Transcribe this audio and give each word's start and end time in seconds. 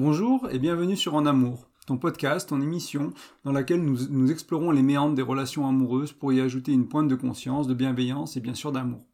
Bonjour 0.00 0.48
et 0.52 0.60
bienvenue 0.60 0.96
sur 0.96 1.16
En 1.16 1.26
Amour, 1.26 1.66
ton 1.88 1.96
podcast, 1.96 2.50
ton 2.50 2.60
émission 2.60 3.12
dans 3.42 3.50
laquelle 3.50 3.82
nous, 3.82 4.30
explorons 4.30 4.70
les 4.70 4.84
méandres 4.84 5.16
des 5.16 5.22
relations 5.22 5.66
amoureuses 5.66 6.12
pour 6.12 6.32
y 6.32 6.40
ajouter 6.40 6.70
une 6.70 6.86
pointe 6.86 7.08
de 7.08 7.16
conscience, 7.16 7.66
de 7.66 7.74
bienveillance 7.74 8.36
et 8.36 8.40
bien 8.40 8.54
sûr 8.54 8.70
d'amour. 8.70 9.04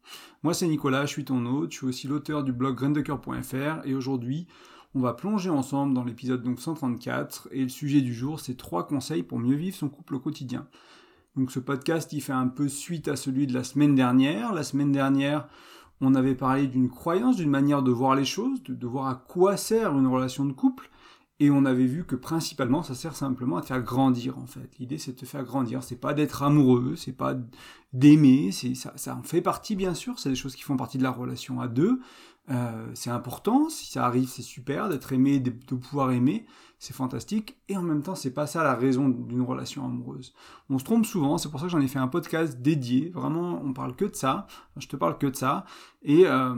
Moi 0.43 0.53
c'est 0.53 0.67
Nicolas, 0.67 1.07
je 1.07 1.11
suis 1.11 1.25
ton 1.25 1.43
hôte, 1.47 1.71
je 1.71 1.77
suis 1.77 1.87
aussi 1.87 2.07
l'auteur 2.07 2.43
du 2.43 2.51
blog 2.51 2.75
graindecoeur.fr 2.75 3.83
et 3.83 3.95
aujourd'hui 3.95 4.45
on 4.93 4.99
va 4.99 5.13
plonger 5.13 5.49
ensemble 5.49 5.95
dans 5.95 6.03
l'épisode 6.03 6.43
donc 6.43 6.59
134 6.59 7.49
et 7.51 7.63
le 7.63 7.69
sujet 7.69 8.01
du 8.01 8.13
jour 8.13 8.39
c'est 8.39 8.55
trois 8.55 8.85
conseils 8.85 9.23
pour 9.23 9.39
mieux 9.39 9.55
vivre 9.55 9.75
son 9.75 9.89
couple 9.89 10.13
au 10.13 10.19
quotidien. 10.19 10.67
Donc 11.35 11.49
ce 11.49 11.57
podcast 11.57 12.13
il 12.13 12.21
fait 12.21 12.31
un 12.31 12.47
peu 12.47 12.67
suite 12.67 13.07
à 13.07 13.15
celui 13.15 13.47
de 13.47 13.55
la 13.55 13.63
semaine 13.63 13.95
dernière. 13.95 14.53
La 14.53 14.61
semaine 14.61 14.91
dernière 14.91 15.47
on 16.01 16.15
avait 16.15 16.35
parlé 16.35 16.67
d'une 16.67 16.89
croyance, 16.89 17.35
d'une 17.35 17.49
manière 17.49 17.83
de 17.83 17.91
voir 17.91 18.15
les 18.15 18.25
choses, 18.25 18.61
de, 18.63 18.87
voir 18.87 19.07
à 19.07 19.15
quoi 19.15 19.57
sert 19.57 19.97
une 19.97 20.07
relation 20.07 20.45
de 20.45 20.51
couple, 20.51 20.89
et 21.39 21.49
on 21.51 21.65
avait 21.65 21.85
vu 21.85 22.05
que 22.05 22.15
principalement 22.15 22.81
ça 22.81 22.95
sert 22.95 23.15
simplement 23.15 23.57
à 23.57 23.61
te 23.61 23.67
faire 23.67 23.81
grandir 23.81 24.37
en 24.37 24.45
fait. 24.45 24.69
L'idée 24.79 24.97
c'est 24.97 25.11
de 25.11 25.17
te 25.17 25.25
faire 25.25 25.43
grandir, 25.43 25.83
c'est 25.83 25.99
pas 25.99 26.13
d'être 26.13 26.43
amoureux, 26.43 26.95
c'est 26.95 27.11
pas 27.11 27.35
d'aimer, 27.93 28.51
ça 28.51 29.15
en 29.15 29.23
fait 29.23 29.41
partie 29.41 29.75
bien 29.75 29.93
sûr, 29.93 30.19
c'est 30.19 30.29
des 30.29 30.35
choses 30.35 30.55
qui 30.55 30.63
font 30.63 30.77
partie 30.77 30.97
de 30.97 31.03
la 31.03 31.11
relation 31.11 31.59
à 31.59 31.67
deux, 31.67 31.99
euh, 32.51 32.87
c'est 32.93 33.09
important, 33.09 33.69
si 33.69 33.91
ça 33.91 34.05
arrive 34.05 34.27
c'est 34.27 34.43
super 34.43 34.87
d'être 34.87 35.11
aimé, 35.13 35.39
de, 35.39 35.49
pouvoir 35.49 36.11
aimer, 36.11 36.45
c'est 36.77 36.93
fantastique, 36.93 37.57
et 37.69 37.77
en 37.77 37.81
même 37.81 38.03
temps 38.03 38.13
c'est 38.13 38.33
pas 38.33 38.45
ça 38.45 38.63
la 38.63 38.75
raison 38.75 39.09
d'une 39.09 39.41
relation 39.41 39.83
amoureuse. 39.83 40.33
On 40.69 40.77
se 40.77 40.83
trompe 40.83 41.05
souvent, 41.05 41.37
c'est 41.37 41.49
pour 41.49 41.59
ça 41.59 41.65
que 41.65 41.71
j'en 41.71 41.81
ai 41.81 41.87
fait 41.87 41.99
un 41.99 42.07
podcast 42.07 42.61
dédié, 42.61 43.09
vraiment 43.15 43.61
on 43.63 43.73
parle 43.73 43.95
que 43.95 44.05
de 44.05 44.15
ça, 44.15 44.45
je 44.77 44.87
te 44.87 44.95
parle 44.95 45.17
que 45.17 45.27
de 45.27 45.35
ça, 45.35 45.65
et, 46.03 46.27
euh, 46.27 46.53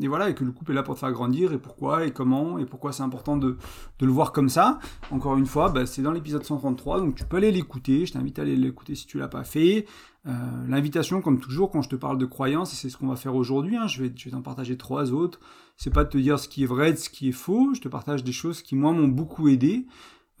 et 0.00 0.08
voilà, 0.08 0.30
et 0.30 0.34
que 0.34 0.44
le 0.44 0.52
couple 0.52 0.72
est 0.72 0.74
là 0.74 0.82
pour 0.82 0.94
te 0.94 1.00
faire 1.00 1.12
grandir, 1.12 1.52
et 1.52 1.58
pourquoi, 1.58 2.06
et 2.06 2.10
comment, 2.10 2.58
et 2.58 2.66
pourquoi 2.66 2.92
c'est 2.92 3.02
important 3.02 3.36
de, 3.36 3.56
de, 3.98 4.06
le 4.06 4.12
voir 4.12 4.32
comme 4.32 4.48
ça. 4.48 4.78
Encore 5.10 5.36
une 5.36 5.46
fois, 5.46 5.70
bah, 5.70 5.86
c'est 5.86 6.02
dans 6.02 6.12
l'épisode 6.12 6.44
133, 6.44 7.00
donc 7.00 7.14
tu 7.14 7.24
peux 7.24 7.36
aller 7.38 7.52
l'écouter, 7.52 8.06
je 8.06 8.12
t'invite 8.12 8.38
à 8.38 8.42
aller 8.42 8.56
l'écouter 8.56 8.94
si 8.94 9.06
tu 9.06 9.18
l'as 9.18 9.28
pas 9.28 9.44
fait, 9.44 9.86
euh, 10.26 10.32
l'invitation, 10.68 11.20
comme 11.22 11.40
toujours, 11.40 11.70
quand 11.70 11.82
je 11.82 11.88
te 11.88 11.96
parle 11.96 12.18
de 12.18 12.26
croyances, 12.26 12.72
et 12.72 12.76
c'est 12.76 12.90
ce 12.90 12.96
qu'on 12.96 13.06
va 13.06 13.16
faire 13.16 13.34
aujourd'hui, 13.34 13.76
hein, 13.76 13.86
je 13.86 14.02
vais, 14.02 14.12
je 14.14 14.24
vais 14.24 14.30
t'en 14.32 14.42
partager 14.42 14.76
trois 14.76 15.12
autres, 15.12 15.40
c'est 15.76 15.92
pas 15.92 16.04
de 16.04 16.10
te 16.10 16.18
dire 16.18 16.38
ce 16.38 16.48
qui 16.48 16.64
est 16.64 16.66
vrai, 16.66 16.92
de 16.92 16.98
ce 16.98 17.08
qui 17.08 17.28
est 17.28 17.32
faux, 17.32 17.74
je 17.74 17.80
te 17.80 17.88
partage 17.88 18.24
des 18.24 18.32
choses 18.32 18.62
qui, 18.62 18.74
moi, 18.74 18.92
m'ont 18.92 19.08
beaucoup 19.08 19.48
aidé, 19.48 19.86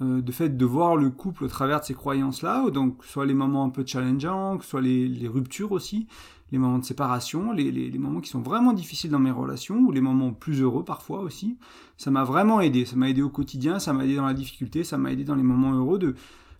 euh, 0.02 0.20
de 0.20 0.32
fait 0.32 0.56
de 0.56 0.64
voir 0.64 0.96
le 0.96 1.10
couple 1.10 1.44
au 1.44 1.48
travers 1.48 1.80
de 1.80 1.84
ces 1.84 1.94
croyances-là, 1.94 2.70
donc 2.70 3.04
soit 3.04 3.26
les 3.26 3.34
moments 3.34 3.64
un 3.64 3.70
peu 3.70 3.84
challengeants, 3.86 4.60
soit 4.60 4.80
les, 4.80 5.08
les 5.08 5.28
ruptures 5.28 5.72
aussi, 5.72 6.06
les 6.52 6.58
moments 6.58 6.78
de 6.78 6.84
séparation, 6.84 7.52
les, 7.52 7.70
les, 7.70 7.98
moments 7.98 8.20
qui 8.20 8.30
sont 8.30 8.42
vraiment 8.42 8.72
difficiles 8.72 9.10
dans 9.10 9.18
mes 9.18 9.30
relations, 9.30 9.78
ou 9.78 9.92
les 9.92 10.00
moments 10.00 10.32
plus 10.32 10.60
heureux 10.60 10.84
parfois 10.84 11.20
aussi, 11.20 11.56
ça 11.96 12.10
m'a 12.10 12.24
vraiment 12.24 12.60
aidé, 12.60 12.84
ça 12.84 12.96
m'a 12.96 13.08
aidé 13.08 13.22
au 13.22 13.30
quotidien, 13.30 13.78
ça 13.78 13.92
m'a 13.92 14.04
aidé 14.04 14.16
dans 14.16 14.26
la 14.26 14.34
difficulté, 14.34 14.84
ça 14.84 14.98
m'a 14.98 15.12
aidé 15.12 15.24
dans 15.24 15.34
les 15.34 15.42
moments 15.42 15.72
heureux 15.74 15.98
de 15.98 16.14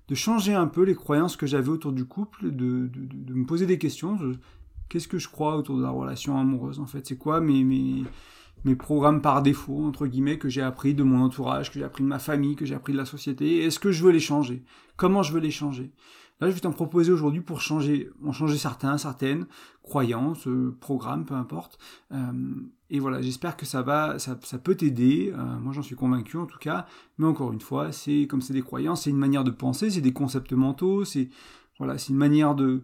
de 0.09 0.15
changer 0.15 0.55
un 0.55 0.67
peu 0.67 0.83
les 0.85 0.95
croyances 0.95 1.37
que 1.37 1.47
j'avais 1.47 1.69
autour 1.69 1.93
du 1.93 2.05
couple, 2.05 2.51
de, 2.51 2.89
de, 2.93 3.35
me 3.35 3.45
poser 3.45 3.67
des 3.67 3.79
questions. 3.79 4.17
Qu'est-ce 4.89 5.09
que 5.09 5.19
je 5.19 5.29
crois 5.29 5.57
autour 5.57 5.79
de 5.79 5.83
la 5.83 5.91
relation 5.91 6.39
amoureuse 6.39 6.79
en 6.79 6.87
fait? 6.87 7.07
C'est 7.07 7.19
quoi 7.19 7.41
mes, 7.41 8.05
mes 8.65 8.75
programmes 8.75 9.23
par 9.23 9.43
défaut, 9.43 9.85
entre 9.85 10.07
guillemets, 10.07 10.39
que 10.39 10.49
j'ai 10.49 10.63
appris 10.63 10.95
de 10.95 11.03
mon 11.03 11.23
entourage, 11.23 11.71
que 11.71 11.79
j'ai 11.79 11.85
appris 11.85 12.03
de 12.03 12.09
ma 12.09 12.19
famille, 12.19 12.57
que 12.57 12.65
j'ai 12.65 12.75
appris 12.75 12.93
de 12.93 12.99
la 12.99 13.05
société 13.05 13.65
Est-ce 13.65 13.79
que 13.79 13.93
je 13.93 14.03
veux 14.03 14.11
les 14.11 14.21
changer? 14.21 14.65
Comment 14.97 15.23
je 15.23 15.33
veux 15.33 15.41
les 15.41 15.51
changer? 15.51 15.93
Là, 16.41 16.51
je 16.51 16.55
vais 16.55 16.61
t'en 16.61 16.73
proposer 16.73 17.13
aujourd'hui 17.13 17.41
pour 17.41 17.63
changer, 17.63 18.11
en 18.23 18.33
changer 18.33 18.59
certains, 18.59 18.99
certaines 18.99 19.47
croyances, 19.83 20.47
euh, 20.49 20.77
programmes, 20.81 21.25
peu 21.25 21.35
importe. 21.35 21.79
Euh, 22.13 22.17
et 22.91 23.01
voilà, 23.01 23.23
j'espère 23.23 23.57
que 23.57 23.65
ça 23.65 23.81
va, 23.81 24.19
ça, 24.19 24.39
ça 24.43 24.59
peut 24.59 24.75
t'aider. 24.75 25.33
Euh, 25.35 25.59
moi, 25.59 25.73
j'en 25.73 25.83
suis 25.83 25.97
convaincu 25.97 26.37
en 26.37 26.45
tout 26.45 26.59
cas. 26.59 26.87
Mais 27.17 27.27
encore 27.27 27.53
une 27.53 27.61
fois, 27.61 27.91
c'est 27.91 28.27
comme 28.29 28.43
c'est 28.43 28.53
des 28.53 28.63
croyances, 28.63 29.05
c'est 29.05 29.11
une 29.11 29.17
manière 29.17 29.45
de 29.45 29.51
penser, 29.51 29.89
c'est 29.89 30.03
des 30.03 30.13
concepts 30.13 30.53
mentaux, 30.53 31.07
c'est 31.07 31.31
voilà, 31.79 31.97
c'est 31.97 32.11
une 32.11 32.19
manière 32.19 32.55
de 32.55 32.83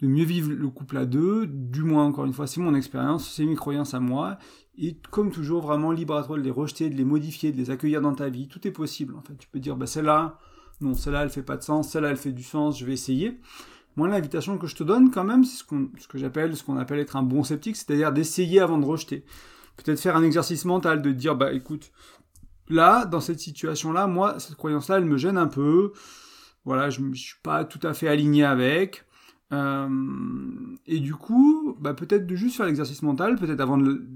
de 0.00 0.06
mieux 0.06 0.24
vivre 0.24 0.50
le 0.50 0.68
couple 0.68 0.96
à 0.96 1.06
deux. 1.06 1.46
Du 1.46 1.82
moins, 1.82 2.04
encore 2.04 2.24
une 2.24 2.32
fois, 2.32 2.46
c'est 2.46 2.60
mon 2.60 2.74
expérience, 2.74 3.30
c'est 3.30 3.44
mes 3.44 3.54
croyances 3.54 3.94
à 3.94 4.00
moi. 4.00 4.38
Et 4.78 4.96
comme 5.10 5.30
toujours, 5.30 5.62
vraiment 5.62 5.92
libre 5.92 6.16
à 6.16 6.22
toi 6.22 6.36
de 6.36 6.42
les 6.42 6.50
rejeter, 6.50 6.90
de 6.90 6.96
les 6.96 7.04
modifier, 7.04 7.52
de 7.52 7.56
les 7.56 7.70
accueillir 7.70 8.00
dans 8.00 8.14
ta 8.14 8.28
vie. 8.28 8.48
Tout 8.48 8.66
est 8.66 8.70
possible. 8.70 9.14
En 9.16 9.22
fait, 9.22 9.36
tu 9.36 9.48
peux 9.48 9.58
dire, 9.58 9.76
bah 9.76 9.86
celle-là, 9.86 10.38
non, 10.80 10.94
celle-là, 10.94 11.24
elle 11.24 11.30
fait 11.30 11.42
pas 11.42 11.56
de 11.56 11.62
sens, 11.62 11.90
celle-là, 11.90 12.10
elle 12.10 12.16
fait 12.16 12.32
du 12.32 12.42
sens, 12.42 12.78
je 12.78 12.86
vais 12.86 12.92
essayer. 12.92 13.38
Moi, 13.96 14.08
l'invitation 14.08 14.56
que 14.56 14.66
je 14.66 14.76
te 14.76 14.84
donne, 14.84 15.10
quand 15.10 15.24
même, 15.24 15.44
c'est 15.44 15.58
ce, 15.58 15.64
ce 15.98 16.08
que 16.08 16.16
j'appelle, 16.16 16.56
ce 16.56 16.64
qu'on 16.64 16.76
appelle 16.76 17.00
être 17.00 17.16
un 17.16 17.22
bon 17.22 17.42
sceptique, 17.42 17.76
c'est-à-dire 17.76 18.12
d'essayer 18.12 18.60
avant 18.60 18.78
de 18.78 18.86
rejeter. 18.86 19.24
Peut-être 19.76 20.00
faire 20.00 20.16
un 20.16 20.22
exercice 20.22 20.64
mental 20.64 21.02
de 21.02 21.10
dire, 21.10 21.34
bah, 21.34 21.52
écoute, 21.52 21.90
là, 22.68 23.04
dans 23.04 23.20
cette 23.20 23.40
situation-là, 23.40 24.06
moi, 24.06 24.38
cette 24.38 24.56
croyance-là, 24.56 24.98
elle 24.98 25.04
me 25.04 25.18
gêne 25.18 25.36
un 25.36 25.48
peu. 25.48 25.92
Voilà, 26.64 26.88
je, 26.88 27.00
je 27.12 27.20
suis 27.20 27.40
pas 27.42 27.64
tout 27.64 27.84
à 27.86 27.92
fait 27.92 28.08
aligné 28.08 28.44
avec. 28.44 29.04
Euh, 29.52 29.88
et 30.86 31.00
du 31.00 31.14
coup, 31.14 31.59
bah, 31.80 31.94
peut-être 31.94 32.26
de 32.26 32.34
juste 32.34 32.56
faire 32.56 32.66
l'exercice 32.66 33.02
mental, 33.02 33.36
peut-être 33.36 33.60
avant 33.60 33.78
de, 33.78 34.06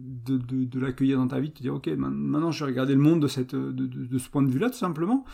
l'accueillir 0.75 1.19
dans 1.19 1.29
ta 1.29 1.41
vie, 1.41 1.51
de 1.51 1.55
te 1.55 1.63
dire, 1.63 1.75
ok, 1.75 1.87
maintenant 1.89 2.51
je 2.51 2.65
vais 2.65 2.71
regarder 2.71 2.95
le 2.95 3.01
monde 3.01 3.21
de, 3.21 3.29
ce 3.29 4.29
point 4.31 4.43
de 4.43 4.51
vue-là, 4.51 4.71
tout 4.71 4.79
simplement. 4.79 5.25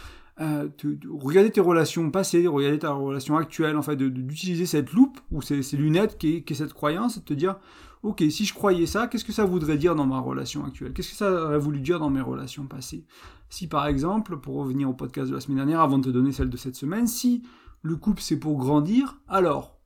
Euh, 0.41 0.69
regarder 1.11 1.51
tes 1.51 1.61
relations 1.61 2.11
passées, 2.11 2.47
regarder 2.47 2.79
ta 2.79 2.93
relation 2.93 3.37
actuelle, 3.37 3.77
en 3.77 3.83
fait, 3.83 3.97
d'utiliser 3.97 4.65
cette 4.65 4.93
loupe 4.93 5.21
ou 5.31 5.43
ces, 5.43 5.63
lunettes 5.77 6.17
qui 6.19 6.37
est, 6.37 6.51
est, 6.51 6.55
cette 6.55 6.73
croyance, 6.73 7.19
et 7.19 7.21
de 7.21 7.25
te 7.25 7.35
dire, 7.35 7.57
ok, 8.03 8.23
si 8.31 8.45
je 8.45 8.55
croyais 8.55 8.87
ça, 8.87 9.07
qu'est-ce 9.07 9.25
que 9.25 9.33
ça 9.33 9.45
voudrait 9.45 9.77
dire 9.77 9.95
dans 9.95 10.07
ma 10.07 10.19
relation 10.19 10.65
actuelle? 10.65 10.93
Qu'est-ce 10.93 11.11
que 11.11 11.17
ça 11.17 11.31
aurait 11.31 11.59
voulu 11.59 11.81
dire 11.81 11.99
dans 11.99 12.11
mes 12.11 12.21
relations 12.21 12.67
passées? 12.67 13.05
Si 13.51 13.67
par 13.67 13.87
exemple, 13.87 14.39
pour 14.39 14.57
revenir 14.57 14.89
au 14.89 14.95
podcast 14.95 15.29
de 15.29 15.35
la 15.35 15.41
semaine 15.41 15.57
dernière, 15.57 15.81
avant 15.81 15.99
de 15.99 16.05
te 16.05 16.11
donner 16.11 16.33
celle 16.33 16.51
de 16.51 16.57
cette 16.57 16.77
semaine, 16.77 17.07
si 17.07 17.43
le 17.83 17.97
couple 17.97 18.23
c'est 18.23 18.39
pour 18.39 18.57
grandir, 18.59 19.19
alors, 19.29 19.80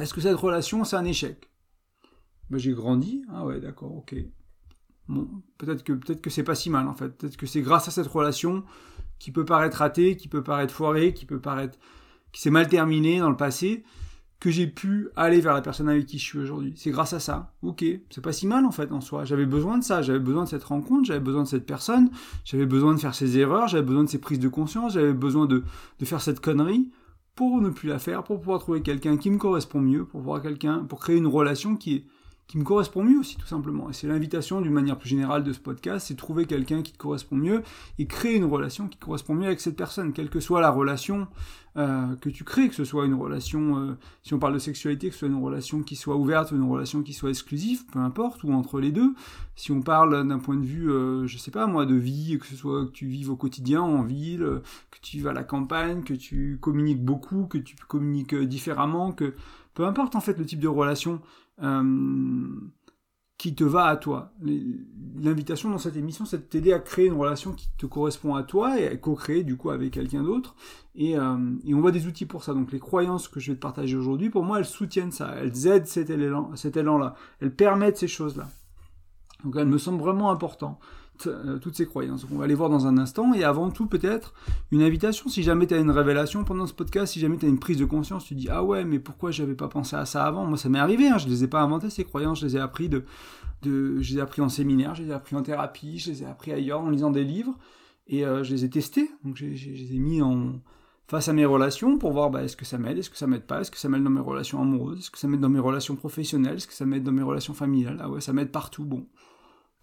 est-ce 0.00 0.14
que 0.14 0.20
cette 0.20 0.36
relation 0.36 0.84
c'est 0.84 0.96
un 0.96 1.04
échec? 1.04 1.50
Ben, 2.50 2.58
J'ai 2.58 2.72
grandi, 2.72 3.22
ah 3.32 3.44
ouais, 3.44 3.60
d'accord, 3.60 3.94
ok. 3.96 4.14
Bon, 5.08 5.28
peut-être 5.58 5.84
que 5.84 5.92
peut-être 5.92 6.20
que 6.20 6.30
c'est 6.30 6.42
pas 6.42 6.54
si 6.54 6.70
mal 6.70 6.88
en 6.88 6.94
fait. 6.94 7.10
Peut-être 7.10 7.36
que 7.36 7.46
c'est 7.46 7.62
grâce 7.62 7.88
à 7.88 7.90
cette 7.90 8.06
relation 8.06 8.64
qui 9.18 9.30
peut 9.30 9.44
paraître 9.44 9.78
ratée, 9.78 10.16
qui 10.16 10.28
peut 10.28 10.42
paraître 10.42 10.74
foirée, 10.74 11.14
qui 11.14 11.26
peut 11.26 11.40
paraître 11.40 11.78
qui 12.32 12.42
s'est 12.42 12.50
mal 12.50 12.68
terminée 12.68 13.18
dans 13.20 13.30
le 13.30 13.36
passé, 13.36 13.84
que 14.40 14.50
j'ai 14.50 14.66
pu 14.66 15.08
aller 15.16 15.40
vers 15.40 15.54
la 15.54 15.62
personne 15.62 15.88
avec 15.88 16.06
qui 16.06 16.18
je 16.18 16.24
suis 16.24 16.38
aujourd'hui. 16.38 16.74
C'est 16.76 16.90
grâce 16.90 17.12
à 17.12 17.20
ça. 17.20 17.54
Ok, 17.62 17.84
c'est 18.10 18.20
pas 18.20 18.32
si 18.32 18.46
mal 18.46 18.66
en 18.66 18.70
fait 18.70 18.92
en 18.92 19.00
soi. 19.00 19.24
J'avais 19.24 19.46
besoin 19.46 19.78
de 19.78 19.84
ça, 19.84 20.02
j'avais 20.02 20.18
besoin 20.18 20.44
de 20.44 20.48
cette 20.48 20.64
rencontre, 20.64 21.06
j'avais 21.06 21.20
besoin 21.20 21.44
de 21.44 21.48
cette 21.48 21.66
personne, 21.66 22.10
j'avais 22.44 22.66
besoin 22.66 22.94
de 22.94 23.00
faire 23.00 23.14
ces 23.14 23.38
erreurs, 23.38 23.68
j'avais 23.68 23.84
besoin 23.84 24.04
de 24.04 24.08
ces 24.10 24.18
prises 24.20 24.38
de 24.38 24.48
conscience, 24.48 24.92
j'avais 24.92 25.14
besoin 25.14 25.46
de, 25.46 25.64
de 25.98 26.04
faire 26.04 26.20
cette 26.20 26.40
connerie 26.40 26.90
pour 27.36 27.60
ne 27.60 27.68
plus 27.68 27.88
la 27.88 27.98
faire, 27.98 28.24
pour 28.24 28.40
pouvoir 28.40 28.60
trouver 28.60 28.80
quelqu'un 28.80 29.18
qui 29.18 29.30
me 29.30 29.36
correspond 29.36 29.80
mieux, 29.80 30.06
pour 30.06 30.22
voir 30.22 30.42
quelqu'un, 30.42 30.78
pour 30.88 31.00
créer 31.00 31.18
une 31.18 31.26
relation 31.26 31.76
qui 31.76 31.96
est 31.96 32.04
qui 32.46 32.58
me 32.58 32.64
correspond 32.64 33.02
mieux 33.02 33.18
aussi, 33.18 33.36
tout 33.36 33.46
simplement. 33.46 33.90
Et 33.90 33.92
c'est 33.92 34.06
l'invitation 34.06 34.60
d'une 34.60 34.72
manière 34.72 34.98
plus 34.98 35.08
générale 35.08 35.42
de 35.42 35.52
ce 35.52 35.58
podcast, 35.58 36.06
c'est 36.06 36.14
trouver 36.14 36.46
quelqu'un 36.46 36.82
qui 36.82 36.92
te 36.92 36.98
correspond 36.98 37.36
mieux 37.36 37.62
et 37.98 38.06
créer 38.06 38.36
une 38.36 38.44
relation 38.44 38.88
qui 38.88 38.98
correspond 38.98 39.34
mieux 39.34 39.46
avec 39.46 39.60
cette 39.60 39.76
personne, 39.76 40.12
quelle 40.12 40.30
que 40.30 40.38
soit 40.38 40.60
la 40.60 40.70
relation 40.70 41.26
euh, 41.76 42.14
que 42.16 42.30
tu 42.30 42.42
crées, 42.42 42.68
que 42.68 42.74
ce 42.74 42.84
soit 42.84 43.04
une 43.04 43.14
relation, 43.14 43.78
euh, 43.78 43.98
si 44.22 44.32
on 44.32 44.38
parle 44.38 44.54
de 44.54 44.58
sexualité, 44.58 45.08
que 45.08 45.14
ce 45.14 45.20
soit 45.20 45.28
une 45.28 45.42
relation 45.42 45.82
qui 45.82 45.96
soit 45.96 46.16
ouverte 46.16 46.52
ou 46.52 46.56
une 46.56 46.70
relation 46.70 47.02
qui 47.02 47.12
soit 47.12 47.28
exclusive, 47.30 47.84
peu 47.92 47.98
importe, 47.98 48.44
ou 48.44 48.52
entre 48.52 48.80
les 48.80 48.92
deux. 48.92 49.14
Si 49.56 49.72
on 49.72 49.82
parle 49.82 50.26
d'un 50.26 50.38
point 50.38 50.56
de 50.56 50.64
vue, 50.64 50.90
euh, 50.90 51.26
je 51.26 51.36
sais 51.36 51.50
pas 51.50 51.66
moi, 51.66 51.84
de 51.84 51.94
vie, 51.94 52.38
que 52.38 52.46
ce 52.46 52.56
soit 52.56 52.86
que 52.86 52.92
tu 52.92 53.06
vives 53.06 53.30
au 53.30 53.36
quotidien, 53.36 53.82
en 53.82 54.02
ville, 54.02 54.62
que 54.90 54.98
tu 55.02 55.18
vives 55.18 55.26
à 55.26 55.32
la 55.34 55.44
campagne, 55.44 56.02
que 56.02 56.14
tu 56.14 56.58
communiques 56.60 57.04
beaucoup, 57.04 57.44
que 57.44 57.58
tu 57.58 57.76
communiques 57.88 58.34
différemment, 58.34 59.12
que 59.12 59.34
peu 59.74 59.84
importe 59.84 60.16
en 60.16 60.20
fait 60.22 60.38
le 60.38 60.46
type 60.46 60.60
de 60.60 60.68
relation, 60.68 61.20
euh, 61.62 62.72
qui 63.38 63.54
te 63.54 63.64
va 63.64 63.84
à 63.84 63.96
toi. 63.96 64.32
L'invitation 65.18 65.70
dans 65.70 65.78
cette 65.78 65.96
émission, 65.96 66.24
c'est 66.24 66.38
de 66.38 66.42
t'aider 66.42 66.72
à 66.72 66.78
créer 66.78 67.06
une 67.06 67.14
relation 67.14 67.52
qui 67.52 67.68
te 67.76 67.86
correspond 67.86 68.34
à 68.34 68.42
toi 68.42 68.80
et 68.80 68.86
à 68.88 68.96
co-créer 68.96 69.42
du 69.42 69.56
coup 69.56 69.70
avec 69.70 69.92
quelqu'un 69.92 70.22
d'autre. 70.22 70.54
Et, 70.94 71.18
euh, 71.18 71.36
on 71.66 71.80
voit 71.80 71.92
des 71.92 72.06
outils 72.06 72.26
pour 72.26 72.42
ça. 72.44 72.54
Donc 72.54 72.72
les 72.72 72.78
croyances 72.78 73.28
que 73.28 73.40
je 73.40 73.52
vais 73.52 73.56
te 73.56 73.62
partager 73.62 73.96
aujourd'hui, 73.96 74.30
pour 74.30 74.42
moi, 74.42 74.58
elles 74.58 74.64
soutiennent 74.64 75.12
ça. 75.12 75.34
Elles 75.36 75.66
aident 75.66 75.86
cet 75.86 76.10
élan-là. 76.10 76.54
Élan 76.74 77.14
elles 77.40 77.54
permettent 77.54 77.98
ces 77.98 78.08
choses-là. 78.08 78.48
Donc 79.44 79.54
elles 79.56 79.68
me 79.68 79.78
semblent 79.78 80.00
vraiment 80.00 80.30
importantes. 80.30 80.80
Euh, 81.26 81.58
toutes 81.58 81.76
ces 81.76 81.86
croyances. 81.86 82.26
On 82.30 82.38
va 82.38 82.44
aller 82.44 82.54
voir 82.54 82.70
dans 82.70 82.86
un 82.86 82.98
instant. 82.98 83.32
Et 83.34 83.44
avant 83.44 83.70
tout, 83.70 83.86
peut-être, 83.86 84.34
une 84.70 84.82
invitation. 84.82 85.28
Si 85.28 85.42
jamais 85.42 85.66
tu 85.66 85.74
as 85.74 85.78
une 85.78 85.90
révélation 85.90 86.44
pendant 86.44 86.66
ce 86.66 86.74
podcast, 86.74 87.12
si 87.12 87.20
jamais 87.20 87.36
tu 87.36 87.46
as 87.46 87.48
une 87.48 87.58
prise 87.58 87.78
de 87.78 87.84
conscience, 87.84 88.24
tu 88.24 88.34
dis 88.34 88.48
Ah 88.50 88.62
ouais, 88.62 88.84
mais 88.84 88.98
pourquoi 88.98 89.30
j'avais 89.30 89.54
pas 89.54 89.68
pensé 89.68 89.96
à 89.96 90.04
ça 90.04 90.24
avant? 90.24 90.44
Moi, 90.44 90.58
ça 90.58 90.68
m'est 90.68 90.78
arrivé. 90.78 91.08
Hein, 91.08 91.18
je 91.18 91.28
les 91.28 91.44
ai 91.44 91.48
pas 91.48 91.60
inventées, 91.60 91.90
ces 91.90 92.04
croyances. 92.04 92.40
Je 92.40 92.46
les 92.46 92.56
ai 92.56 92.60
appris 92.60 92.88
de, 92.88 93.04
de, 93.62 94.00
je 94.00 94.12
les 94.12 94.18
ai 94.18 94.20
appris 94.20 94.42
en 94.42 94.48
séminaire, 94.48 94.94
je 94.94 95.02
les 95.02 95.10
ai 95.10 95.14
appris 95.14 95.36
en 95.36 95.42
thérapie, 95.42 95.98
je 95.98 96.10
les 96.10 96.22
ai 96.22 96.26
appris 96.26 96.52
ailleurs 96.52 96.80
en 96.80 96.90
lisant 96.90 97.10
des 97.10 97.24
livres. 97.24 97.56
Et 98.08 98.24
euh, 98.24 98.44
je 98.44 98.52
les 98.52 98.64
ai 98.64 98.70
testés. 98.70 99.10
Donc 99.24 99.36
je, 99.36 99.46
les 99.46 99.94
ai 99.94 99.98
mis 99.98 100.22
en 100.22 100.60
face 101.08 101.28
à 101.28 101.32
mes 101.32 101.44
relations 101.44 101.98
pour 101.98 102.12
voir 102.12 102.30
bah, 102.30 102.42
est-ce 102.42 102.56
que 102.56 102.64
ça 102.64 102.78
m'aide, 102.78 102.98
est-ce 102.98 103.10
que 103.10 103.16
ça 103.16 103.26
m'aide 103.26 103.44
pas, 103.44 103.60
est-ce 103.60 103.70
que 103.70 103.78
ça 103.78 103.88
m'aide 103.88 104.02
dans 104.02 104.10
mes 104.10 104.20
relations 104.20 104.60
amoureuses, 104.60 104.98
est-ce 104.98 105.10
que 105.12 105.18
ça 105.18 105.28
m'aide 105.28 105.38
dans 105.38 105.48
mes 105.48 105.60
relations 105.60 105.94
professionnelles, 105.94 106.56
est-ce 106.56 106.66
que 106.66 106.72
ça 106.72 106.84
m'aide 106.84 107.04
dans 107.04 107.12
mes 107.12 107.22
relations 107.22 107.54
familiales? 107.54 107.98
Ah 108.00 108.10
ouais, 108.10 108.20
ça 108.20 108.32
m'aide 108.32 108.50
partout. 108.50 108.84
Bon 108.84 109.06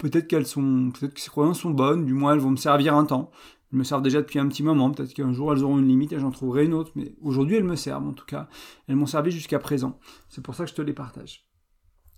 peut-être 0.03 0.27
qu'elles 0.27 0.45
sont, 0.45 0.91
peut-être 0.91 1.13
que 1.13 1.21
ces 1.21 1.29
croyances 1.29 1.61
sont 1.61 1.71
bonnes, 1.71 2.05
du 2.05 2.13
moins 2.13 2.33
elles 2.33 2.39
vont 2.39 2.51
me 2.51 2.57
servir 2.57 2.93
un 2.93 3.05
temps. 3.05 3.31
Elles 3.71 3.79
me 3.79 3.83
servent 3.85 4.01
déjà 4.01 4.21
depuis 4.21 4.37
un 4.37 4.47
petit 4.49 4.61
moment, 4.61 4.91
peut-être 4.91 5.13
qu'un 5.13 5.31
jour 5.31 5.53
elles 5.53 5.63
auront 5.63 5.79
une 5.79 5.87
limite 5.87 6.11
et 6.11 6.19
j'en 6.19 6.29
trouverai 6.29 6.65
une 6.65 6.73
autre, 6.73 6.91
mais 6.95 7.15
aujourd'hui 7.21 7.55
elles 7.55 7.63
me 7.63 7.77
servent 7.77 8.05
en 8.05 8.11
tout 8.11 8.25
cas. 8.25 8.49
Elles 8.87 8.97
m'ont 8.97 9.05
servi 9.05 9.31
jusqu'à 9.31 9.59
présent. 9.59 9.97
C'est 10.27 10.43
pour 10.43 10.55
ça 10.55 10.65
que 10.65 10.69
je 10.69 10.75
te 10.75 10.81
les 10.81 10.93
partage. 10.93 11.47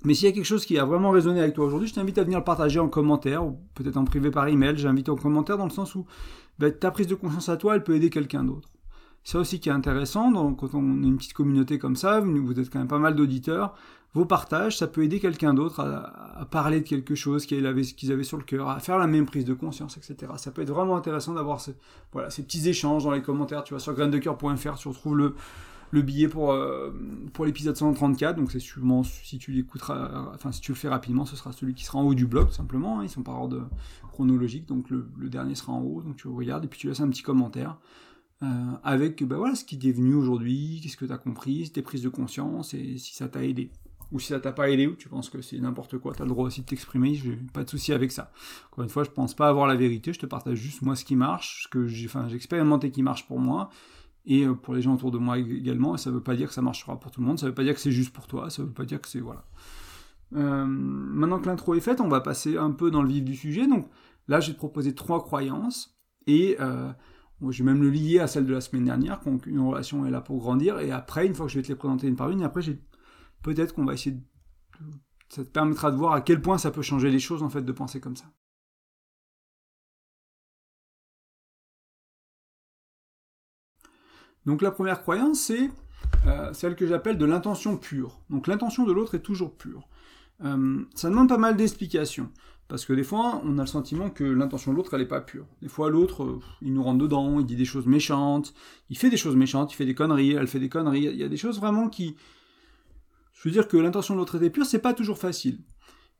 Mais 0.04 0.16
s'il 0.16 0.28
y 0.28 0.32
a 0.32 0.34
quelque 0.34 0.46
chose 0.46 0.66
qui 0.66 0.80
a 0.80 0.86
vraiment 0.86 1.12
résonné 1.12 1.40
avec 1.40 1.54
toi 1.54 1.66
aujourd'hui, 1.66 1.88
je 1.88 1.94
t'invite 1.94 2.18
à 2.18 2.24
venir 2.24 2.40
le 2.40 2.44
partager 2.44 2.80
en 2.80 2.90
commentaire, 2.90 3.46
ou 3.46 3.60
peut-être 3.76 3.98
en 3.98 4.04
privé 4.04 4.31
par 4.31 4.48
email. 4.48 4.76
J'invite 4.78 5.10
en 5.10 5.16
commentaire 5.16 5.58
dans 5.58 5.66
le 5.66 5.72
sens 5.72 5.94
où 5.94 6.06
ben, 6.58 6.72
ta 6.72 6.90
prise 6.90 7.08
de 7.08 7.16
conscience 7.16 7.50
à 7.50 7.58
toi, 7.58 7.76
elle 7.76 7.84
peut 7.84 7.96
aider 7.96 8.10
quelqu'un 8.10 8.44
d'autre. 8.44 8.75
C'est 9.25 9.38
aussi 9.38 9.60
qui 9.60 9.68
est 9.69 9.74
intéressant, 9.74 10.31
donc, 10.31 10.60
quand 10.60 10.74
on 10.75 11.04
est 11.04 11.07
une 11.07 11.18
petite 11.18 11.33
communauté 11.33 11.77
comme 11.77 11.98
ça, 11.98 12.22
vous 12.22 12.60
êtes 12.60 12.69
quand 12.69 12.80
même 12.80 12.88
pas 12.88 13.00
mal 13.00 13.16
d'auditeurs, 13.16 13.75
vos 14.13 14.24
partages, 14.24 14.77
ça 14.77 14.88
peut 14.88 15.04
aider 15.04 15.19
quelqu'un 15.19 15.54
d'autre 15.54 15.81
à, 15.81 16.45
parler 16.45 16.80
de 16.80 16.88
quelque 16.88 17.16
chose 17.16 17.45
qu'ils 17.45 17.66
avaient, 17.66 18.24
sur 18.24 18.38
le 18.38 18.44
cœur, 18.44 18.69
à 18.69 18.80
faire 18.80 18.98
la 18.98 19.07
même 19.07 19.25
prise 19.25 19.44
de 19.44 19.54
conscience, 19.54 19.98
etc. 19.98 20.31
Ça 20.38 20.51
peut 20.51 20.62
être 20.62 20.69
vraiment 20.69 20.95
intéressant 20.95 21.33
d'avoir 21.33 21.60
voilà, 22.13 22.30
ces 22.30 22.44
petits 22.44 22.69
échanges 22.69 23.04
dans 23.04 23.12
les 23.12 23.22
commentaires. 23.22 23.66
Tu 23.66 23.74
vois, 23.74 23.81
sur 23.81 23.94
graindecoeur.fr, 23.94 24.77
tu 24.77 24.88
retrouves 24.88 25.18
le, 25.18 25.36
le 25.92 26.01
billet 26.01 26.28
pour, 26.28 26.51
euh, 26.51 26.92
l'épisode 27.44 27.75
134. 27.75 28.38
Donc 28.38 28.51
c'est 28.51 28.60
sûrement, 28.60 29.04
si 29.04 29.38
tu 29.38 29.51
l'écouteras, 29.51 30.31
enfin 30.33 30.51
si 30.51 30.62
tu 30.62 30.71
le 30.71 30.78
fais 30.78 30.89
rapidement, 30.89 31.25
ce 31.25 31.36
sera 31.36 31.51
celui 31.51 31.74
qui 31.74 31.83
sera 31.83 32.00
en 32.00 32.04
haut 32.04 32.16
du 32.16 32.25
blog, 32.25 32.51
simplement. 32.51 33.00
Hein. 33.00 33.04
ils 33.04 33.10
sont 33.10 33.24
par 33.24 33.42
ordre 33.42 33.68
chronologique, 34.12 34.66
donc 34.66 34.89
le, 34.89 35.07
dernier 35.30 35.56
sera 35.56 35.74
en 35.74 35.81
haut. 35.81 36.01
Donc 36.01 36.16
tu 36.16 36.28
regardes 36.28 36.63
et 36.63 36.68
puis 36.68 36.80
tu 36.80 36.88
laisses 36.88 37.01
un 37.01 37.10
petit 37.10 37.24
commentaire. 37.24 37.78
Euh, 38.45 38.77
avec 38.83 39.24
bah 39.24 39.38
voilà, 39.38 39.56
ce 39.56 39.63
qui 39.63 39.80
t'est 39.80 39.92
venu 39.92 40.13
aujourd'hui, 40.13 40.80
qu'est-ce 40.83 40.97
que 40.97 41.06
tu 41.06 41.12
as 41.12 41.18
compris, 41.18 41.69
tes 41.71 41.81
prises 41.81 42.03
de 42.03 42.09
conscience 42.09 42.74
et 42.74 42.97
si 42.97 43.15
ça 43.15 43.27
t'a 43.27 43.44
aidé. 43.44 43.71
Ou 44.12 44.19
si 44.19 44.27
ça 44.27 44.39
t'a 44.39 44.51
pas 44.51 44.69
aidé 44.69 44.86
ou 44.86 44.95
tu 44.95 45.09
penses 45.09 45.30
que 45.30 45.42
c'est 45.42 45.57
n'importe 45.57 45.97
quoi, 45.97 46.13
tu 46.13 46.21
as 46.21 46.25
le 46.25 46.30
droit 46.30 46.45
aussi 46.45 46.62
de 46.62 46.65
t'exprimer, 46.65 47.15
j'ai 47.15 47.39
pas 47.53 47.63
de 47.63 47.69
souci 47.69 47.92
avec 47.92 48.12
ça. 48.12 48.31
Encore 48.71 48.83
une 48.83 48.89
fois, 48.89 49.03
je 49.03 49.09
pense 49.09 49.33
pas 49.33 49.47
avoir 49.47 49.68
la 49.68 49.75
vérité, 49.75 50.13
je 50.13 50.19
te 50.19 50.25
partage 50.27 50.57
juste 50.57 50.83
moi 50.83 50.95
ce 50.95 51.03
qui 51.06 51.15
marche, 51.15 51.68
que 51.71 51.88
j'ai 51.88 52.06
enfin, 52.06 52.27
expérimenté 52.30 52.92
qui 52.92 53.01
marche 53.01 53.27
pour 53.27 53.39
moi 53.39 53.69
et 54.25 54.45
euh, 54.45 54.53
pour 54.53 54.75
les 54.75 54.81
gens 54.81 54.94
autour 54.94 55.12
de 55.12 55.18
moi 55.18 55.39
également. 55.39 55.95
Et 55.95 55.97
ça 55.97 56.12
veut 56.12 56.21
pas 56.21 56.36
dire 56.36 56.50
que 56.50 56.53
ça 56.53 56.62
marchera 56.62 57.00
pour 57.00 57.12
tout 57.12 57.21
le 57.21 57.27
monde, 57.27 57.39
ça 57.39 57.47
veut 57.47 57.56
pas 57.56 57.63
dire 57.63 57.74
que 57.74 57.81
c'est 57.81 57.92
juste 57.92 58.13
pour 58.13 58.27
toi, 58.27 58.50
ça 58.51 58.62
veut 58.62 58.69
pas 58.69 58.86
dire 58.86 59.01
que 59.01 59.07
c'est 59.07 59.21
voilà. 59.21 59.44
Euh, 60.36 60.65
maintenant 60.65 61.39
que 61.39 61.47
l'intro 61.47 61.74
est 61.74 61.80
faite, 61.80 62.00
on 62.00 62.09
va 62.09 62.21
passer 62.21 62.57
un 62.57 62.71
peu 62.71 62.92
dans 62.92 63.01
le 63.01 63.09
vif 63.09 63.24
du 63.24 63.36
sujet. 63.36 63.65
Donc 63.65 63.89
là, 64.27 64.39
j'ai 64.39 64.53
proposé 64.53 64.94
trois 64.94 65.24
croyances 65.24 65.97
et 66.27 66.57
je 67.42 67.64
vais 67.64 67.72
même 67.72 67.82
le 67.82 67.90
lier 67.90 68.20
à 68.20 68.28
celle 68.28 68.46
de 68.46 68.54
la 68.54 68.62
semaine 68.62 68.86
dernière, 68.86 69.22
donc 69.22 69.46
une 69.46 69.60
relation 69.60 70.06
est 70.06 70.12
là 70.12 70.22
pour 70.22 70.40
grandir, 70.40 70.80
et 70.80 70.92
après, 70.92 71.26
une 71.26 71.36
fois 71.36 71.46
que 71.46 71.52
je 71.52 71.60
vais 71.60 71.64
te 71.64 71.70
les 71.70 71.76
présenter 71.76 72.08
une 72.08 72.16
par 72.16 72.30
une, 72.30 72.42
et 72.42 72.46
après, 72.46 72.62
peut-être 73.42 73.74
qu'on 73.74 73.86
va 73.86 73.94
essayer 73.94 74.16
de... 74.16 74.22
Ça 75.30 75.44
te 75.44 75.50
permettra 75.50 75.92
de 75.92 75.98
voir 75.98 76.14
à 76.14 76.22
quel 76.22 76.42
point 76.42 76.58
ça 76.58 76.72
peut 76.72 76.82
changer 76.82 77.10
les 77.10 77.20
choses, 77.20 77.44
en 77.44 77.50
fait, 77.50 77.64
de 77.64 77.72
penser 77.72 78.00
comme 78.00 78.16
ça. 78.16 78.26
Donc 84.46 84.62
la 84.62 84.72
première 84.72 85.02
croyance, 85.02 85.40
c'est 85.40 85.72
euh, 86.28 86.54
celle 86.54 86.76
que 86.76 86.88
j'appelle 86.88 87.18
de 87.18 87.26
l'intention 87.26 87.78
pure. 87.78 88.20
Donc 88.30 88.48
l'intention 88.48 88.86
de 88.86 88.94
l'autre 88.94 89.16
est 89.16 89.22
toujours 89.22 89.58
pure. 89.58 89.88
Euh, 90.44 90.86
ça 90.94 91.10
demande 91.10 91.30
pas 91.30 91.38
mal 91.38 91.56
d'explications. 91.56 92.31
Parce 92.68 92.86
que 92.86 92.94
des 92.94 93.04
fois, 93.04 93.42
on 93.44 93.60
a 93.60 93.62
le 93.62 93.68
sentiment 93.68 94.10
que 94.10 94.24
l'intention 94.24 94.72
de 94.72 94.78
l'autre, 94.78 94.94
elle 94.96 95.02
n'est 95.02 95.08
pas 95.08 95.22
pure. 95.22 95.46
Des 95.62 95.68
fois, 95.68 95.90
l'autre, 95.90 96.24
euh, 96.24 96.40
il 96.62 96.74
nous 96.74 96.82
rentre 96.82 96.98
dedans, 96.98 97.40
il 97.40 97.46
dit 97.46 97.56
des 97.56 97.66
choses 97.66 97.86
méchantes, 97.86 98.54
il 98.90 98.98
fait 98.98 99.12
des 99.12 99.18
choses 99.18 99.36
méchantes, 99.36 99.72
il 99.72 99.76
fait 99.76 99.86
des 99.86 99.94
conneries, 99.94 100.32
elle 100.32 100.48
fait 100.48 100.60
des 100.60 100.70
conneries. 100.70 101.04
Il 101.04 101.16
y 101.16 101.24
a 101.24 101.30
des 101.30 101.38
choses 101.38 101.60
vraiment 101.60 101.90
qui... 101.90 102.16
Je 103.34 103.48
veux 103.48 103.54
dire 103.54 103.68
que 103.68 103.78
l'intention 103.78 104.16
de 104.16 104.20
l'autre 104.20 104.36
était 104.36 104.50
pure, 104.50 104.66
c'est 104.66 104.80
pas 104.80 104.94
toujours 104.94 105.20
facile. 105.20 105.60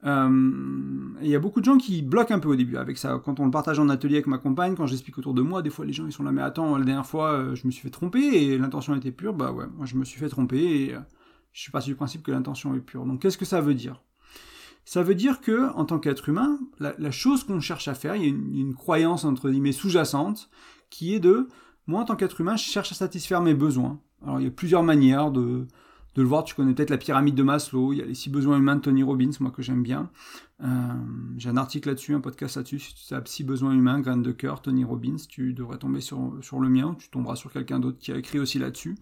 Euh, 0.04 1.16
il 1.22 1.28
y 1.28 1.36
a 1.36 1.40
beaucoup 1.40 1.62
de 1.62 1.66
gens 1.66 1.78
qui 1.78 2.04
bloquent 2.04 2.36
un 2.36 2.40
peu 2.40 2.50
au 2.50 2.56
début 2.56 2.78
avec 2.78 2.98
ça. 2.98 3.20
Quand 3.24 3.40
on 3.40 3.46
le 3.46 3.52
partage 3.52 3.80
en 3.80 3.90
atelier 3.90 4.16
avec 4.16 4.28
ma 4.28 4.38
compagne, 4.38 4.76
quand 4.76 4.86
j'explique 4.86 5.18
autour 5.18 5.34
de 5.34 5.42
moi, 5.42 5.64
des 5.64 5.72
fois 5.72 5.86
les 5.86 5.94
gens 5.94 6.06
ils 6.06 6.12
sont 6.12 6.24
là, 6.24 6.32
mais 6.32 6.44
attends, 6.44 6.78
la 6.78 6.86
dernière 6.86 7.08
fois 7.08 7.32
euh, 7.32 7.56
je 7.56 7.66
me 7.66 7.72
suis 7.72 7.82
fait 7.82 7.90
tromper 7.90 8.20
et 8.20 8.58
l'intention 8.60 8.96
était 8.96 9.12
pure, 9.12 9.34
bah 9.34 9.52
ouais, 9.52 9.66
moi 9.76 9.88
je 9.88 9.96
me 9.96 10.06
suis 10.06 10.20
fait 10.20 10.30
tromper 10.30 10.58
et 10.58 10.96
je 11.54 11.62
suis 11.62 11.72
parti 11.72 11.90
du 11.90 11.96
principe 11.96 12.22
que 12.22 12.32
l'intention 12.32 12.76
est 12.76 12.82
pure. 12.82 13.06
Donc 13.06 13.22
qu'est-ce 13.22 13.38
que 13.38 13.46
ça 13.46 13.62
veut 13.62 13.74
dire? 13.74 14.04
Ça 14.86 15.02
veut 15.02 15.16
dire 15.16 15.42
que, 15.42 15.74
en 15.74 15.86
tant 15.86 16.00
qu'être 16.00 16.30
humain, 16.30 16.60
la, 16.80 17.12
chose 17.12 17.44
qu'on 17.44 17.60
cherche 17.60 17.88
à 17.88 17.96
faire, 17.96 18.16
il 18.16 18.22
y 18.22 18.26
a 18.26 18.30
une, 18.30 18.76
croyance 18.76 19.26
entre 19.26 19.50
guillemets 19.50 19.72
sous-jacente, 19.72 20.50
qui 20.92 21.16
est 21.16 21.20
de, 21.20 21.48
moi 21.88 22.02
en 22.02 22.06
tant 22.06 22.16
qu'être 22.16 22.40
humain, 22.40 22.56
je 22.56 22.64
cherche 22.64 22.92
à 22.92 22.96
satisfaire 22.96 23.42
mes 23.42 23.56
besoins. 23.56 24.00
Alors 24.24 24.40
il 24.40 24.44
y 24.44 24.48
a 24.48 24.52
plusieurs 24.52 24.84
manières 24.84 25.32
de, 25.32 25.66
le 26.18 26.24
voir. 26.24 26.44
Tu 26.44 26.56
connais 26.56 26.74
peut-être 26.74 26.92
la 26.92 26.98
pyramide 26.98 27.36
de 27.36 27.44
Maslow. 27.44 27.94
Il 27.94 28.00
y 28.00 28.02
a 28.02 28.06
les 28.06 28.14
six 28.14 28.30
besoins 28.30 28.58
humains 28.58 28.78
de 28.78 28.82
Tony 28.82 29.04
Robbins, 29.04 29.32
moi 29.40 29.52
que 29.52 29.62
j'aime 29.62 29.84
bien. 29.84 30.10
Euh, 30.64 30.68
j'ai 31.36 31.50
un 31.50 31.58
article 31.58 31.90
là-dessus, 31.90 32.14
un 32.14 32.22
podcast 32.22 32.56
là-dessus. 32.56 32.80
Si 32.80 32.96
tu 32.96 33.08
tapes 33.08 33.28
six 33.28 33.44
besoins 33.44 33.74
humains, 33.74 34.00
graines 34.00 34.24
de 34.24 34.32
cœur, 34.32 34.62
Tony 34.62 34.86
Robbins, 34.86 35.18
tu 35.28 35.54
devrais 35.54 35.78
tomber 35.78 36.00
sur, 36.00 36.38
sur 36.42 36.60
le 36.60 36.70
mien. 36.70 36.96
Tu 36.98 37.10
tomberas 37.10 37.36
sur 37.36 37.52
quelqu'un 37.52 37.80
d'autre 37.80 37.98
qui 38.00 38.14
a 38.14 38.18
écrit 38.18 38.40
aussi 38.40 38.60
là-dessus. 38.60 38.96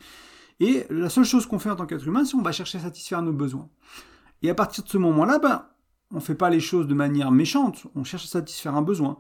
Et 0.59 0.85
la 0.89 1.09
seule 1.09 1.25
chose 1.25 1.45
qu'on 1.45 1.59
fait 1.59 1.69
en 1.69 1.75
tant 1.75 1.85
qu'être 1.85 2.07
humain, 2.07 2.25
c'est 2.25 2.35
qu'on 2.35 2.41
va 2.41 2.51
chercher 2.51 2.80
à 2.80 2.81
satisfaire 2.81 3.21
nos 3.21 3.33
besoins. 3.33 3.69
Et 4.41 4.50
à 4.50 4.56
partir 4.56 4.83
de 4.83 4.89
ce 4.89 4.97
moment-là, 4.97 5.39
ben, 5.39 5.65
on 6.11 6.19
fait 6.19 6.35
pas 6.35 6.50
les 6.50 6.59
choses 6.59 6.88
de 6.88 6.94
manière 6.94 7.31
méchante, 7.31 7.88
on 7.95 8.03
cherche 8.03 8.25
à 8.25 8.27
satisfaire 8.27 8.75
un 8.75 8.81
besoin. 8.81 9.17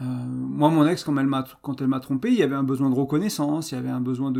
Euh, 0.00 0.04
moi, 0.04 0.70
mon 0.70 0.86
ex, 0.86 1.02
quand 1.04 1.16
elle 1.16 1.88
m'a, 1.88 2.00
trompé, 2.00 2.28
il 2.28 2.38
y 2.38 2.42
avait 2.42 2.54
un 2.54 2.62
besoin 2.62 2.90
de 2.90 2.94
reconnaissance, 2.94 3.72
il 3.72 3.74
y 3.74 3.78
avait 3.78 3.88
un 3.88 4.00
besoin 4.00 4.32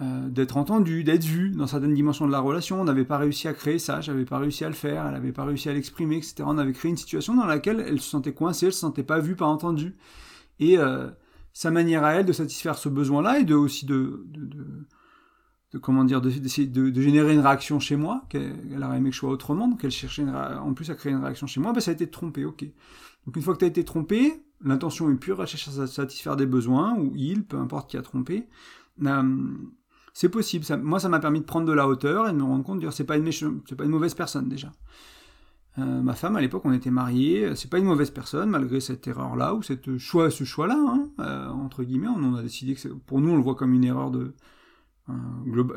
euh, 0.00 0.28
d'être 0.28 0.56
entendu, 0.56 1.04
d'être 1.04 1.24
vu 1.24 1.50
dans 1.50 1.66
certaines 1.66 1.94
dimensions 1.94 2.26
de 2.26 2.32
la 2.32 2.40
relation. 2.40 2.80
On 2.80 2.84
n'avait 2.84 3.04
pas 3.04 3.18
réussi 3.18 3.46
à 3.46 3.52
créer 3.52 3.78
ça, 3.78 4.00
j'avais 4.00 4.24
pas 4.24 4.38
réussi 4.38 4.64
à 4.64 4.68
le 4.68 4.74
faire, 4.74 5.06
elle 5.06 5.12
n'avait 5.12 5.32
pas 5.32 5.44
réussi 5.44 5.68
à 5.68 5.72
l'exprimer, 5.72 6.16
etc. 6.16 6.36
On 6.46 6.58
avait 6.58 6.72
créé 6.72 6.90
une 6.90 6.96
situation 6.96 7.34
dans 7.34 7.46
laquelle 7.46 7.84
elle 7.86 8.00
se 8.00 8.10
sentait 8.10 8.32
coincée, 8.32 8.66
elle 8.66 8.72
se 8.72 8.80
sentait 8.80 9.04
pas 9.04 9.20
vue, 9.20 9.36
pas 9.36 9.46
entendue. 9.46 9.96
Et 10.58 10.78
euh, 10.78 11.08
sa 11.52 11.70
manière 11.70 12.04
à 12.04 12.14
elle 12.14 12.26
de 12.26 12.32
satisfaire 12.32 12.76
ce 12.76 12.88
besoin-là 12.88 13.38
et 13.38 13.44
de 13.44 13.54
aussi 13.54 13.86
de, 13.86 14.24
de 14.30 14.86
comment 15.76 16.04
dire, 16.04 16.20
de, 16.22 16.30
de, 16.30 17.00
générer 17.00 17.34
une 17.34 17.40
réaction 17.40 17.78
chez 17.78 17.96
moi, 17.96 18.24
qu'elle 18.30 18.82
aurait 18.82 18.96
aimé 18.96 19.10
que 19.10 19.14
je 19.14 19.20
sois 19.20 19.30
autrement, 19.30 19.68
donc 19.68 19.84
elle 19.84 19.90
cherchait 19.90 20.24
en 20.24 20.72
plus 20.72 20.90
à 20.90 20.94
créer 20.94 21.12
une 21.12 21.22
réaction 21.22 21.46
chez 21.46 21.60
moi, 21.60 21.72
ben 21.72 21.80
ça 21.80 21.90
a 21.90 21.94
été 21.94 22.08
trompé, 22.08 22.44
ok. 22.44 22.64
Donc 23.26 23.36
une 23.36 23.42
fois 23.42 23.52
que 23.54 23.58
tu 23.58 23.64
as 23.66 23.68
été 23.68 23.84
trompé, 23.84 24.42
l'intention 24.64 25.10
est 25.10 25.16
pure, 25.16 25.40
elle 25.40 25.46
cherche 25.46 25.68
à 25.78 25.86
satisfaire 25.86 26.36
des 26.36 26.46
besoins, 26.46 26.96
ou 26.98 27.12
il, 27.16 27.44
peu 27.44 27.58
importe 27.58 27.90
qui 27.90 27.98
a 27.98 28.02
trompé, 28.02 28.48
c'est 30.14 30.30
possible. 30.30 30.64
Moi, 30.82 31.00
ça 31.00 31.08
m'a 31.08 31.20
permis 31.20 31.40
de 31.40 31.44
prendre 31.44 31.66
de 31.66 31.72
la 31.72 31.86
hauteur 31.86 32.28
et 32.28 32.32
de 32.32 32.38
me 32.38 32.44
rendre 32.44 32.64
compte 32.64 32.76
de 32.76 32.80
dire 32.80 32.92
c'est 32.92 33.04
pas 33.04 33.16
une 33.16 33.90
mauvaise 33.90 34.14
personne 34.14 34.48
déjà. 34.48 34.72
Ma 35.76 36.14
femme, 36.14 36.34
à 36.34 36.40
l'époque, 36.40 36.62
on 36.64 36.72
était 36.72 36.90
mariés, 36.90 37.54
c'est 37.54 37.70
pas 37.70 37.78
une 37.78 37.84
mauvaise 37.84 38.10
personne, 38.10 38.50
malgré 38.50 38.80
cette 38.80 39.06
erreur-là, 39.06 39.54
ou 39.54 39.62
cette 39.62 39.96
choix, 39.98 40.28
ce 40.28 40.42
choix-là, 40.42 40.74
hein, 40.76 41.08
euh, 41.20 41.48
entre 41.50 41.84
guillemets, 41.84 42.08
on 42.08 42.34
a 42.34 42.42
décidé 42.42 42.74
que 42.74 42.88
pour 42.88 43.20
nous, 43.20 43.30
on 43.30 43.36
le 43.36 43.42
voit 43.42 43.54
comme 43.54 43.74
une 43.74 43.84
erreur 43.84 44.10
de, 44.10 44.34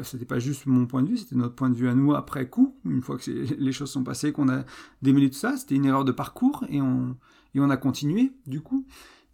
c'était 0.04 0.26
pas 0.26 0.40
juste 0.40 0.66
mon 0.66 0.86
point 0.86 1.04
de 1.04 1.10
vue, 1.10 1.18
c'était 1.18 1.36
notre 1.36 1.56
point 1.56 1.70
de 1.70 1.76
vue 1.76 1.88
à 1.88 1.96
nous 1.96 2.14
après 2.14 2.50
coup, 2.50 2.76
une 2.86 3.02
fois 3.02 3.18
que 3.18 3.32
les 3.60 3.72
choses 3.72 3.92
sont 3.92 4.04
passées, 4.04 4.32
qu'on 4.32 4.50
a 4.50 4.64
démêlé 5.02 5.30
tout 5.30 5.38
ça, 5.38 5.58
c'était 5.58 5.76
une 5.76 5.86
erreur 5.86 6.06
de 6.06 6.12
parcours 6.12 6.66
et 6.70 6.82
on, 6.82 7.16
et 7.56 7.60
on 7.60 7.70
a 7.70 7.78
continué 7.78 8.34
du 8.48 8.62
coup. 8.62 8.86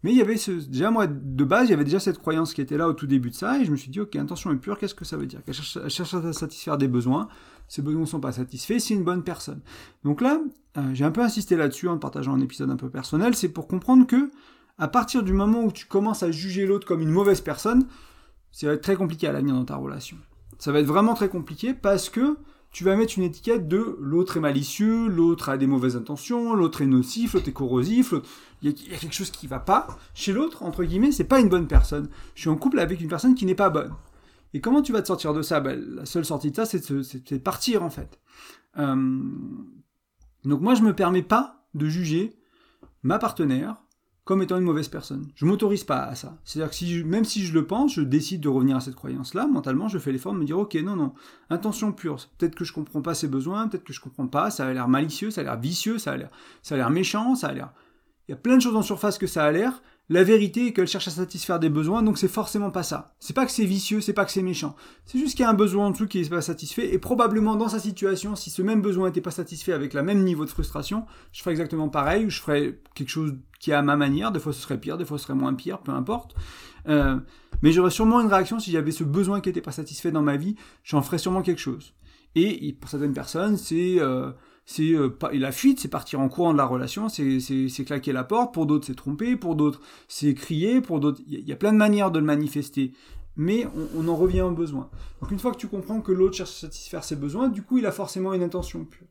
Mais 0.04 0.12
il 0.12 0.16
y 0.16 0.20
avait 0.20 0.36
ce, 0.36 0.52
déjà 0.52 0.92
moi 0.92 1.08
de 1.08 1.44
base, 1.44 1.68
il 1.68 1.70
y 1.70 1.74
avait 1.74 1.84
déjà 1.84 1.98
cette 1.98 2.18
croyance 2.18 2.54
qui 2.54 2.60
était 2.60 2.76
là 2.76 2.88
au 2.88 2.92
tout 2.92 3.08
début 3.08 3.30
de 3.30 3.34
ça 3.34 3.58
et 3.58 3.64
je 3.64 3.72
me 3.72 3.76
suis 3.76 3.90
dit 3.90 4.00
ok, 4.00 4.14
intention 4.14 4.52
est 4.52 4.56
pure, 4.56 4.78
qu'est-ce 4.78 4.94
que 4.94 5.04
ça 5.04 5.16
veut 5.16 5.26
dire? 5.26 5.42
Qu'elle 5.44 5.54
cherche, 5.54 6.14
à 6.14 6.32
satisfaire 6.32 6.78
des 6.78 6.86
besoins, 6.86 7.28
ces 7.66 7.82
besoins 7.82 8.02
ne 8.02 8.06
sont 8.06 8.20
pas 8.20 8.32
satisfaits, 8.32 8.78
c'est 8.78 8.94
une 8.94 9.02
bonne 9.02 9.24
personne. 9.24 9.60
Donc 10.04 10.20
là, 10.20 10.40
euh, 10.76 10.94
j'ai 10.94 11.04
un 11.04 11.10
peu 11.10 11.22
insisté 11.22 11.56
là-dessus 11.56 11.88
en 11.88 11.98
partageant 11.98 12.34
un 12.34 12.40
épisode 12.40 12.70
un 12.70 12.76
peu 12.76 12.90
personnel, 12.90 13.34
c'est 13.34 13.48
pour 13.48 13.66
comprendre 13.66 14.06
que 14.06 14.30
à 14.78 14.86
partir 14.86 15.24
du 15.24 15.32
moment 15.32 15.64
où 15.64 15.72
tu 15.72 15.86
commences 15.86 16.22
à 16.22 16.30
juger 16.30 16.64
l'autre 16.64 16.86
comme 16.86 17.00
une 17.00 17.10
mauvaise 17.10 17.40
personne, 17.40 17.86
ça 18.52 18.66
va 18.66 18.74
être 18.74 18.82
très 18.82 18.96
compliqué 18.96 19.26
à 19.26 19.32
l'avenir 19.32 19.54
dans 19.54 19.64
ta 19.64 19.76
relation. 19.76 20.16
Ça 20.58 20.72
va 20.72 20.80
être 20.80 20.86
vraiment 20.86 21.14
très 21.14 21.28
compliqué 21.28 21.74
parce 21.74 22.08
que 22.08 22.36
tu 22.70 22.84
vas 22.84 22.96
mettre 22.96 23.14
une 23.16 23.24
étiquette 23.24 23.66
de 23.66 23.96
l'autre 24.00 24.36
est 24.36 24.40
malicieux, 24.40 25.08
l'autre 25.08 25.48
a 25.48 25.56
des 25.56 25.66
mauvaises 25.66 25.96
intentions, 25.96 26.54
l'autre 26.54 26.82
est 26.82 26.86
nocif, 26.86 27.34
l'autre 27.34 27.48
est 27.48 27.52
corrosif, 27.52 28.12
il 28.60 28.70
y, 28.70 28.94
a 28.94 28.98
quelque 28.98 29.14
chose 29.14 29.30
qui 29.30 29.46
va 29.46 29.58
pas. 29.58 29.86
Chez 30.14 30.32
l'autre, 30.32 30.62
entre 30.62 30.84
guillemets, 30.84 31.12
c'est 31.12 31.24
pas 31.24 31.40
une 31.40 31.48
bonne 31.48 31.66
personne. 31.66 32.08
Je 32.34 32.42
suis 32.42 32.50
en 32.50 32.56
couple 32.56 32.78
avec 32.78 33.00
une 33.00 33.08
personne 33.08 33.34
qui 33.34 33.46
n'est 33.46 33.54
pas 33.54 33.70
bonne. 33.70 33.94
Et 34.52 34.60
comment 34.60 34.82
tu 34.82 34.92
vas 34.92 35.00
te 35.00 35.06
sortir 35.06 35.32
de 35.32 35.42
ça? 35.42 35.60
Ben, 35.60 35.80
La 35.94 36.06
seule 36.06 36.24
sortie 36.24 36.50
de 36.50 36.56
ça, 36.56 36.66
c'est 36.66 36.90
de, 36.90 37.38
partir 37.38 37.82
en 37.82 37.90
fait. 37.90 38.20
Euh, 38.78 39.22
donc 40.44 40.60
moi, 40.60 40.74
je 40.74 40.82
me 40.82 40.94
permets 40.94 41.22
pas 41.22 41.64
de 41.74 41.86
juger 41.86 42.38
ma 43.02 43.18
partenaire 43.18 43.76
comme 44.28 44.42
étant 44.42 44.58
une 44.58 44.64
mauvaise 44.64 44.88
personne. 44.88 45.26
Je 45.36 45.46
m'autorise 45.46 45.84
pas 45.84 46.02
à 46.02 46.14
ça. 46.14 46.36
C'est-à-dire 46.44 46.70
que 46.70 47.02
même 47.04 47.24
si 47.24 47.46
je 47.46 47.54
le 47.54 47.66
pense, 47.66 47.94
je 47.94 48.02
décide 48.02 48.42
de 48.42 48.50
revenir 48.50 48.76
à 48.76 48.80
cette 48.80 48.94
croyance-là, 48.94 49.46
mentalement, 49.46 49.88
je 49.88 49.98
fais 49.98 50.12
l'effort 50.12 50.34
de 50.34 50.38
me 50.38 50.44
dire, 50.44 50.58
ok, 50.58 50.74
non, 50.84 50.96
non, 50.96 51.14
intention 51.48 51.92
pure. 51.92 52.18
Peut-être 52.36 52.54
que 52.54 52.62
je 52.62 52.74
comprends 52.74 53.00
pas 53.00 53.14
ses 53.14 53.26
besoins, 53.26 53.68
peut-être 53.68 53.84
que 53.84 53.94
je 53.94 54.02
comprends 54.02 54.26
pas, 54.26 54.50
ça 54.50 54.66
a 54.66 54.72
l'air 54.74 54.86
malicieux, 54.86 55.30
ça 55.30 55.40
a 55.40 55.44
l'air 55.44 55.58
vicieux, 55.58 55.96
ça 55.96 56.12
a 56.12 56.18
l'air, 56.18 56.28
ça 56.60 56.74
a 56.74 56.76
l'air 56.76 56.90
méchant, 56.90 57.36
ça 57.36 57.46
a 57.46 57.54
l'air... 57.54 57.72
Il 58.28 58.32
y 58.32 58.34
a 58.34 58.36
plein 58.36 58.58
de 58.58 58.60
choses 58.60 58.76
en 58.76 58.82
surface 58.82 59.16
que 59.16 59.26
ça 59.26 59.46
a 59.46 59.50
l'air, 59.50 59.82
la 60.10 60.24
vérité 60.24 60.68
est 60.68 60.72
qu'elle 60.72 60.86
cherche 60.86 61.08
à 61.08 61.10
satisfaire 61.10 61.58
des 61.58 61.68
besoins, 61.68 62.02
donc 62.02 62.16
c'est 62.16 62.28
forcément 62.28 62.70
pas 62.70 62.82
ça. 62.82 63.14
C'est 63.20 63.34
pas 63.34 63.44
que 63.44 63.52
c'est 63.52 63.66
vicieux, 63.66 64.00
c'est 64.00 64.14
pas 64.14 64.24
que 64.24 64.32
c'est 64.32 64.42
méchant. 64.42 64.74
C'est 65.04 65.18
juste 65.18 65.36
qu'il 65.36 65.42
y 65.42 65.46
a 65.46 65.50
un 65.50 65.54
besoin 65.54 65.86
en 65.86 65.90
dessous 65.90 66.06
qui 66.06 66.22
n'est 66.22 66.28
pas 66.28 66.40
satisfait, 66.40 66.94
et 66.94 66.98
probablement 66.98 67.56
dans 67.56 67.68
sa 67.68 67.78
situation, 67.78 68.34
si 68.34 68.48
ce 68.50 68.62
même 68.62 68.80
besoin 68.80 69.08
n'était 69.08 69.20
pas 69.20 69.30
satisfait 69.30 69.72
avec 69.72 69.92
le 69.92 70.02
même 70.02 70.24
niveau 70.24 70.44
de 70.44 70.50
frustration, 70.50 71.04
je 71.32 71.40
ferais 71.40 71.50
exactement 71.50 71.88
pareil, 71.88 72.26
ou 72.26 72.30
je 72.30 72.40
ferais 72.40 72.80
quelque 72.94 73.10
chose 73.10 73.34
qui 73.60 73.70
est 73.70 73.74
à 73.74 73.82
ma 73.82 73.96
manière, 73.96 74.32
des 74.32 74.40
fois 74.40 74.52
ce 74.52 74.60
serait 74.60 74.80
pire, 74.80 74.96
des 74.96 75.04
fois 75.04 75.18
ce 75.18 75.24
serait 75.24 75.34
moins 75.34 75.54
pire, 75.54 75.80
peu 75.80 75.92
importe. 75.92 76.34
Euh, 76.88 77.18
mais 77.60 77.72
j'aurais 77.72 77.90
sûrement 77.90 78.20
une 78.20 78.28
réaction 78.28 78.58
si 78.58 78.70
j'avais 78.70 78.92
ce 78.92 79.04
besoin 79.04 79.40
qui 79.40 79.50
n'était 79.50 79.60
pas 79.60 79.72
satisfait 79.72 80.10
dans 80.10 80.22
ma 80.22 80.36
vie, 80.36 80.56
j'en 80.84 81.02
ferais 81.02 81.18
sûrement 81.18 81.42
quelque 81.42 81.60
chose. 81.60 81.92
Et 82.34 82.76
pour 82.80 82.88
certaines 82.88 83.14
personnes, 83.14 83.56
c'est 83.56 83.96
euh, 83.98 84.30
c'est 84.70 84.92
euh, 84.92 85.08
la 85.32 85.50
fuite, 85.50 85.80
c'est 85.80 85.88
partir 85.88 86.20
en 86.20 86.28
courant 86.28 86.52
de 86.52 86.58
la 86.58 86.66
relation, 86.66 87.08
c'est 87.08 87.84
claquer 87.86 88.12
la 88.12 88.22
porte, 88.22 88.52
pour 88.52 88.66
d'autres 88.66 88.86
c'est 88.86 88.94
tromper, 88.94 89.34
pour 89.34 89.56
d'autres 89.56 89.80
c'est 90.08 90.34
crier, 90.34 90.82
pour 90.82 91.00
d'autres 91.00 91.22
il 91.26 91.48
y, 91.48 91.52
a 91.52 91.56
plein 91.56 91.72
de 91.72 91.78
manières 91.78 92.10
de 92.10 92.18
le 92.18 92.26
manifester, 92.26 92.92
mais 93.34 93.66
on, 93.96 94.06
en 94.08 94.14
revient 94.14 94.42
au 94.42 94.50
besoin. 94.50 94.90
Donc 95.22 95.30
une 95.30 95.38
fois 95.38 95.52
que 95.52 95.56
tu 95.56 95.68
comprends 95.68 96.02
que 96.02 96.12
l'autre 96.12 96.36
cherche 96.36 96.50
à 96.50 96.66
satisfaire 96.66 97.02
ses 97.02 97.16
besoins, 97.16 97.48
du 97.48 97.62
coup 97.62 97.78
il 97.78 97.86
a 97.86 97.92
forcément 97.92 98.34
une 98.34 98.42
intention 98.42 98.84
pure. 98.84 99.06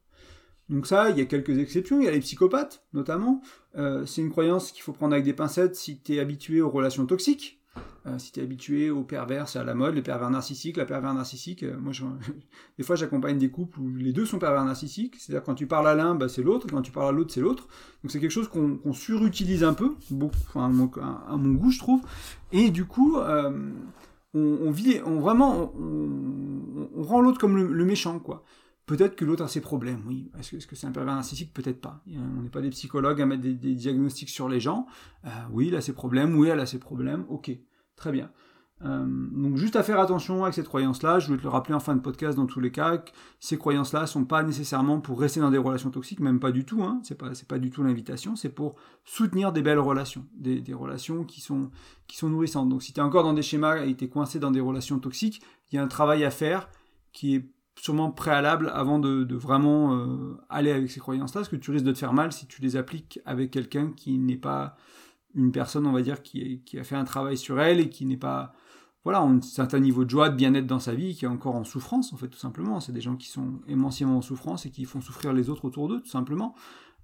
Donc 0.70 0.86
ça, 0.86 1.10
il 1.10 1.18
y 1.18 1.22
a 1.22 1.26
quelques 1.26 1.58
exceptions, 1.58 2.00
il 2.00 2.06
y 2.06 2.08
a 2.08 2.12
les 2.12 2.20
psychopathes 2.20 2.86
notamment, 2.94 3.42
euh, 3.78 4.06
c'est 4.06 4.22
une 4.22 4.30
croyance 4.30 4.72
qu'il 4.72 4.84
faut 4.84 4.94
prendre 4.94 5.14
avec 5.14 5.26
des 5.26 5.34
pincettes 5.34 5.76
si 5.76 6.00
tu 6.00 6.14
es 6.14 6.20
habitué 6.20 6.62
aux 6.62 6.70
relations 6.70 7.08
toxiques, 7.08 7.57
euh, 8.06 8.18
si 8.20 8.32
tu 8.32 8.40
es 8.40 8.44
habitué 8.44 8.90
aux 8.90 9.04
pervers, 9.04 9.50
c'est 9.50 9.60
à 9.60 9.64
la 9.64 9.74
mode, 9.74 9.96
les 9.96 10.02
pervers 10.02 10.30
narcissiques, 10.30 10.78
la 10.78 10.86
pervers 10.86 11.14
narcissique. 11.14 11.64
Euh, 11.64 11.76
moi, 11.80 11.92
des 12.78 12.84
fois, 12.84 12.96
j'accompagne 12.96 13.38
des 13.38 13.50
couples 13.50 13.80
où 13.80 13.96
les 13.96 14.14
deux 14.14 14.26
sont 14.26 14.40
pervers 14.40 14.64
narcissiques. 14.64 15.16
C'est-à-dire, 15.18 15.44
quand 15.44 15.56
tu 15.56 15.68
parles 15.68 15.88
à 15.88 15.96
l'un, 15.96 16.16
bah, 16.16 16.30
c'est 16.30 16.44
l'autre, 16.44 16.68
quand 16.70 16.82
tu 16.82 16.92
parles 16.92 17.10
à 17.10 17.12
l'autre, 17.12 17.34
c'est 17.34 17.42
l'autre. 17.42 17.68
Donc, 18.04 18.12
c'est 18.12 18.20
quelque 18.20 18.32
chose 18.32 18.48
qu'on 18.48 18.94
surutilise 18.94 19.64
un 19.64 19.74
peu, 19.74 19.96
beaucoup, 20.10 20.60
à, 20.60 20.68
mon 20.70 21.54
goût, 21.54 21.72
je 21.72 21.80
trouve. 21.80 22.02
Et 22.52 22.70
du 22.70 22.86
coup, 22.86 23.18
euh, 23.18 23.72
on, 24.34 24.72
vit, 24.72 25.00
on 25.06 25.20
vraiment, 25.20 25.74
on, 25.78 27.04
rend 27.04 27.22
l'autre 27.22 27.40
comme 27.40 27.58
le, 27.58 27.86
méchant, 27.86 28.20
quoi. 28.20 28.44
Peut-être 28.88 29.16
que 29.16 29.26
l'autre 29.26 29.44
a 29.44 29.48
ses 29.48 29.62
problèmes, 29.62 30.02
oui. 30.08 30.32
Est-ce 30.40 30.66
que 30.66 30.76
c'est 30.76 30.88
un 30.88 30.92
pervers 30.92 31.14
narcissique? 31.14 31.54
Peut-être 31.54 31.80
pas. 31.80 32.02
On 32.08 32.42
n'est 32.42 32.50
pas 32.50 32.62
des 32.62 32.72
psychologues 32.72 33.22
à 33.22 33.26
mettre 33.26 33.44
des, 33.44 33.54
diagnostics 33.54 34.30
sur 34.30 34.50
les 34.50 34.60
gens. 34.60 34.88
oui, 35.52 35.68
il 35.68 35.76
a 35.76 35.82
ses 35.82 35.94
problèmes, 35.94 36.36
oui, 36.36 36.48
elle 36.48 36.60
a 36.60 36.66
ses 36.66 36.80
problèmes, 36.80 37.26
ok. 37.30 37.52
Très 37.96 38.12
bien. 38.12 38.32
Euh, 38.86 39.06
donc 39.32 39.58
juste 39.58 39.76
à 39.76 39.82
faire 39.82 40.00
attention 40.00 40.44
avec 40.44 40.54
cette 40.54 40.68
croyance-là, 40.68 41.18
je 41.18 41.28
voulais 41.28 41.40
te 41.40 41.44
le 41.44 41.50
rappeler 41.50 41.74
en 41.74 41.80
fin 41.80 41.96
de 41.96 42.02
podcast 42.02 42.38
dans 42.38 42.46
tous 42.46 42.60
les 42.60 42.72
cas, 42.72 42.98
que 42.98 43.12
ces 43.40 43.58
croyances-là 43.58 44.06
sont 44.06 44.24
pas 44.24 44.44
nécessairement 44.44 45.00
pour 45.00 45.20
rester 45.20 45.40
dans 45.40 45.50
des 45.50 45.58
relations 45.58 45.90
toxiques, 45.90 46.20
même 46.20 46.40
pas 46.40 46.52
du 46.52 46.64
tout, 46.64 46.84
hein, 46.84 47.00
c'est 47.04 47.18
pas, 47.18 47.32
pas 47.48 47.58
du 47.58 47.72
tout 47.72 47.84
l'invitation, 47.84 48.36
c'est 48.36 48.50
pour 48.50 48.76
soutenir 49.04 49.52
des 49.52 49.64
belles 49.64 49.80
relations, 49.80 50.26
des, 50.36 50.62
relations 50.74 51.24
qui 51.24 51.42
sont, 51.42 51.72
qui 52.08 52.18
sont 52.18 52.30
nourrissantes. 52.30 52.70
Donc 52.70 52.84
si 52.84 52.94
tu 52.94 53.00
es 53.00 53.04
encore 53.04 53.24
dans 53.24 53.34
des 53.34 53.42
schémas 53.42 53.84
et 53.86 53.96
tu 53.96 54.06
es 54.06 54.10
coincé 54.10 54.40
dans 54.40 54.52
des 54.52 54.62
relations 54.62 55.00
toxiques, 55.00 55.42
il 55.72 55.76
y 55.76 55.80
a 55.80 55.84
un 55.84 55.88
travail 55.88 56.24
à 56.24 56.30
faire 56.30 56.70
qui 57.14 57.36
est 57.36 57.50
sûrement 57.80 58.12
préalable 58.12 58.72
avant 58.74 59.00
de, 59.00 59.36
vraiment 59.36 59.96
euh, 59.96 60.38
aller 60.50 60.72
avec 60.72 60.92
ces 60.92 61.00
croyances-là, 61.00 61.42
parce 61.42 61.50
que 61.50 61.56
tu 61.56 61.72
risques 61.72 61.86
de 61.86 61.92
te 61.92 61.98
faire 61.98 62.14
mal 62.14 62.32
si 62.32 62.48
tu 62.48 62.62
les 62.62 62.76
appliques 62.76 63.20
avec 63.26 63.52
quelqu'un 63.52 63.92
qui 63.96 64.18
n'est 64.18 64.38
pas 64.38 64.76
une 65.36 65.52
personne, 65.52 65.86
on 65.86 65.92
va 65.92 66.02
dire, 66.02 66.24
qui, 66.24 66.62
a 66.78 66.84
fait 66.84 66.96
un 66.96 67.04
travail 67.04 67.38
sur 67.38 67.62
elle 67.62 67.80
et 67.80 67.90
qui 67.90 68.06
n'est 68.06 68.18
pas, 68.18 68.54
voilà, 69.04 69.22
un 69.22 69.40
certain 69.42 69.80
niveau 69.80 70.04
de 70.04 70.10
joie, 70.10 70.30
de 70.30 70.36
bien-être 70.36 70.66
dans 70.66 70.80
sa 70.80 70.96
vie, 70.96 71.16
qui 71.16 71.26
est 71.26 71.28
encore 71.28 71.56
en 71.56 71.64
souffrance, 71.64 72.12
en 72.14 72.18
fait, 72.18 72.28
tout 72.28 72.40
simplement. 72.40 72.80
C'est 72.80 72.92
des 72.92 73.02
gens 73.02 73.16
qui 73.16 73.28
sont 73.28 73.60
immensément 73.68 74.18
en 74.18 74.22
souffrance 74.22 74.66
et 74.66 74.72
qui 74.72 74.86
font 74.86 75.00
souffrir 75.00 75.34
les 75.34 75.50
autres 75.50 75.66
autour 75.66 75.88
d'eux, 75.88 76.02
tout 76.02 76.10
simplement. 76.10 76.56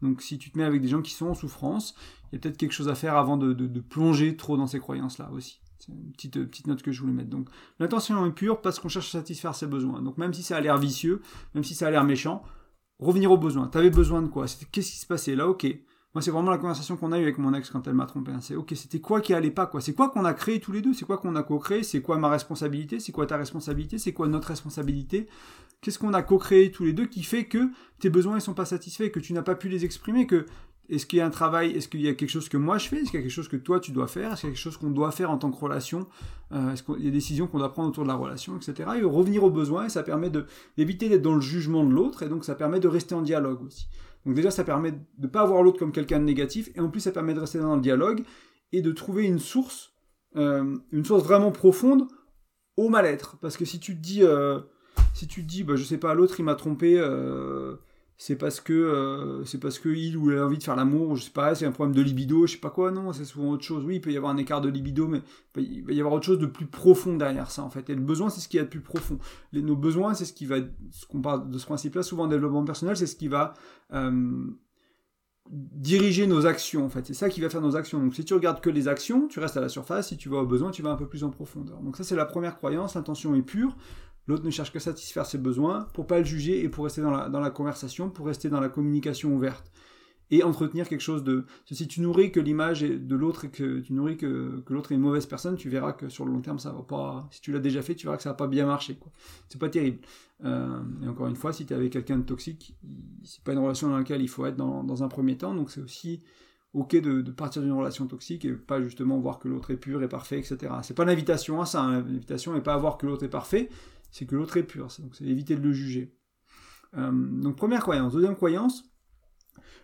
Donc, 0.01 0.21
si 0.21 0.37
tu 0.37 0.51
te 0.51 0.57
mets 0.57 0.63
avec 0.63 0.81
des 0.81 0.87
gens 0.87 1.01
qui 1.01 1.11
sont 1.11 1.27
en 1.27 1.35
souffrance, 1.35 1.95
il 2.31 2.35
y 2.35 2.37
a 2.37 2.39
peut-être 2.39 2.57
quelque 2.57 2.73
chose 2.73 2.89
à 2.89 2.95
faire 2.95 3.15
avant 3.15 3.37
de, 3.37 3.53
de, 3.53 3.79
plonger 3.79 4.35
trop 4.35 4.57
dans 4.57 4.67
ces 4.67 4.79
croyances-là 4.79 5.29
aussi. 5.31 5.61
C'est 5.85 5.91
une 5.91 6.11
petite, 6.11 6.33
petite 6.33 6.67
note 6.67 6.81
que 6.81 6.91
je 6.91 7.01
voulais 7.01 7.13
mettre. 7.13 7.29
Donc, 7.29 7.49
l'intention 7.79 8.25
est 8.25 8.31
pure 8.31 8.61
parce 8.61 8.79
qu'on 8.79 8.87
cherche 8.87 9.09
à 9.09 9.19
satisfaire 9.19 9.53
ses 9.53 9.67
besoins. 9.67 10.01
Donc, 10.01 10.17
même 10.17 10.33
si 10.33 10.43
ça 10.43 10.55
a 10.57 10.61
l'air 10.61 10.77
vicieux, 10.77 11.21
même 11.55 11.63
si 11.63 11.75
ça 11.75 11.87
a 11.87 11.91
l'air 11.91 12.05
méchant, 12.05 12.43
revenir 12.99 13.31
aux 13.31 13.37
besoins. 13.37 13.67
T'avais 13.67 13.89
besoin 13.89 14.21
de 14.21 14.27
quoi? 14.27 14.45
Qu'est-ce 14.71 14.91
qui 14.91 14.97
se 14.97 15.05
passait 15.05 15.35
là? 15.35 15.47
Ok. 15.47 15.65
Moi, 16.13 16.21
c'est 16.21 16.31
vraiment 16.31 16.51
la 16.51 16.59
conversation 16.59 16.95
qu'on 16.95 17.11
a 17.11 17.19
eue 17.19 17.23
avec 17.23 17.39
mon 17.39 17.53
ex 17.55 17.69
quand 17.71 17.87
elle 17.87 17.95
m'a 17.95 18.05
trompé. 18.05 18.31
Hein. 18.31 18.39
C'est 18.39 18.55
ok, 18.55 18.71
c'était 18.75 18.99
quoi 18.99 19.19
qui 19.19 19.33
allait 19.33 19.49
pas 19.49 19.65
quoi? 19.65 19.81
C'est 19.81 19.95
quoi 19.95 20.09
qu'on 20.09 20.25
a 20.25 20.33
créé 20.33 20.59
tous 20.59 20.71
les 20.71 20.81
deux? 20.81 20.93
C'est 20.93 21.05
quoi 21.05 21.17
qu'on 21.17 21.35
a 21.35 21.41
co-créé? 21.41 21.81
C'est 21.81 22.01
quoi 22.01 22.17
ma 22.17 22.29
responsabilité? 22.29 22.99
C'est 22.99 23.11
quoi 23.11 23.25
ta 23.25 23.35
responsabilité? 23.35 23.97
C'est 23.97 24.13
quoi 24.13 24.27
notre 24.27 24.49
responsabilité? 24.49 25.27
Qu'est-ce 25.81 25.97
qu'on 25.97 26.13
a 26.13 26.21
co-créé 26.21 26.71
tous 26.71 26.85
les 26.85 26.93
deux 26.93 27.07
qui 27.07 27.23
fait 27.23 27.45
que 27.45 27.71
tes 27.99 28.09
besoins 28.11 28.35
ne 28.35 28.39
sont 28.39 28.53
pas 28.53 28.65
satisfaits, 28.65 29.09
que 29.09 29.19
tu 29.19 29.33
n'as 29.33 29.41
pas 29.41 29.55
pu 29.55 29.69
les 29.69 29.85
exprimer, 29.85 30.27
que 30.27 30.45
est-ce 30.89 31.05
qu'il 31.05 31.19
y 31.19 31.21
a 31.21 31.25
un 31.25 31.29
travail, 31.29 31.71
est-ce 31.71 31.87
qu'il 31.87 32.01
y 32.01 32.07
a 32.07 32.13
quelque 32.13 32.29
chose 32.29 32.49
que 32.49 32.57
moi 32.57 32.77
je 32.77 32.87
fais, 32.87 32.97
est-ce 32.97 33.11
qu'il 33.11 33.19
y 33.19 33.23
a 33.23 33.23
quelque 33.23 33.31
chose 33.31 33.47
que 33.47 33.57
toi 33.57 33.79
tu 33.79 33.91
dois 33.91 34.07
faire, 34.07 34.33
est-ce 34.33 34.41
qu'il 34.41 34.49
y 34.49 34.51
a 34.51 34.55
quelque 34.55 34.63
chose 34.63 34.77
qu'on 34.77 34.89
doit 34.89 35.11
faire 35.11 35.31
en 35.31 35.37
tant 35.37 35.49
que 35.49 35.57
relation, 35.57 36.07
euh, 36.51 36.71
est-ce 36.71 36.83
qu'il 36.83 36.95
y 36.95 37.01
a 37.01 37.03
des 37.05 37.11
décisions 37.11 37.47
qu'on 37.47 37.59
doit 37.59 37.71
prendre 37.71 37.89
autour 37.89 38.03
de 38.03 38.09
la 38.09 38.15
relation, 38.15 38.57
etc. 38.57 38.89
Et 38.99 39.03
revenir 39.03 39.43
aux 39.43 39.49
besoins, 39.49 39.85
et 39.85 39.89
ça 39.89 40.03
permet 40.03 40.29
d'éviter 40.77 41.09
d'être 41.09 41.21
dans 41.21 41.35
le 41.35 41.41
jugement 41.41 41.83
de 41.83 41.93
l'autre, 41.93 42.23
et 42.23 42.29
donc 42.29 42.45
ça 42.45 42.55
permet 42.55 42.79
de 42.79 42.87
rester 42.87 43.15
en 43.15 43.21
dialogue 43.21 43.63
aussi. 43.63 43.87
Donc 44.25 44.35
déjà, 44.35 44.51
ça 44.51 44.63
permet 44.63 44.91
de 44.91 44.99
ne 45.19 45.27
pas 45.27 45.45
voir 45.45 45.63
l'autre 45.63 45.79
comme 45.79 45.91
quelqu'un 45.91 46.19
de 46.19 46.25
négatif, 46.25 46.69
et 46.75 46.79
en 46.79 46.89
plus, 46.89 47.01
ça 47.01 47.11
permet 47.11 47.33
de 47.33 47.39
rester 47.39 47.59
dans 47.59 47.75
le 47.75 47.81
dialogue 47.81 48.23
et 48.71 48.81
de 48.81 48.91
trouver 48.91 49.25
une 49.25 49.39
source, 49.39 49.93
euh, 50.35 50.75
une 50.91 51.05
source 51.05 51.23
vraiment 51.23 51.51
profonde 51.51 52.07
au 52.77 52.89
mal-être. 52.89 53.37
Parce 53.39 53.57
que 53.57 53.65
si 53.65 53.79
tu 53.79 53.95
te 53.95 54.01
dis, 54.01 54.23
euh, 54.23 54.59
si 55.13 55.27
tu 55.27 55.43
dis, 55.43 55.63
bah, 55.63 55.75
je 55.75 55.83
sais 55.83 55.97
pas, 55.97 56.13
l'autre 56.13 56.39
il 56.39 56.43
m'a 56.43 56.55
trompé, 56.55 56.97
euh, 56.97 57.75
c'est 58.25 58.37
parce 58.37 58.61
que 58.61 58.71
euh, 58.71 59.43
c'est 59.43 59.57
parce 59.57 59.79
que 59.79 59.89
il 59.89 60.15
ou 60.15 60.31
elle 60.31 60.37
a 60.37 60.45
envie 60.45 60.57
de 60.57 60.63
faire 60.63 60.77
l'amour, 60.77 61.17
je 61.17 61.23
sais 61.23 61.29
pas, 61.29 61.55
c'est 61.55 61.65
un 61.65 61.73
problème 61.73 61.93
de 61.93 62.01
libido, 62.01 62.47
je 62.47 62.53
sais 62.53 62.57
pas 62.57 62.69
quoi, 62.69 62.89
non, 62.89 63.11
c'est 63.11 63.25
souvent 63.25 63.49
autre 63.49 63.65
chose. 63.65 63.83
Oui, 63.83 63.95
il 63.95 63.99
peut 63.99 64.13
y 64.13 64.15
avoir 64.15 64.31
un 64.31 64.37
écart 64.37 64.61
de 64.61 64.69
libido, 64.69 65.09
mais 65.09 65.21
il 65.57 65.83
va 65.83 65.91
y 65.91 65.99
avoir 65.99 66.13
autre 66.13 66.25
chose 66.25 66.39
de 66.39 66.45
plus 66.45 66.65
profond 66.65 67.17
derrière 67.17 67.51
ça 67.51 67.63
en 67.63 67.69
fait. 67.69 67.89
Et 67.89 67.95
le 67.95 67.99
besoin, 67.99 68.29
c'est 68.29 68.39
ce 68.39 68.47
qui 68.47 68.57
est 68.57 68.61
de 68.61 68.67
plus 68.67 68.79
profond. 68.79 69.19
Nos 69.51 69.75
besoins, 69.75 70.13
c'est 70.13 70.23
ce 70.23 70.31
qui 70.31 70.45
va, 70.45 70.59
ce 70.89 71.05
qu'on 71.05 71.21
parle 71.21 71.49
de 71.49 71.57
ce 71.57 71.65
principe-là 71.65 72.01
souvent 72.01 72.23
en 72.23 72.27
développement 72.27 72.63
personnel, 72.63 72.95
c'est 72.95 73.07
ce 73.07 73.17
qui 73.17 73.27
va 73.27 73.55
euh, 73.91 74.45
diriger 75.49 76.25
nos 76.25 76.45
actions 76.45 76.85
en 76.85 76.89
fait. 76.89 77.05
C'est 77.05 77.13
ça 77.13 77.27
qui 77.27 77.41
va 77.41 77.49
faire 77.49 77.59
nos 77.59 77.75
actions. 77.75 77.99
Donc 77.99 78.15
si 78.15 78.23
tu 78.23 78.33
regardes 78.33 78.61
que 78.61 78.69
les 78.69 78.87
actions, 78.87 79.27
tu 79.27 79.41
restes 79.41 79.57
à 79.57 79.61
la 79.61 79.67
surface. 79.67 80.07
Si 80.07 80.15
tu 80.15 80.29
vas 80.29 80.37
au 80.37 80.45
besoin, 80.45 80.71
tu 80.71 80.81
vas 80.81 80.91
un 80.91 80.95
peu 80.95 81.09
plus 81.09 81.25
en 81.25 81.29
profondeur. 81.29 81.81
Donc 81.81 81.97
ça 81.97 82.05
c'est 82.05 82.15
la 82.15 82.25
première 82.25 82.55
croyance. 82.55 82.95
L'intention 82.95 83.35
est 83.35 83.41
pure. 83.41 83.75
L'autre 84.27 84.45
ne 84.45 84.49
cherche 84.51 84.71
qu'à 84.71 84.79
satisfaire 84.79 85.25
ses 85.25 85.37
besoins 85.37 85.87
pour 85.93 86.07
pas 86.07 86.19
le 86.19 86.25
juger 86.25 86.63
et 86.63 86.69
pour 86.69 86.85
rester 86.85 87.01
dans 87.01 87.11
la, 87.11 87.29
dans 87.29 87.41
la 87.41 87.49
conversation, 87.49 88.09
pour 88.09 88.25
rester 88.25 88.49
dans 88.49 88.61
la 88.61 88.69
communication 88.69 89.33
ouverte 89.33 89.71
et 90.31 90.43
entretenir 90.43 90.87
quelque 90.87 91.01
chose 91.01 91.23
de. 91.23 91.45
Si 91.69 91.87
tu 91.87 92.01
nourris 92.01 92.31
que 92.31 92.39
l'image 92.39 92.81
de 92.81 93.15
l'autre 93.15 93.45
et 93.45 93.49
que 93.49 93.79
tu 93.79 93.93
nourris 93.93 94.17
que, 94.17 94.63
que 94.65 94.73
l'autre 94.73 94.91
est 94.91 94.95
une 94.95 95.01
mauvaise 95.01 95.25
personne, 95.25 95.55
tu 95.55 95.69
verras 95.69 95.93
que 95.93 96.09
sur 96.09 96.25
le 96.25 96.31
long 96.31 96.41
terme 96.41 96.57
ça 96.57 96.71
va 96.71 96.81
pas. 96.81 97.27
Si 97.31 97.41
tu 97.41 97.51
l'as 97.51 97.59
déjà 97.59 97.81
fait, 97.81 97.95
tu 97.95 98.05
verras 98.07 98.17
que 98.17 98.23
ça 98.23 98.29
va 98.29 98.35
pas 98.35 98.47
bien 98.47 98.65
marcher. 98.65 98.95
Quoi. 98.95 99.11
C'est 99.49 99.59
pas 99.59 99.69
terrible. 99.69 99.99
Euh, 100.43 100.81
et 101.03 101.07
encore 101.07 101.27
une 101.27 101.35
fois, 101.35 101.53
si 101.53 101.65
tu 101.65 101.73
es 101.73 101.75
avec 101.75 101.93
quelqu'un 101.93 102.17
de 102.17 102.23
toxique, 102.23 102.75
c'est 103.23 103.43
pas 103.43 103.53
une 103.53 103.59
relation 103.59 103.89
dans 103.89 103.97
laquelle 103.97 104.21
il 104.21 104.29
faut 104.29 104.45
être 104.45 104.55
dans, 104.55 104.83
dans 104.83 105.03
un 105.03 105.07
premier 105.07 105.37
temps. 105.37 105.53
Donc 105.53 105.69
c'est 105.69 105.81
aussi 105.81 106.23
ok 106.73 106.95
de, 106.99 107.21
partir 107.29 107.61
d'une 107.61 107.73
relation 107.73 108.07
toxique 108.07 108.45
et 108.45 108.53
pas 108.53 108.81
justement 108.81 109.19
voir 109.19 109.39
que 109.39 109.47
l'autre 109.47 109.71
est 109.71 109.77
pur 109.77 110.01
et 110.01 110.09
parfait, 110.09 110.39
etc. 110.39 110.73
C'est 110.81 110.95
pas 110.95 111.05
l'invitation 111.05 111.61
à 111.61 111.65
ça. 111.65 111.83
Hein. 111.83 112.01
L'invitation 112.01 112.53
n'est 112.53 112.61
pas 112.61 112.73
à 112.73 112.77
voir 112.77 112.97
que 112.97 113.05
l'autre 113.05 113.23
est 113.23 113.29
parfait 113.29 113.69
c'est 114.13 114.27
que 114.27 114.35
l'autre 114.35 114.57
est 114.57 114.63
pur. 114.63 114.87
Donc 114.99 115.15
c'est 115.15 115.25
éviter 115.25 115.55
de 115.55 115.61
le 115.61 115.73
juger. 115.73 116.15
Euh, 116.95 117.11
donc 117.11 117.57
première 117.57 117.81
croyance. 117.81 118.13
Deuxième 118.13 118.35
croyance, 118.35 118.85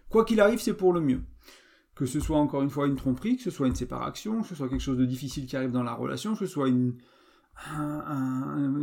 quoi 0.07 0.23
qu'il 0.23 0.39
arrive, 0.39 0.61
c'est 0.61 0.75
pour 0.75 0.93
le 0.93 1.01
mieux. 1.01 1.23
Que 1.95 2.05
ce 2.05 2.19
soit 2.19 2.37
encore 2.37 2.61
une 2.61 2.69
fois 2.69 2.85
une 2.85 2.95
tromperie, 2.95 3.37
que 3.37 3.43
ce 3.43 3.49
soit 3.49 3.67
une 3.67 3.75
séparation, 3.75 4.43
que 4.43 4.47
ce 4.47 4.53
soit 4.53 4.69
quelque 4.69 4.83
chose 4.83 4.99
de 4.99 5.05
difficile 5.05 5.47
qui 5.47 5.57
arrive 5.57 5.71
dans 5.71 5.81
la 5.81 5.95
relation, 5.95 6.33
que 6.33 6.39
ce 6.39 6.45
soit 6.45 6.69
une, 6.69 6.95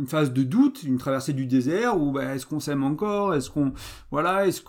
phase 0.07 0.33
de 0.33 0.43
doute, 0.43 0.83
une 0.83 0.97
traversée 0.97 1.31
du 1.31 1.45
désert, 1.45 1.97
où 1.99 2.11
bah, 2.11 2.35
est-ce 2.35 2.45
qu'on 2.45 2.59
s'aime 2.59 2.83
encore, 2.83 3.33
est-ce 3.33 3.49
qu'on 3.49 3.73
voilà, 4.11 4.47
est-ce 4.47 4.61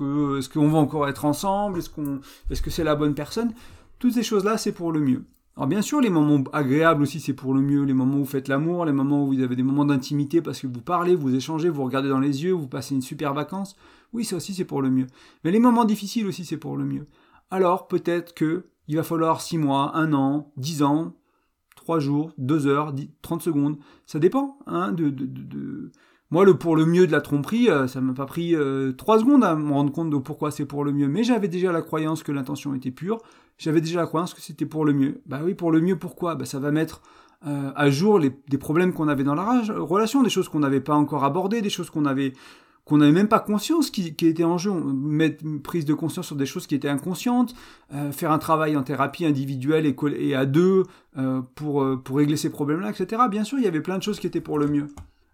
va 0.59 0.79
encore 0.79 1.09
être 1.09 1.25
ensemble, 1.25 1.81
est-ce 1.81 2.63
que 2.63 2.71
c'est 2.71 2.85
la 2.85 2.95
bonne 2.95 3.17
personne, 3.17 3.53
toutes 3.99 4.15
ces 4.15 4.23
choses 4.23 4.45
là 4.45 4.57
c'est 4.57 4.73
pour 4.73 4.93
le 4.93 5.01
mieux. 5.01 5.25
Alors 5.59 5.67
bien 5.67 5.83
sûr, 5.83 6.01
les 6.01 6.09
moments 6.09 6.45
agréables 6.53 7.03
aussi, 7.03 7.19
c'est 7.19 7.33
pour 7.33 7.53
le 7.53 7.61
mieux. 7.61 7.83
Les 7.83 7.93
moments 7.93 8.19
où 8.19 8.21
vous 8.21 8.25
faites 8.31 8.47
l'amour, 8.47 8.85
les 8.85 8.93
moments 8.93 9.25
où 9.25 9.35
vous 9.35 9.41
avez 9.41 9.57
des 9.57 9.65
moments 9.65 9.85
d'intimité 9.85 10.41
parce 10.41 10.61
que 10.61 10.69
vous 10.69 10.81
parlez, 10.81 11.17
vous 11.17 11.35
échangez, 11.35 11.69
vous 11.69 11.83
regardez 11.83 12.09
dans 12.09 12.21
les 12.21 12.45
yeux, 12.45 12.53
vous 12.53 12.69
passez 12.69 12.95
une 12.95 13.03
super 13.03 13.35
vacance. 13.35 13.75
Oui, 14.13 14.25
ça 14.25 14.37
aussi, 14.37 14.55
c'est 14.55 14.65
pour 14.65 14.83
le 14.83 14.91
mieux. 14.91 15.09
Mais 15.43 15.51
les 15.51 15.59
moments 15.59 15.85
difficiles 15.85 16.29
aussi, 16.29 16.45
c'est 16.45 16.59
pour 16.59 16.77
le 16.77 16.85
mieux. 16.85 17.07
Alors 17.51 17.89
peut-être 17.89 18.35
que 18.35 18.67
il 18.87 18.95
va 18.95 19.03
falloir 19.03 19.41
6 19.41 19.59
mois, 19.59 19.97
1 19.97 20.13
an, 20.13 20.53
10 20.59 20.85
ans, 20.85 21.15
3 21.75 21.99
jours, 21.99 22.31
2 22.39 22.69
heures, 22.69 22.95
30 23.23 23.43
secondes. 23.43 23.79
Ça 24.07 24.21
dépend 24.21 24.61
hein, 24.69 24.93
de, 24.93 25.11
Moi, 26.31 26.45
le 26.45 26.59
pour 26.59 26.77
le 26.77 26.85
mieux 26.85 27.07
de 27.07 27.13
la 27.13 27.23
tromperie, 27.23 27.71
euh, 27.71 27.87
ça 27.87 28.03
m'a 28.03 28.13
pas 28.13 28.27
pris 28.27 28.53
3 28.53 28.59
euh, 28.59 29.21
secondes 29.21 29.45
à 29.45 29.55
me 29.55 29.73
rendre 29.73 29.93
compte 29.93 30.11
de 30.11 30.17
pourquoi 30.19 30.51
c'est 30.51 30.67
pour 30.67 30.85
le 30.85 30.93
mieux. 30.93 31.09
Mais 31.09 31.25
j'avais 31.25 31.49
déjà 31.49 31.73
la 31.73 31.81
croyance 31.81 32.23
que 32.23 32.33
l'intention 32.33 32.75
était 32.75 32.91
pure 32.91 33.19
j'avais 33.59 33.81
déjà 33.81 33.99
la 33.99 34.07
croyance 34.07 34.35
que 34.35 34.41
c'était 34.41 34.67
pour 34.67 34.85
le 34.85 34.93
mieux. 34.93 35.21
Bah 35.27 35.41
oui, 35.45 35.55
pour 35.55 35.73
le 35.73 35.81
mieux, 35.81 35.99
pourquoi? 35.99 36.37
Bah 36.37 36.45
ça 36.45 36.61
va 36.61 36.71
mettre 36.71 37.03
euh, 37.45 37.73
à 37.75 37.91
jour 37.91 38.21
des 38.21 38.59
problèmes 38.59 38.93
qu'on 38.93 39.09
avait 39.09 39.25
dans 39.25 39.35
la 39.35 39.63
relation, 39.79 40.23
des 40.23 40.31
choses 40.31 40.49
qu'on 40.49 40.61
n'avait 40.61 40.81
pas 40.81 40.95
encore 40.95 41.25
abordées, 41.25 41.61
des 41.61 41.71
choses 41.71 41.91
qu'on 41.91 42.07
avait 42.07 42.35
qu'on 42.85 42.99
n'avait 42.99 43.13
même 43.13 43.29
pas 43.29 43.41
conscience 43.41 43.91
qui, 43.91 44.07
était 44.07 44.45
en 44.45 44.57
jeu, 44.57 44.73
mettre 44.73 45.45
une 45.45 45.61
prise 45.61 45.85
de 45.85 45.93
conscience 45.93 46.27
sur 46.27 46.37
des 46.37 46.47
choses 46.47 46.67
qui 46.67 46.75
étaient 46.75 46.89
inconscientes, 46.89 47.55
faire 48.13 48.33
un 48.33 48.39
travail 48.39 48.79
en 48.79 48.83
thérapie 48.83 49.27
individuelle 49.27 49.93
et, 50.17 50.35
à 50.35 50.47
deux 50.47 50.85
pour, 51.55 51.85
pour 52.03 52.17
régler 52.17 52.39
ces 52.39 52.49
problèmes-là, 52.49 52.89
etc. 52.89 53.25
Bien 53.29 53.45
sûr, 53.45 53.59
il 53.59 53.65
y 53.65 53.67
avait 53.67 53.83
plein 53.83 53.99
de 53.99 54.03
choses 54.03 54.19
qui 54.19 54.27
étaient 54.27 54.41
pour 54.41 54.59
le 54.59 54.69
mieux. 54.69 54.87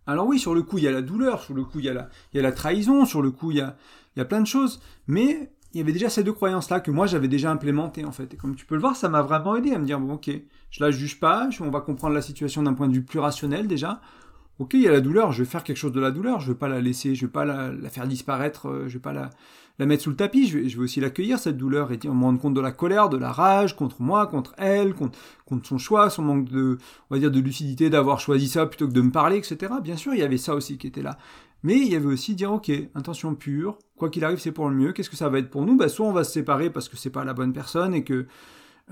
Alors 0.07 0.27
oui, 0.27 0.39
sur 0.39 0.55
le 0.55 0.63
coup, 0.63 0.79
il 0.79 0.85
y 0.85 0.89
a 0.89 0.93
la 0.93 1.03
douleur, 1.03 1.43
sur 1.43 1.55
le 1.55 1.65
coup, 1.65 1.79
il 1.81 1.87
y 1.87 1.89
a 1.89 2.09
la, 2.35 2.53
trahison, 2.53 3.05
sur 3.05 3.23
le 3.23 3.31
coup, 3.31 3.51
il 3.51 3.59
y 3.59 3.61
a, 3.61 3.77
il 4.17 4.19
y 4.19 4.23
a 4.23 4.25
plein 4.25 4.41
de 4.41 4.47
choses, 4.47 4.81
mais 5.07 5.51
il 5.73 5.79
y 5.79 5.81
avait 5.81 5.93
déjà 5.93 6.09
ces 6.09 6.23
deux 6.23 6.33
croyances-là 6.33 6.81
que 6.81 6.91
moi 6.91 7.07
j'avais 7.07 7.27
déjà 7.27 7.51
implémentées 7.51 8.05
en 8.05 8.13
fait. 8.13 8.33
Et 8.35 8.37
comme 8.37 8.55
tu 8.55 8.65
peux 8.65 8.77
le 8.77 8.81
voir, 8.81 8.97
ça 8.97 9.09
m'a 9.09 9.23
vraiment 9.23 9.57
aidé 9.57 9.73
à 9.73 9.79
me 9.79 9.85
dire 9.85 9.99
bon 9.99 10.15
ok, 10.15 10.31
je 10.71 10.85
la 10.85 10.91
juge 10.91 11.19
pas, 11.19 11.49
on 11.61 11.71
va 11.71 11.81
comprendre 11.81 12.15
la 12.15 12.23
situation 12.23 12.63
d'un 12.63 12.75
point 12.75 12.87
de 12.87 12.93
vue 12.93 13.03
plus 13.03 13.19
rationnel 13.19 13.67
déjà 13.67 14.01
ok, 14.59 14.75
il 14.75 14.83
y 14.83 14.89
a 14.89 14.93
la 14.93 15.01
douleur, 15.01 15.33
je 15.33 15.43
vais 15.43 15.49
faire 15.49 15.65
quelque 15.65 15.77
chose 15.77 15.93
de 15.93 16.01
la 16.01 16.11
douleur, 16.11 16.41
je 16.41 16.53
vais 16.53 16.59
pas 16.59 16.69
la 16.69 16.81
laisser, 16.81 17.15
je 17.15 17.27
vais 17.27 17.33
pas 17.33 17.45
la, 17.45 17.73
faire 17.91 18.07
disparaître, 18.07 18.69
euh, 18.69 18.85
je 18.89 18.95
vais 18.95 19.01
pas 19.01 19.13
la, 19.13 19.31
la 19.79 19.87
mettre 19.87 20.05
sous 20.05 20.11
le 20.11 20.17
tapis, 20.17 20.47
je 20.47 20.59
vais, 20.59 20.79
aussi 20.79 21.01
l'accueillir, 21.01 21.39
cette 21.39 21.57
douleur, 21.57 21.91
et 21.91 21.99
me 22.05 22.23
rendre 22.23 22.41
compte 22.41 22.55
de 22.55 22.61
la 22.61 22.71
colère, 22.71 23.09
de 23.09 23.17
la 23.17 23.33
rage 23.33 23.75
contre 23.75 24.01
moi, 24.01 24.27
contre 24.27 24.55
elle, 24.57 24.95
contre, 24.95 25.19
contre 25.47 25.67
son 25.67 25.79
choix, 25.79 26.11
son 26.11 26.23
manque 26.23 26.49
de, 26.49 26.79
on 27.11 27.15
va 27.15 27.19
dire, 27.19 27.31
de 27.31 27.41
lucidité 27.41 27.91
d'avoir 27.91 28.21
choisi 28.21 28.49
ça 28.49 28.67
plutôt 28.67 28.87
que 28.87 28.93
de 28.93 29.01
me 29.01 29.11
parler, 29.11 29.39
etc. 29.39 29.75
Bien 29.83 29.97
sûr, 29.97 30.15
il 30.15 30.21
y 30.21 30.23
avait 30.23 30.39
ça 30.39 30.55
aussi 30.55 30.79
qui 30.79 30.87
était 30.87 31.03
là. 31.03 31.19
Mais 31.65 31.79
il 31.79 31.91
y 31.91 31.97
avait 31.97 32.07
aussi 32.07 32.35
dire, 32.35 32.53
ok, 32.53 32.71
intention 32.95 33.35
pure, 33.35 33.79
quoi 33.97 34.11
qu'il 34.11 34.25
arrive, 34.25 34.39
c'est 34.39 34.53
pour 34.53 34.69
le 34.69 34.77
mieux, 34.77 34.93
qu'est-ce 34.93 35.11
que 35.11 35.17
ça 35.17 35.29
va 35.29 35.39
être 35.39 35.51
pour 35.51 35.65
nous? 35.65 35.77
Bah, 35.77 35.89
Soit 35.89 36.07
on 36.07 36.13
va 36.13 36.23
se 36.23 36.33
séparer 36.33 36.71
parce 36.71 36.89
que 36.89 36.97
c'est 36.97 37.11
pas 37.11 37.25
la 37.25 37.35
bonne 37.35 37.53
personne 37.53 37.95
et 37.95 38.05
que 38.05 38.27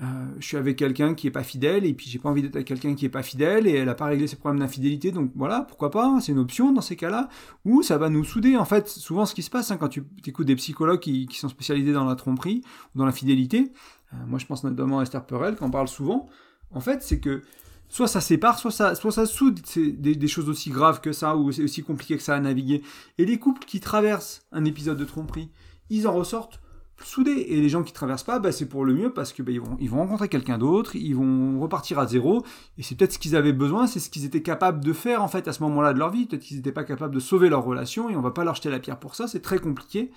euh, 0.01 0.05
je 0.39 0.47
suis 0.47 0.57
avec 0.57 0.75
quelqu'un 0.75 1.13
qui 1.13 1.27
est 1.27 1.31
pas 1.31 1.43
fidèle 1.43 1.85
et 1.85 1.93
puis 1.93 2.09
j'ai 2.09 2.17
pas 2.17 2.27
envie 2.29 2.41
d'être 2.41 2.55
avec 2.55 2.67
quelqu'un 2.67 2.95
qui 2.95 3.05
est 3.05 3.09
pas 3.09 3.21
fidèle 3.21 3.67
et 3.67 3.73
elle 3.73 3.89
a 3.89 3.93
pas 3.93 4.05
réglé 4.05 4.25
ses 4.25 4.37
problèmes 4.37 4.59
d'infidélité 4.59 5.11
donc 5.11 5.31
voilà 5.35 5.61
pourquoi 5.61 5.91
pas 5.91 6.07
hein, 6.07 6.19
c'est 6.19 6.31
une 6.31 6.39
option 6.39 6.71
dans 6.71 6.81
ces 6.81 6.95
cas-là 6.95 7.29
ou 7.63 7.83
ça 7.83 7.99
va 7.99 8.09
nous 8.09 8.23
souder 8.23 8.57
en 8.57 8.65
fait 8.65 8.87
souvent 8.87 9.27
ce 9.27 9.35
qui 9.35 9.43
se 9.43 9.51
passe 9.51 9.69
hein, 9.69 9.77
quand 9.77 9.89
tu 9.89 10.03
écoutes 10.25 10.47
des 10.47 10.55
psychologues 10.55 10.99
qui, 10.99 11.27
sont 11.33 11.47
spécialisés 11.47 11.93
dans 11.93 12.05
la 12.05 12.15
tromperie 12.15 12.63
ou 12.95 12.97
dans 12.97 13.05
l'infidélité 13.05 13.71
euh, 14.13 14.17
moi 14.25 14.39
je 14.39 14.47
pense 14.47 14.63
notamment 14.63 14.97
à 14.97 15.03
Esther 15.03 15.23
Perel 15.27 15.55
qui 15.55 15.63
en 15.63 15.69
parle 15.69 15.87
souvent 15.87 16.27
en 16.71 16.79
fait 16.79 17.03
c'est 17.03 17.19
que 17.19 17.43
soit 17.87 18.07
ça 18.07 18.21
sépare, 18.21 18.57
soit 18.57 18.71
ça, 18.71 18.95
soit 18.95 19.11
ça 19.11 19.27
soude 19.27 19.59
c'est 19.63 19.91
des, 19.91 20.15
des, 20.15 20.27
choses 20.27 20.49
aussi 20.49 20.71
graves 20.71 21.01
que 21.01 21.13
ça, 21.13 21.37
ou 21.37 21.51
c'est 21.51 21.61
aussi 21.61 21.83
compliqué 21.83 22.17
que 22.17 22.23
ça 22.23 22.33
à 22.33 22.39
naviguer. 22.39 22.81
Et 23.19 23.25
les 23.25 23.37
couples 23.37 23.63
qui 23.65 23.79
traversent 23.79 24.47
un 24.51 24.65
épisode 24.65 24.97
de 24.97 25.05
tromperie, 25.05 25.51
ils 25.91 26.07
en 26.07 26.13
ressortent 26.13 26.59
soudés. 27.01 27.45
Et 27.49 27.61
les 27.61 27.69
gens 27.69 27.83
qui 27.83 27.93
traversent 27.93 28.23
pas, 28.23 28.39
bah, 28.39 28.51
c'est 28.51 28.67
pour 28.67 28.85
le 28.85 28.93
mieux 28.93 29.11
parce 29.11 29.33
que 29.33 29.41
bah, 29.41 29.51
ils, 29.51 29.89
vont, 29.89 29.97
rencontrer 29.97 30.29
quelqu'un 30.29 30.57
d'autre, 30.57 30.95
ils 30.95 31.15
vont 31.15 31.59
repartir 31.59 31.99
à 31.99 32.07
zéro. 32.07 32.43
Et 32.77 32.83
c'est 32.83 32.95
peut-être 32.95 33.13
ce 33.13 33.19
qu'ils 33.19 33.35
avaient 33.35 33.53
besoin, 33.53 33.87
c'est 33.87 33.99
ce 33.99 34.09
qu'ils 34.09 34.25
étaient 34.25 34.41
capables 34.41 34.83
de 34.83 34.93
faire 34.93 35.23
en 35.23 35.27
fait 35.27 35.47
à 35.47 35.53
ce 35.53 35.63
moment-là 35.63 35.93
de 35.93 35.99
leur 35.99 36.11
vie. 36.11 36.25
Peut-être 36.25 36.43
qu'ils 36.43 36.57
n'étaient 36.57 36.71
pas 36.71 36.83
capables 36.83 37.13
de 37.13 37.19
sauver 37.19 37.49
leur 37.49 37.63
relation 37.63 38.09
et 38.09 38.15
on 38.15 38.21
va 38.21 38.31
pas 38.31 38.43
leur 38.43 38.55
jeter 38.55 38.69
la 38.69 38.79
pierre 38.79 38.99
pour 38.99 39.15
ça. 39.15 39.27
C'est 39.27 39.41
très 39.41 39.59
compliqué. 39.59 40.11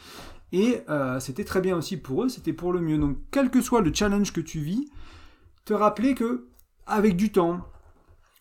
Et 0.52 0.78
euh, 0.88 1.18
c'était 1.20 1.44
très 1.44 1.60
bien 1.60 1.76
aussi 1.76 1.96
pour 1.96 2.24
eux, 2.24 2.28
c'était 2.28 2.52
pour 2.52 2.72
le 2.72 2.80
mieux. 2.80 2.98
Donc 2.98 3.18
quel 3.30 3.50
que 3.50 3.60
soit 3.60 3.80
le 3.80 3.92
challenge 3.92 4.32
que 4.32 4.40
tu 4.40 4.60
vis, 4.60 4.88
te 5.64 5.74
rappeler 5.74 6.14
que 6.14 6.46
avec 6.86 7.16
du 7.16 7.32
temps, 7.32 7.66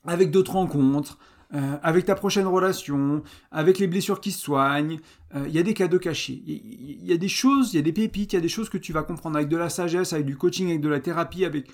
avec 0.05 0.29
d'autres 0.29 0.53
rencontres, 0.53 1.17
euh, 1.53 1.77
avec 1.83 2.05
ta 2.05 2.15
prochaine 2.15 2.47
relation, 2.47 3.23
avec 3.51 3.77
les 3.77 3.87
blessures 3.87 4.19
qui 4.19 4.31
se 4.31 4.41
soignent, 4.41 4.99
il 5.33 5.41
euh, 5.41 5.47
y 5.47 5.59
a 5.59 5.63
des 5.63 5.73
cadeaux 5.73 5.99
cachés. 5.99 6.41
Il 6.45 7.05
y, 7.05 7.13
a 7.13 7.17
des 7.17 7.27
choses, 7.27 7.73
il 7.73 7.77
y 7.77 7.79
a 7.79 7.83
des 7.83 7.93
pépites, 7.93 8.33
il 8.33 8.35
y 8.35 8.39
a 8.39 8.41
des 8.41 8.49
choses 8.49 8.69
que 8.69 8.77
tu 8.77 8.93
vas 8.93 9.03
comprendre 9.03 9.35
avec 9.35 9.47
de 9.47 9.57
la 9.57 9.69
sagesse, 9.69 10.13
avec 10.13 10.25
du 10.25 10.37
coaching, 10.37 10.69
avec 10.69 10.81
de 10.81 10.89
la 10.89 10.99
thérapie, 10.99 11.45
avec, 11.45 11.69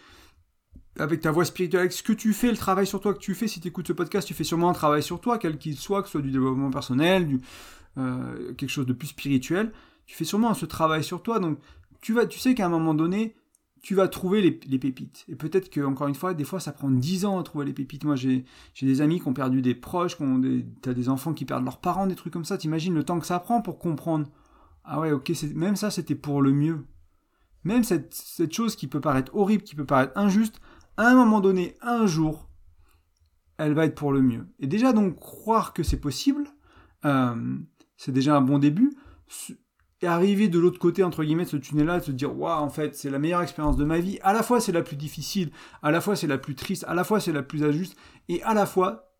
avec 0.99 1.21
ta 1.21 1.31
voix 1.31 1.45
spirituelle, 1.45 1.81
avec 1.81 1.93
ce 1.93 2.03
que 2.03 2.11
tu 2.11 2.33
fais, 2.33 2.51
le 2.51 2.57
travail 2.57 2.85
sur 2.85 2.99
toi 2.99 3.13
que 3.13 3.19
tu 3.19 3.33
fais. 3.33 3.47
Si 3.47 3.61
tu 3.61 3.69
écoutes 3.69 3.87
ce 3.87 3.93
podcast, 3.93 4.27
tu 4.27 4.33
fais 4.33 4.43
sûrement 4.43 4.69
un 4.69 4.73
travail 4.73 5.03
sur 5.03 5.21
toi, 5.21 5.37
quel 5.37 5.57
qu'il 5.57 5.77
soit, 5.77 6.01
que 6.01 6.07
ce 6.07 6.13
soit 6.13 6.21
du 6.21 6.31
développement 6.31 6.69
personnel, 6.69 7.39
euh, 7.97 8.53
quelque 8.53 8.69
chose 8.69 8.85
de 8.85 8.93
plus 8.93 9.07
spirituel. 9.07 9.71
Tu 10.05 10.15
fais 10.15 10.25
sûrement 10.25 10.53
ce 10.53 10.65
travail 10.65 11.03
sur 11.03 11.23
toi. 11.23 11.39
Donc, 11.39 11.59
tu, 12.01 12.11
vas, 12.13 12.25
tu 12.25 12.39
sais 12.39 12.55
qu'à 12.55 12.65
un 12.65 12.69
moment 12.69 12.93
donné, 12.93 13.35
tu 13.81 13.95
vas 13.95 14.07
trouver 14.07 14.41
les, 14.41 14.51
pépites. 14.51 15.25
Et 15.27 15.35
peut-être 15.35 15.69
que, 15.69 15.81
encore 15.81 16.07
une 16.07 16.15
fois, 16.15 16.35
des 16.35 16.43
fois, 16.43 16.59
ça 16.59 16.71
prend 16.71 16.91
10 16.91 17.25
ans 17.25 17.39
à 17.39 17.43
trouver 17.43 17.65
les 17.65 17.73
pépites. 17.73 18.03
Moi, 18.03 18.15
j'ai 18.15 18.45
des 18.81 19.01
amis 19.01 19.19
qui 19.19 19.27
ont 19.27 19.33
perdu 19.33 19.61
des 19.61 19.73
proches, 19.73 20.17
qui 20.17 20.23
ont 20.23 20.37
des, 20.37 21.09
enfants 21.09 21.33
qui 21.33 21.45
perdent 21.45 21.65
leurs 21.65 21.79
parents, 21.79 22.05
des 22.05 22.15
trucs 22.15 22.31
comme 22.31 22.45
ça. 22.45 22.57
T'imagines 22.57 22.93
le 22.93 23.03
temps 23.03 23.19
que 23.19 23.25
ça 23.25 23.39
prend 23.39 23.61
pour 23.61 23.79
comprendre. 23.79 24.27
Ah 24.83 24.99
ouais, 24.99 25.11
ok, 25.11 25.31
même 25.55 25.75
ça, 25.75 25.89
c'était 25.89 26.15
pour 26.15 26.41
le 26.41 26.51
mieux. 26.51 26.85
Même 27.63 27.83
cette, 27.83 28.13
cette 28.13 28.53
chose 28.53 28.75
qui 28.75 28.87
peut 28.87 29.01
paraître 29.01 29.35
horrible, 29.35 29.63
qui 29.63 29.75
peut 29.75 29.85
paraître 29.85 30.15
injuste, 30.15 30.59
à 30.97 31.07
un 31.07 31.15
moment 31.15 31.39
donné, 31.39 31.75
un 31.81 32.05
jour, 32.05 32.49
elle 33.57 33.73
va 33.73 33.85
être 33.85 33.95
pour 33.95 34.11
le 34.11 34.21
mieux. 34.21 34.47
Et 34.59 34.67
déjà, 34.67 34.93
donc, 34.93 35.19
croire 35.19 35.73
que 35.73 35.81
c'est 35.81 35.99
possible, 35.99 36.43
euh, 37.05 37.57
c'est 37.97 38.11
déjà 38.11 38.35
un 38.35 38.41
bon 38.41 38.59
début 38.59 38.91
et 40.01 40.07
arriver 40.07 40.47
de 40.47 40.57
l'autre 40.57 40.79
côté, 40.79 41.03
entre 41.03 41.23
guillemets, 41.23 41.45
de 41.45 41.49
ce 41.49 41.57
tunnel-là, 41.57 41.97
et 41.97 42.01
se 42.01 42.11
dire, 42.11 42.37
waouh, 42.37 42.63
en 42.63 42.69
fait, 42.69 42.95
c'est 42.95 43.09
la 43.09 43.19
meilleure 43.19 43.41
expérience 43.41 43.77
de 43.77 43.85
ma 43.85 43.99
vie. 43.99 44.19
À 44.23 44.33
la 44.33 44.43
fois, 44.43 44.59
c'est 44.59 44.71
la 44.71 44.81
plus 44.81 44.95
difficile, 44.95 45.51
à 45.83 45.91
la 45.91 46.01
fois, 46.01 46.15
c'est 46.15 46.27
la 46.27 46.37
plus 46.37 46.55
triste, 46.55 46.85
à 46.87 46.95
la 46.95 47.03
fois, 47.03 47.19
c'est 47.19 47.31
la 47.31 47.43
plus 47.43 47.63
injuste, 47.63 47.95
et 48.27 48.41
à 48.43 48.53
la 48.53 48.65
fois, 48.65 49.11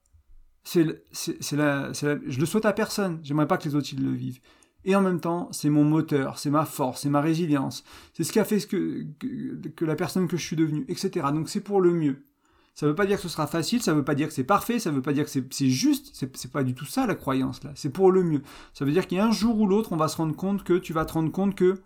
c'est, 0.63 1.03
c'est, 1.11 1.55
la, 1.55 1.91
je 1.93 2.39
le 2.39 2.45
souhaite 2.45 2.65
à 2.65 2.73
personne. 2.73 3.19
J'aimerais 3.23 3.47
pas 3.47 3.57
que 3.57 3.67
les 3.67 3.75
autres 3.75 3.89
ils 3.93 4.03
le 4.03 4.11
vivent. 4.11 4.39
Et 4.83 4.95
en 4.95 5.01
même 5.01 5.19
temps, 5.19 5.49
c'est 5.51 5.69
mon 5.69 5.83
moteur, 5.83 6.39
c'est 6.39 6.49
ma 6.49 6.65
force, 6.65 7.01
c'est 7.01 7.09
ma 7.09 7.21
résilience. 7.21 7.83
C'est 8.13 8.23
ce 8.23 8.31
qui 8.31 8.39
a 8.39 8.45
fait 8.45 8.59
ce 8.59 8.67
que, 8.67 9.05
que, 9.19 9.67
que 9.69 9.85
la 9.85 9.95
personne 9.95 10.27
que 10.27 10.37
je 10.37 10.43
suis 10.43 10.55
devenue, 10.55 10.85
etc. 10.87 11.27
Donc 11.33 11.49
c'est 11.49 11.61
pour 11.61 11.81
le 11.81 11.91
mieux. 11.91 12.25
Ça 12.73 12.85
ne 12.85 12.91
veut 12.91 12.95
pas 12.95 13.05
dire 13.05 13.17
que 13.17 13.23
ce 13.23 13.29
sera 13.29 13.47
facile, 13.47 13.81
ça 13.81 13.91
ne 13.91 13.97
veut 13.97 14.05
pas 14.05 14.15
dire 14.15 14.27
que 14.27 14.33
c'est 14.33 14.45
parfait, 14.45 14.79
ça 14.79 14.91
ne 14.91 14.95
veut 14.95 15.01
pas 15.01 15.13
dire 15.13 15.25
que 15.25 15.29
c'est 15.29 15.69
juste, 15.69 16.11
c'est 16.13 16.51
pas 16.51 16.63
du 16.63 16.73
tout 16.73 16.85
ça 16.85 17.05
la 17.05 17.15
croyance 17.15 17.63
là, 17.63 17.71
c'est 17.75 17.89
pour 17.89 18.11
le 18.11 18.23
mieux. 18.23 18.41
Ça 18.73 18.85
veut 18.85 18.91
dire 18.91 19.07
qu'il 19.07 19.21
jour 19.31 19.59
ou 19.59 19.67
l'autre, 19.67 19.91
on 19.91 19.97
va 19.97 20.07
se 20.07 20.17
rendre 20.17 20.35
compte 20.35 20.63
que 20.63 20.77
tu 20.77 20.93
vas 20.93 21.05
te 21.05 21.13
rendre 21.13 21.31
compte 21.31 21.55
que, 21.55 21.81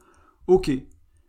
ok, 0.47 0.71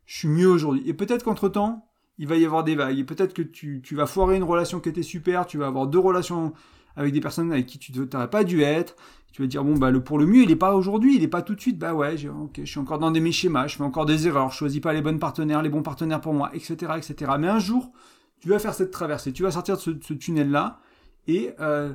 je 0.04 0.16
suis 0.16 0.28
mieux 0.28 0.48
aujourd'hui. 0.48 0.82
Et 0.86 0.94
peut-être 0.94 1.24
qu'entre-temps, 1.24 1.88
il 2.18 2.26
va 2.28 2.36
y 2.36 2.44
avoir 2.44 2.64
des 2.64 2.74
vagues, 2.74 2.98
et 2.98 3.04
peut-être 3.04 3.34
que 3.34 3.42
tu, 3.42 3.82
vas 3.92 4.06
foirer 4.06 4.36
une 4.36 4.44
relation 4.44 4.80
qui 4.80 4.88
était 4.88 5.02
super, 5.02 5.46
tu 5.46 5.58
vas 5.58 5.66
avoir 5.66 5.86
deux 5.86 5.98
relations 5.98 6.52
avec 6.96 7.12
des 7.12 7.20
personnes 7.20 7.52
avec 7.52 7.66
qui 7.66 7.78
tu 7.78 7.92
n'aurais 7.92 8.30
pas 8.30 8.44
dû 8.44 8.62
être, 8.62 8.96
tu 9.32 9.42
vas 9.42 9.48
dire, 9.48 9.64
bon, 9.64 9.76
bah, 9.76 9.90
le 9.90 10.02
pour 10.02 10.18
le 10.18 10.24
mieux, 10.24 10.42
il 10.42 10.48
n'est 10.48 10.56
pas 10.56 10.74
aujourd'hui, 10.74 11.16
il 11.16 11.20
n'est 11.20 11.28
pas 11.28 11.42
tout 11.42 11.54
de 11.54 11.60
suite, 11.60 11.78
bah 11.78 11.92
ouais, 11.92 12.16
ok, 12.26 12.60
je 12.60 12.64
suis 12.64 12.80
encore 12.80 12.98
dans 12.98 13.10
des 13.10 13.20
mes 13.20 13.32
schémas, 13.32 13.66
je 13.66 13.76
fais 13.76 13.82
encore 13.82 14.06
des 14.06 14.26
erreurs, 14.26 14.50
je 14.50 14.56
choisis 14.56 14.80
pas 14.80 14.94
les 14.94 15.02
bonnes 15.02 15.18
partenaires, 15.18 15.60
les 15.60 15.68
bons 15.68 15.82
partenaires 15.82 16.22
pour 16.22 16.32
moi, 16.32 16.50
etc., 16.54 16.92
etc. 16.96 17.32
Mais 17.38 17.48
un 17.48 17.58
jour, 17.58 17.92
tu 18.40 18.48
vas 18.48 18.58
faire 18.58 18.74
cette 18.74 18.90
traversée, 18.90 19.32
tu 19.32 19.42
vas 19.42 19.50
sortir 19.50 19.76
de 19.76 19.80
ce, 19.80 20.12
tunnel-là, 20.12 20.80
et 21.26 21.52
euh, 21.60 21.92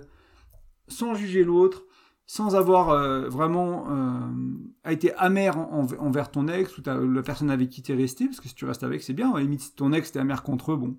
sans 0.87 1.13
juger 1.13 1.43
l'autre, 1.43 1.83
sans 2.25 2.55
avoir 2.55 2.89
euh, 2.89 3.27
vraiment 3.29 3.87
euh, 3.89 4.89
été 4.89 5.13
amer 5.15 5.57
envers 5.57 6.31
ton 6.31 6.47
ex 6.47 6.77
ou 6.77 6.81
la 6.85 7.23
personne 7.23 7.49
avec 7.49 7.69
qui 7.69 7.81
tu 7.81 7.91
es 7.91 7.95
resté, 7.95 8.25
parce 8.25 8.39
que 8.39 8.47
si 8.47 8.55
tu 8.55 8.65
restes 8.65 8.83
avec, 8.83 9.03
c'est 9.03 9.13
bien, 9.13 9.33
à 9.33 9.39
limite, 9.39 9.61
si 9.61 9.75
ton 9.75 9.93
ex 9.93 10.11
t'es 10.11 10.19
amer 10.19 10.43
contre 10.43 10.73
eux, 10.73 10.77
bon, 10.77 10.97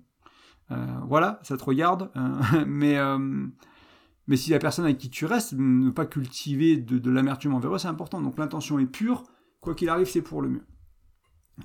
voilà, 1.07 1.39
ça 1.43 1.57
te 1.57 1.63
regarde, 1.63 2.09
mais, 2.67 2.97
mais 4.27 4.37
si 4.37 4.51
la 4.51 4.59
personne 4.59 4.85
avec 4.85 4.97
qui 4.97 5.09
tu 5.09 5.25
restes, 5.25 5.53
ne 5.53 5.91
pas 5.91 6.05
cultiver 6.05 6.77
de 6.77 7.11
l'amertume 7.11 7.53
envers 7.53 7.75
eux, 7.75 7.79
c'est 7.79 7.87
important. 7.87 8.21
Donc 8.21 8.37
l'intention 8.37 8.79
est 8.79 8.85
pure, 8.85 9.23
quoi 9.59 9.75
qu'il 9.75 9.89
arrive, 9.89 10.07
c'est 10.07 10.21
pour 10.21 10.41
le 10.41 10.49
mieux. 10.49 10.63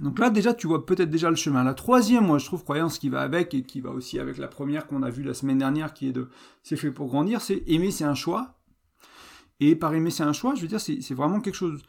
Donc 0.01 0.19
là, 0.19 0.31
déjà, 0.31 0.53
tu 0.53 0.67
vois 0.67 0.85
peut-être 0.85 1.11
déjà 1.11 1.31
le 1.31 1.37
chemin. 1.37 1.65
La 1.65 1.75
troisième, 1.75 2.27
moi, 2.27 2.39
je 2.39 2.45
trouve, 2.45 2.63
croyance 2.63 2.99
qui 2.99 3.09
va 3.09 3.23
avec 3.23 3.55
et 3.55 3.63
qui 3.63 3.81
va 3.81 3.91
aussi 3.91 4.19
avec 4.19 4.37
la 4.37 4.49
première 4.49 4.87
qu'on 4.87 5.03
a 5.03 5.11
vue 5.11 5.23
la 5.23 5.35
semaine 5.35 5.59
dernière, 5.59 5.95
qui 5.95 6.09
est 6.09 6.13
de 6.13 6.29
c'est 6.63 6.77
fait 6.77 6.91
pour 6.91 7.09
grandir, 7.09 7.41
c'est 7.41 7.63
aimer, 7.67 7.91
c'est 7.91 8.05
un 8.05 8.15
choix. 8.15 8.59
Et 9.61 9.75
par 9.75 9.95
aimer, 9.95 10.11
c'est 10.11 10.23
un 10.23 10.33
choix, 10.33 10.55
je 10.55 10.63
veux 10.63 10.69
dire, 10.69 10.81
c'est 10.81 11.15
vraiment 11.15 11.41
quelque 11.41 11.55
chose. 11.55 11.83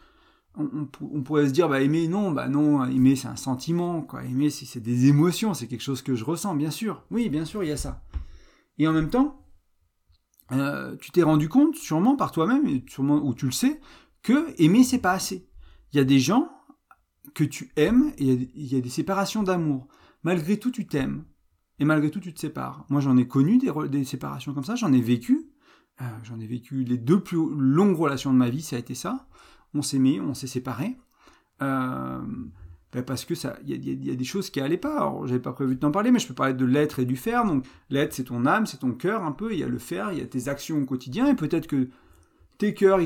On, 0.56 1.22
pourrait 1.22 1.48
se 1.48 1.54
dire, 1.54 1.70
bah, 1.70 1.82
aimer, 1.82 2.08
non, 2.08 2.32
bah, 2.32 2.48
non, 2.48 2.84
aimer, 2.86 3.16
c'est 3.16 3.28
un 3.28 3.36
sentiment, 3.36 4.02
quoi. 4.02 4.24
Aimer, 4.24 4.50
c'est 4.50 4.80
des 4.80 5.08
émotions, 5.08 5.54
c'est 5.54 5.68
quelque 5.68 5.84
chose 5.84 6.02
que 6.02 6.16
je 6.16 6.26
ressens, 6.26 6.56
bien 6.56 6.72
sûr. 6.72 7.04
Oui, 7.12 7.30
bien 7.30 7.46
sûr, 7.46 7.64
il 7.64 7.70
y 7.70 7.72
a 7.72 7.78
ça. 7.78 8.02
Et 8.78 8.88
en 8.88 8.94
même 8.94 9.10
temps, 9.10 9.46
euh, 10.52 10.96
tu 11.00 11.12
t'es 11.12 11.22
rendu 11.22 11.48
compte, 11.50 11.76
sûrement 11.76 12.16
par 12.16 12.32
toi-même, 12.32 12.82
sûrement, 12.88 13.24
ou 13.24 13.34
tu 13.36 13.46
le 13.46 13.52
sais, 13.52 13.80
que 14.24 14.48
aimer, 14.58 14.84
c'est 14.84 15.00
pas 15.00 15.12
assez. 15.12 15.48
Il 15.94 15.98
y 15.98 16.00
a 16.00 16.06
des 16.06 16.20
gens, 16.20 16.50
que 17.34 17.44
tu 17.44 17.72
aimes 17.76 18.12
et 18.18 18.26
il 18.26 18.74
y, 18.74 18.78
a 18.78 18.82
des 18.82 18.90
séparations 18.90 19.44
d'amour. 19.44 19.88
Malgré 20.24 20.58
tout, 20.58 20.72
tu 20.72 20.88
t'aimes. 20.88 21.24
Et 21.80 21.86
malgré 21.86 22.12
tout, 22.12 22.20
tu 22.20 22.34
te 22.34 22.40
sépares. 22.40 22.86
Moi, 22.90 23.02
j'en 23.02 23.16
ai 23.18 23.28
connu 23.28 23.58
des, 23.58 24.04
séparations 24.04 24.54
comme 24.54 24.64
ça, 24.64 24.76
j'en 24.76 24.92
ai 24.92 25.02
vécu. 25.02 25.50
Euh, 26.02 26.06
j'en 26.24 26.40
ai 26.40 26.48
vécu 26.48 26.84
les 26.84 26.98
deux 26.98 27.22
plus 27.22 27.38
longues 27.58 27.98
relations 27.98 28.34
de 28.34 28.38
ma 28.38 28.50
vie, 28.50 28.62
ça 28.62 28.76
a 28.76 28.80
été 28.80 28.96
ça. 28.96 29.28
On 29.74 29.82
s'aimait, 29.82 30.20
on 30.20 30.34
s'est 30.34 30.48
séparés. 30.48 30.98
Euh, 31.62 32.22
ben 32.92 33.04
parce 33.04 33.24
que 33.24 33.36
ça, 33.36 33.58
il 33.66 33.86
y, 33.86 34.08
y, 34.08 34.12
a 34.12 34.16
des 34.16 34.24
choses 34.24 34.50
qui 34.50 34.60
allaient 34.60 34.78
pas. 34.78 35.14
J'avais 35.26 35.40
pas 35.40 35.54
prévu 35.54 35.76
de 35.76 35.80
t'en 35.80 35.92
parler, 35.92 36.12
mais 36.12 36.20
je 36.20 36.28
peux 36.28 36.34
parler 36.34 36.54
de 36.54 36.66
l'être 36.66 37.00
et 37.00 37.06
du 37.06 37.16
faire. 37.16 37.46
Donc, 37.46 37.66
l'être, 37.90 38.14
c'est 38.14 38.26
ton 38.26 38.46
âme, 38.46 38.66
c'est 38.66 38.80
ton 38.80 38.94
cœur 38.94 39.24
un 39.24 39.32
peu. 39.32 39.54
Il 39.54 39.60
y 39.60 39.64
a 39.64 39.68
le 39.68 39.78
faire, 39.78 40.12
il 40.12 40.20
y 40.20 40.22
a 40.22 40.26
tes 40.26 40.48
actions 40.48 40.82
au 40.82 40.86
quotidien, 40.86 41.28
et 41.28 41.36
peut-être 41.36 41.68
que 41.68 41.90
tes 42.60 42.74
cœurs, 42.74 43.00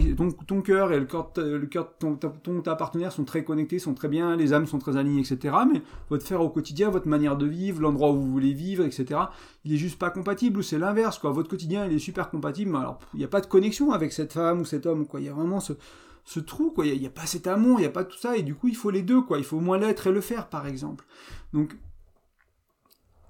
ton 0.48 0.62
cœur 0.64 0.92
et 0.92 1.00
le 1.00 1.06
cœur, 1.06 1.32
le 1.38 1.70
ton, 2.00 2.62
ta 2.62 2.76
partenaire 2.76 3.12
sont 3.12 3.24
très 3.24 3.44
connectés, 3.44 3.78
sont 3.78 3.94
très 3.94 4.08
bien, 4.08 4.36
les 4.36 4.52
âmes 4.52 4.66
sont 4.66 4.80
très 4.80 4.98
alignées, 4.98 5.22
etc. 5.22 5.56
Mais 5.72 5.84
votre 6.10 6.26
faire 6.26 6.42
au 6.42 6.50
quotidien, 6.50 6.90
votre 6.90 7.08
manière 7.08 7.38
de 7.38 7.46
vivre, 7.46 7.80
l'endroit 7.80 8.10
où 8.10 8.16
vous 8.16 8.32
voulez 8.32 8.54
vivre, 8.54 8.84
etc. 8.84 9.22
Il 9.64 9.72
est 9.72 9.78
juste 9.78 10.00
pas 10.00 10.10
compatible 10.10 10.58
ou 10.58 10.64
c'est 10.64 10.80
l'inverse, 10.80 11.20
quoi. 11.20 11.30
Votre 11.30 11.50
quotidien, 11.50 11.86
il 11.86 11.94
est 11.94 12.00
super 12.00 12.32
compatible, 12.32 12.72
mais 12.72 12.80
alors 12.80 12.98
il 13.14 13.20
n'y 13.20 13.26
a 13.26 13.28
pas 13.28 13.42
de 13.42 13.46
connexion 13.46 13.92
avec 13.92 14.12
cette 14.12 14.34
femme 14.34 14.62
ou 14.62 14.66
cet 14.66 14.88
homme, 14.88 15.06
quoi. 15.06 15.20
Il 15.20 15.28
y 15.28 15.30
a 15.30 15.34
vraiment 15.34 15.60
ce, 15.60 15.74
ce 16.26 16.40
trou, 16.40 16.72
quoi. 16.72 16.88
Il 16.88 17.00
n'y 17.00 17.06
a, 17.06 17.12
pas 17.12 17.28
cet 17.28 17.46
amour, 17.46 17.78
il 17.78 17.84
n'y 17.84 17.88
a 17.88 17.92
pas 17.92 18.06
tout 18.06 18.18
ça, 18.18 18.36
et 18.36 18.42
du 18.42 18.56
coup, 18.56 18.70
il 18.70 18.76
faut 18.76 18.90
les 18.90 19.04
deux, 19.04 19.22
quoi. 19.22 19.38
Il 19.38 19.44
faut 19.44 19.58
au 19.58 19.62
moins 19.62 19.78
l'être 19.78 20.08
et 20.08 20.12
le 20.12 20.22
faire, 20.22 20.50
par 20.50 20.66
exemple. 20.66 21.06
Donc, 21.54 21.78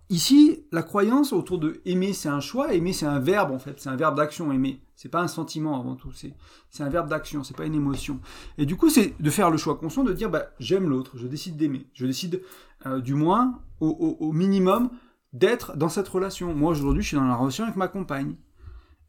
Ici, 0.09 0.65
la 0.71 0.83
croyance 0.83 1.33
autour 1.33 1.57
de 1.57 1.81
aimer, 1.85 2.13
c'est 2.13 2.29
un 2.29 2.41
choix. 2.41 2.73
Aimer, 2.73 2.93
c'est 2.93 3.07
un 3.07 3.19
verbe 3.19 3.51
en 3.51 3.57
fait. 3.57 3.79
C'est 3.79 3.89
un 3.89 3.95
verbe 3.95 4.15
d'action. 4.15 4.51
Aimer, 4.51 4.82
c'est 4.95 5.09
pas 5.09 5.21
un 5.21 5.27
sentiment 5.27 5.79
avant 5.79 5.95
tout. 5.95 6.11
C'est 6.13 6.83
un 6.83 6.89
verbe 6.89 7.09
d'action. 7.09 7.43
C'est 7.43 7.57
pas 7.57 7.65
une 7.65 7.75
émotion. 7.75 8.19
Et 8.57 8.65
du 8.65 8.75
coup, 8.75 8.89
c'est 8.89 9.15
de 9.19 9.29
faire 9.29 9.49
le 9.49 9.57
choix 9.57 9.77
conscient 9.77 10.03
de 10.03 10.13
dire, 10.13 10.29
bah, 10.29 10.47
j'aime 10.59 10.89
l'autre. 10.89 11.17
Je 11.17 11.27
décide 11.27 11.57
d'aimer. 11.57 11.87
Je 11.93 12.05
décide, 12.05 12.41
euh, 12.85 13.01
du 13.01 13.13
moins, 13.13 13.59
au 13.79 14.31
minimum, 14.31 14.89
d'être 15.33 15.75
dans 15.75 15.89
cette 15.89 16.07
relation. 16.07 16.53
Moi, 16.53 16.71
aujourd'hui, 16.71 17.01
je 17.01 17.09
suis 17.09 17.17
dans 17.17 17.27
la 17.27 17.35
relation 17.35 17.65
avec 17.65 17.75
ma 17.75 17.87
compagne. 17.87 18.35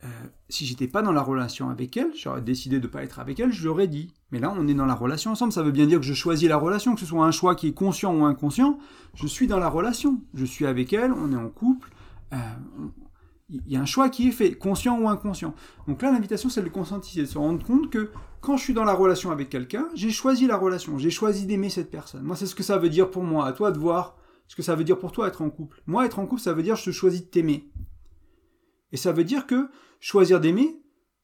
Euh, 0.05 0.09
si 0.51 0.66
j'étais 0.66 0.87
pas 0.87 1.01
dans 1.01 1.12
la 1.12 1.23
relation 1.23 1.70
avec 1.70 1.97
elle, 1.97 2.11
j'aurais 2.14 2.42
décidé 2.42 2.79
de 2.79 2.87
pas 2.87 3.03
être 3.03 3.20
avec 3.20 3.40
elle, 3.40 3.53
je 3.53 3.64
l'aurais 3.64 3.88
dit. 3.88 4.12
Mais 4.33 4.38
là, 4.38 4.53
on 4.55 4.66
est 4.68 4.75
dans 4.75 4.85
la 4.85 4.94
relation 4.94 5.31
ensemble. 5.31 5.53
Ça 5.53 5.62
veut 5.62 5.70
bien 5.70 5.87
dire 5.87 5.99
que 5.99 6.05
je 6.05 6.12
choisis 6.12 6.49
la 6.49 6.59
relation, 6.59 6.94
que 6.94 7.01
ce 7.01 7.07
soit 7.07 7.25
un 7.25 7.31
choix 7.31 7.55
qui 7.55 7.68
est 7.68 7.73
conscient 7.73 8.14
ou 8.14 8.25
inconscient. 8.25 8.79
Je 9.14 9.27
suis 9.27 9.47
dans 9.47 9.59
la 9.59 9.68
relation. 9.68 10.20
Je 10.35 10.44
suis 10.44 10.66
avec 10.66 10.92
elle, 10.92 11.12
on 11.12 11.33
est 11.33 11.37
en 11.37 11.49
couple. 11.49 11.90
Euh, 12.33 12.37
il 13.49 13.63
y 13.67 13.77
a 13.77 13.81
un 13.81 13.87
choix 13.87 14.09
qui 14.09 14.29
est 14.29 14.33
fait, 14.33 14.55
conscient 14.55 14.99
ou 14.99 15.09
inconscient. 15.09 15.55
Donc 15.87 16.03
là, 16.03 16.11
l'invitation, 16.11 16.49
c'est 16.49 16.63
de 16.63 16.69
conscientiser, 16.69 17.23
de 17.23 17.27
se 17.27 17.39
rendre 17.39 17.65
compte 17.65 17.91
que 17.91 18.11
quand 18.41 18.57
je 18.57 18.63
suis 18.63 18.75
dans 18.75 18.85
la 18.85 18.95
relation 18.95 19.31
avec 19.31 19.51
quelqu'un, 19.51 19.89
j'ai 19.95 20.11
choisi 20.11 20.47
la 20.47 20.57
relation, 20.57 20.99
j'ai 20.99 21.11
choisi 21.11 21.47
d'aimer 21.47 21.71
cette 21.71 21.91
personne. 21.91 22.23
Moi, 22.23 22.37
c'est 22.37 22.47
ce 22.47 22.55
que 22.55 22.63
ça 22.63 22.79
veut 22.79 22.89
dire 22.89 23.11
pour 23.11 23.23
moi. 23.23 23.47
À 23.47 23.53
toi 23.53 23.71
de 23.71 23.79
voir 23.79 24.17
ce 24.49 24.57
que 24.57 24.63
ça 24.63 24.75
veut 24.75 24.85
dire 24.85 24.99
pour 24.99 25.13
toi 25.13 25.29
être 25.29 25.43
en 25.43 25.51
couple. 25.51 25.83
Moi, 25.87 26.07
être 26.07 26.19
en 26.19 26.27
couple, 26.27 26.41
ça 26.41 26.53
veut 26.53 26.63
dire 26.63 26.77
je 26.77 26.91
choisis 26.91 27.23
de 27.23 27.27
t'aimer. 27.27 27.71
Et 28.93 28.97
ça 28.97 29.13
veut 29.13 29.25
dire 29.25 29.47
que 29.47 29.69
choisir 30.01 30.41
d'aimer, 30.41 30.81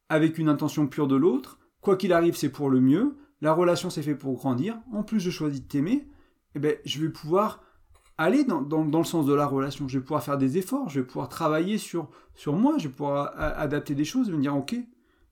avec 0.09 0.39
une 0.39 0.49
intention 0.49 0.87
pure 0.87 1.07
de 1.07 1.17
l'autre, 1.17 1.59
quoi 1.81 1.97
qu'il 1.97 2.13
arrive, 2.13 2.37
c'est 2.37 2.49
pour 2.49 2.69
le 2.69 2.81
mieux, 2.81 3.17
la 3.41 3.53
relation 3.53 3.91
s'est 3.91 4.03
fait 4.03 4.15
pour 4.15 4.35
grandir, 4.35 4.79
en 4.93 5.03
plus 5.03 5.21
je 5.21 5.31
choisis 5.31 5.63
de 5.63 5.69
t'aimer, 5.69 6.09
eh 6.55 6.59
ben, 6.59 6.77
je 6.85 7.01
vais 7.01 7.09
pouvoir 7.09 7.63
aller 8.21 8.45
dans, 8.45 8.61
le 8.61 9.05
sens 9.05 9.27
de 9.27 9.33
la 9.33 9.47
relation, 9.47 9.89
je 9.89 9.99
vais 9.99 10.03
pouvoir 10.05 10.23
faire 10.23 10.39
des 10.39 10.59
efforts, 10.59 10.89
je 10.89 11.01
vais 11.01 11.07
pouvoir 11.07 11.29
travailler 11.29 11.79
sur, 11.79 12.09
moi, 12.47 12.75
je 12.79 12.89
vais 12.89 12.95
pouvoir 12.95 13.33
adapter 13.37 13.95
des 13.95 14.05
choses, 14.05 14.31
me 14.31 14.39
dire, 14.39 14.55
ok, 14.55 14.77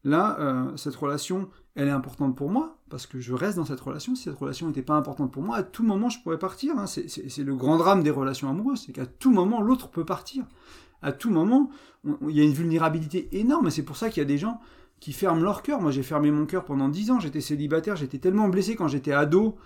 là, 0.04 0.38
euh, 0.40 0.76
cette 0.76 0.96
relation, 0.96 1.48
elle 1.74 1.88
est 1.88 1.92
importante 1.92 2.34
pour 2.34 2.50
moi, 2.50 2.78
parce 2.88 3.06
que 3.06 3.20
je 3.20 3.34
reste 3.34 3.58
dans 3.58 3.66
cette 3.66 3.80
relation, 3.80 4.14
si 4.14 4.24
cette 4.24 4.38
relation 4.38 4.66
n'était 4.66 4.82
pas 4.82 4.94
importante 4.94 5.30
pour 5.30 5.42
moi, 5.42 5.56
à 5.56 5.62
tout 5.62 5.84
moment, 5.84 6.08
je 6.08 6.22
pourrais 6.22 6.38
partir, 6.38 6.78
hein. 6.78 6.86
c'est 6.86 7.44
le 7.44 7.54
grand 7.54 7.76
drame 7.76 8.02
des 8.02 8.10
relations 8.10 8.48
amoureuses, 8.48 8.84
c'est 8.86 8.92
qu'à 8.92 9.06
tout 9.06 9.32
moment, 9.32 9.60
l'autre 9.60 9.88
peut 9.88 10.04
partir 10.04 10.44
à 11.02 11.12
tout 11.12 11.30
moment, 11.30 11.70
il 12.28 12.34
y 12.36 12.40
a 12.40 12.44
une 12.44 12.52
vulnérabilité 12.52 13.28
énorme, 13.32 13.68
et 13.68 13.70
c'est 13.70 13.82
pour 13.82 13.96
ça 13.96 14.08
qu'il 14.08 14.20
y 14.20 14.26
a 14.26 14.28
des 14.28 14.38
gens 14.38 14.60
qui 14.98 15.12
ferment 15.12 15.42
leur 15.42 15.62
cœur. 15.62 15.80
Moi, 15.80 15.90
j'ai 15.90 16.02
fermé 16.02 16.30
mon 16.30 16.46
cœur 16.46 16.64
pendant 16.64 16.88
dix 16.88 17.10
ans, 17.10 17.20
j'étais 17.20 17.40
célibataire, 17.40 17.96
j'étais 17.96 18.18
tellement 18.18 18.48
blessé 18.48 18.74
quand 18.74 18.88
j'étais 18.88 19.12
ado 19.12 19.56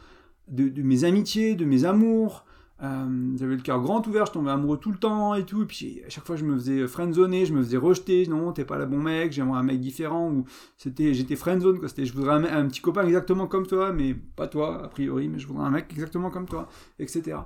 de, 0.49 0.83
mes 0.83 1.05
amitiés, 1.05 1.55
de 1.55 1.65
mes 1.65 1.85
amours. 1.85 2.45
Euh, 2.83 3.37
j'avais 3.37 3.55
le 3.55 3.63
cœur 3.63 3.81
grand 3.81 4.05
ouvert, 4.09 4.27
je 4.27 4.33
tombais 4.33 4.51
amoureux 4.51 4.77
tout 4.77 4.91
le 4.91 4.99
temps 4.99 5.35
et 5.35 5.45
tout. 5.45 5.63
Et 5.63 5.67
puis 5.67 6.03
à 6.05 6.09
chaque 6.09 6.27
fois, 6.27 6.37
je 6.37 6.45
me 6.45 6.55
faisais 6.55 6.87
friendzoner, 6.89 7.47
je 7.47 7.55
me 7.55 7.63
faisais 7.63 7.77
rejeter. 7.77 8.27
Non, 8.27 8.53
t'es 8.53 8.65
pas 8.65 8.79
le 8.79 8.87
bon 8.87 8.99
mec, 8.99 9.33
j'aimerais 9.33 9.61
un 9.61 9.63
mec 9.63 9.81
différent. 9.81 10.31
Ou 10.31 10.45
c'était, 10.77 11.15
j'étais 11.15 11.37
friendzone. 11.37 11.87
C'était, 11.87 12.05
je 12.05 12.13
voudrais 12.13 12.35
un, 12.35 12.45
un, 12.45 12.67
petit 12.67 12.81
copain 12.81 13.07
exactement 13.07 13.47
comme 13.47 13.67
toi, 13.67 13.93
mais 13.93 14.15
pas 14.15 14.49
toi, 14.49 14.83
a 14.85 14.89
priori, 14.89 15.29
mais 15.29 15.39
je 15.39 15.47
voudrais 15.47 15.67
un 15.67 15.71
mec 15.71 15.87
exactement 15.91 16.31
comme 16.31 16.47
toi, 16.47 16.69
etc. 16.99 17.39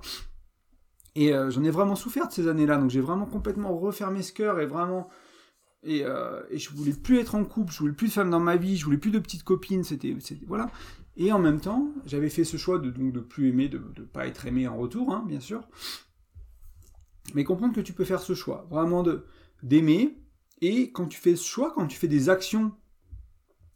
Et 1.17 1.33
euh, 1.33 1.51
j'en 1.51 1.65
ai 1.65 1.71
vraiment 1.71 1.97
souffert 1.97 2.29
de 2.29 2.33
ces 2.33 2.47
années-là, 2.47 2.77
donc 2.77 2.91
j'ai 2.91 3.01
vraiment 3.01 3.25
complètement 3.25 3.75
refermé 3.75 4.23
ce 4.23 4.33
cœur 4.33 4.61
et 4.61 4.67
vraiment. 4.67 5.09
Et, 5.83 6.03
euh, 6.05 6.43
et, 6.51 6.59
je 6.59 6.71
voulais 6.75 6.93
plus 6.93 7.19
être 7.19 7.35
en 7.35 7.45
couple, 7.45 7.73
je 7.73 7.79
voulais 7.79 7.95
plus 7.95 8.09
de 8.09 8.13
femmes 8.13 8.31
dans 8.31 8.41
ma 8.41 8.57
vie, 8.57 8.77
je 8.77 8.85
voulais 8.85 8.99
plus 8.99 9.11
de 9.11 9.19
petites 9.19 9.43
copines, 9.43 9.83
c'était. 9.83 10.15
Voilà. 10.47 10.71
Et 11.17 11.33
en 11.33 11.39
même 11.39 11.61
temps, 11.61 11.89
j'avais 12.05 12.29
fait 12.29 12.45
ce 12.45 12.57
choix 12.57 12.79
de, 12.79 12.91
de 12.91 13.21
plus 13.21 13.49
aimer, 13.49 13.69
de 13.69 13.79
ne 13.79 14.05
pas 14.05 14.27
être 14.27 14.47
aimé 14.47 14.69
en 14.69 14.77
retour, 14.77 15.13
hein, 15.15 15.25
bien 15.27 15.41
sûr. 15.41 15.67
Mais 17.35 17.45
comprendre 17.45 17.75
que 17.75 17.81
tu 17.81 17.93
peux 17.93 18.05
faire 18.05 18.21
ce 18.21 18.35
choix, 18.35 18.67
vraiment 18.71 19.05
d'aimer. 19.63 20.19
Et 20.61 20.93
quand 20.93 21.07
tu 21.07 21.19
fais 21.19 21.37
ce 21.37 21.47
choix, 21.47 21.73
quand 21.75 21.87
tu 21.87 21.99
fais 21.99 22.09
des 22.09 22.29
actions 22.29 22.73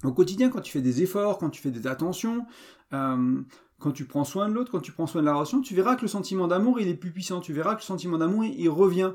au 0.04 0.12
quotidien, 0.12 0.50
quand 0.50 0.60
tu 0.60 0.72
fais 0.72 0.80
des 0.80 1.02
efforts, 1.02 1.38
quand 1.38 1.50
tu 1.50 1.60
fais 1.60 1.70
des 1.70 1.86
attentions, 1.86 2.46
euh, 2.92 3.42
quand 3.78 3.92
tu 3.92 4.04
prends 4.04 4.24
soin 4.24 4.48
de 4.48 4.54
l'autre, 4.54 4.70
quand 4.70 4.80
tu 4.80 4.92
prends 4.92 5.06
soin 5.06 5.22
de 5.22 5.26
la 5.26 5.34
relation, 5.34 5.60
tu 5.60 5.74
verras 5.74 5.96
que 5.96 6.02
le 6.02 6.08
sentiment 6.08 6.46
d'amour, 6.46 6.80
il 6.80 6.88
est 6.88 6.94
plus 6.94 7.10
puissant. 7.10 7.40
Tu 7.40 7.52
verras 7.52 7.74
que 7.74 7.80
le 7.80 7.86
sentiment 7.86 8.18
d'amour, 8.18 8.44
il, 8.44 8.68
revient 8.68 9.12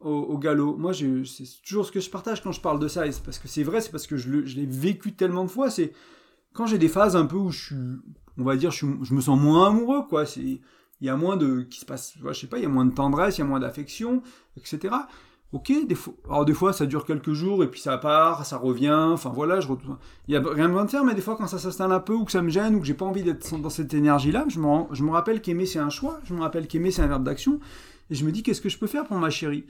au, 0.00 0.36
galop. 0.38 0.76
Moi, 0.76 0.92
c'est 0.94 1.46
toujours 1.64 1.86
ce 1.86 1.92
que 1.92 2.00
je 2.00 2.10
partage 2.10 2.42
quand 2.42 2.52
je 2.52 2.60
parle 2.60 2.78
de 2.80 2.88
ça. 2.88 3.06
Et 3.06 3.12
c'est 3.12 3.22
parce 3.22 3.38
que 3.38 3.48
c'est 3.48 3.62
vrai, 3.62 3.80
c'est 3.80 3.90
parce 3.90 4.06
que 4.06 4.16
je 4.16 4.30
l'ai 4.30 4.66
vécu 4.66 5.12
tellement 5.12 5.44
de 5.44 5.50
fois. 5.50 5.70
C'est 5.70 5.92
quand 6.52 6.66
j'ai 6.66 6.78
des 6.78 6.88
phases 6.88 7.16
un 7.16 7.26
peu 7.26 7.36
où 7.36 7.50
je 7.50 7.64
suis, 7.66 7.76
on 8.38 8.44
va 8.44 8.56
dire, 8.56 8.70
je, 8.70 8.86
me 8.86 9.20
sens 9.20 9.38
moins 9.38 9.68
amoureux, 9.68 10.02
quoi. 10.08 10.24
Il 10.36 10.60
y 11.00 11.08
a 11.08 11.16
moins 11.16 11.36
de, 11.36 11.62
qui 11.62 11.80
se 11.80 11.84
passe, 11.84 12.14
je 12.24 12.32
sais 12.32 12.46
pas, 12.46 12.58
il 12.58 12.62
y 12.62 12.66
a 12.66 12.70
moins 12.70 12.84
de 12.84 12.94
tendresse, 12.94 13.38
il 13.38 13.40
y 13.40 13.44
a 13.44 13.46
moins 13.46 13.60
d'affection, 13.60 14.22
etc. 14.56 14.94
Ok, 15.52 15.70
des 15.86 15.94
fois, 15.94 16.14
alors 16.30 16.46
des 16.46 16.54
fois 16.54 16.72
ça 16.72 16.86
dure 16.86 17.04
quelques 17.04 17.34
jours 17.34 17.62
et 17.62 17.70
puis 17.70 17.78
ça 17.78 17.98
part, 17.98 18.46
ça 18.46 18.56
revient, 18.56 18.90
enfin 19.12 19.28
voilà, 19.28 19.60
je 19.60 19.68
il 20.26 20.32
y 20.32 20.36
a 20.36 20.40
rien 20.40 20.70
de 20.70 20.90
faire, 20.90 21.04
mais 21.04 21.14
des 21.14 21.20
fois 21.20 21.36
quand 21.36 21.46
ça 21.46 21.58
s'installe 21.58 21.92
un 21.92 22.00
peu 22.00 22.14
ou 22.14 22.24
que 22.24 22.32
ça 22.32 22.40
me 22.40 22.48
gêne 22.48 22.74
ou 22.74 22.80
que 22.80 22.86
j'ai 22.86 22.94
pas 22.94 23.04
envie 23.04 23.22
d'être 23.22 23.58
dans 23.58 23.68
cette 23.68 23.92
énergie-là, 23.92 24.46
je 24.48 24.58
me 24.58 25.10
rappelle 25.10 25.42
qu'aimer 25.42 25.66
c'est 25.66 25.78
un 25.78 25.90
choix, 25.90 26.20
je 26.24 26.32
me 26.32 26.40
rappelle 26.40 26.66
qu'aimer 26.66 26.90
c'est 26.90 27.02
un 27.02 27.06
verbe 27.06 27.24
d'action 27.24 27.60
et 28.08 28.14
je 28.14 28.24
me 28.24 28.32
dis 28.32 28.42
qu'est-ce 28.42 28.62
que 28.62 28.70
je 28.70 28.78
peux 28.78 28.86
faire 28.86 29.04
pour 29.04 29.18
ma 29.18 29.28
chérie? 29.28 29.66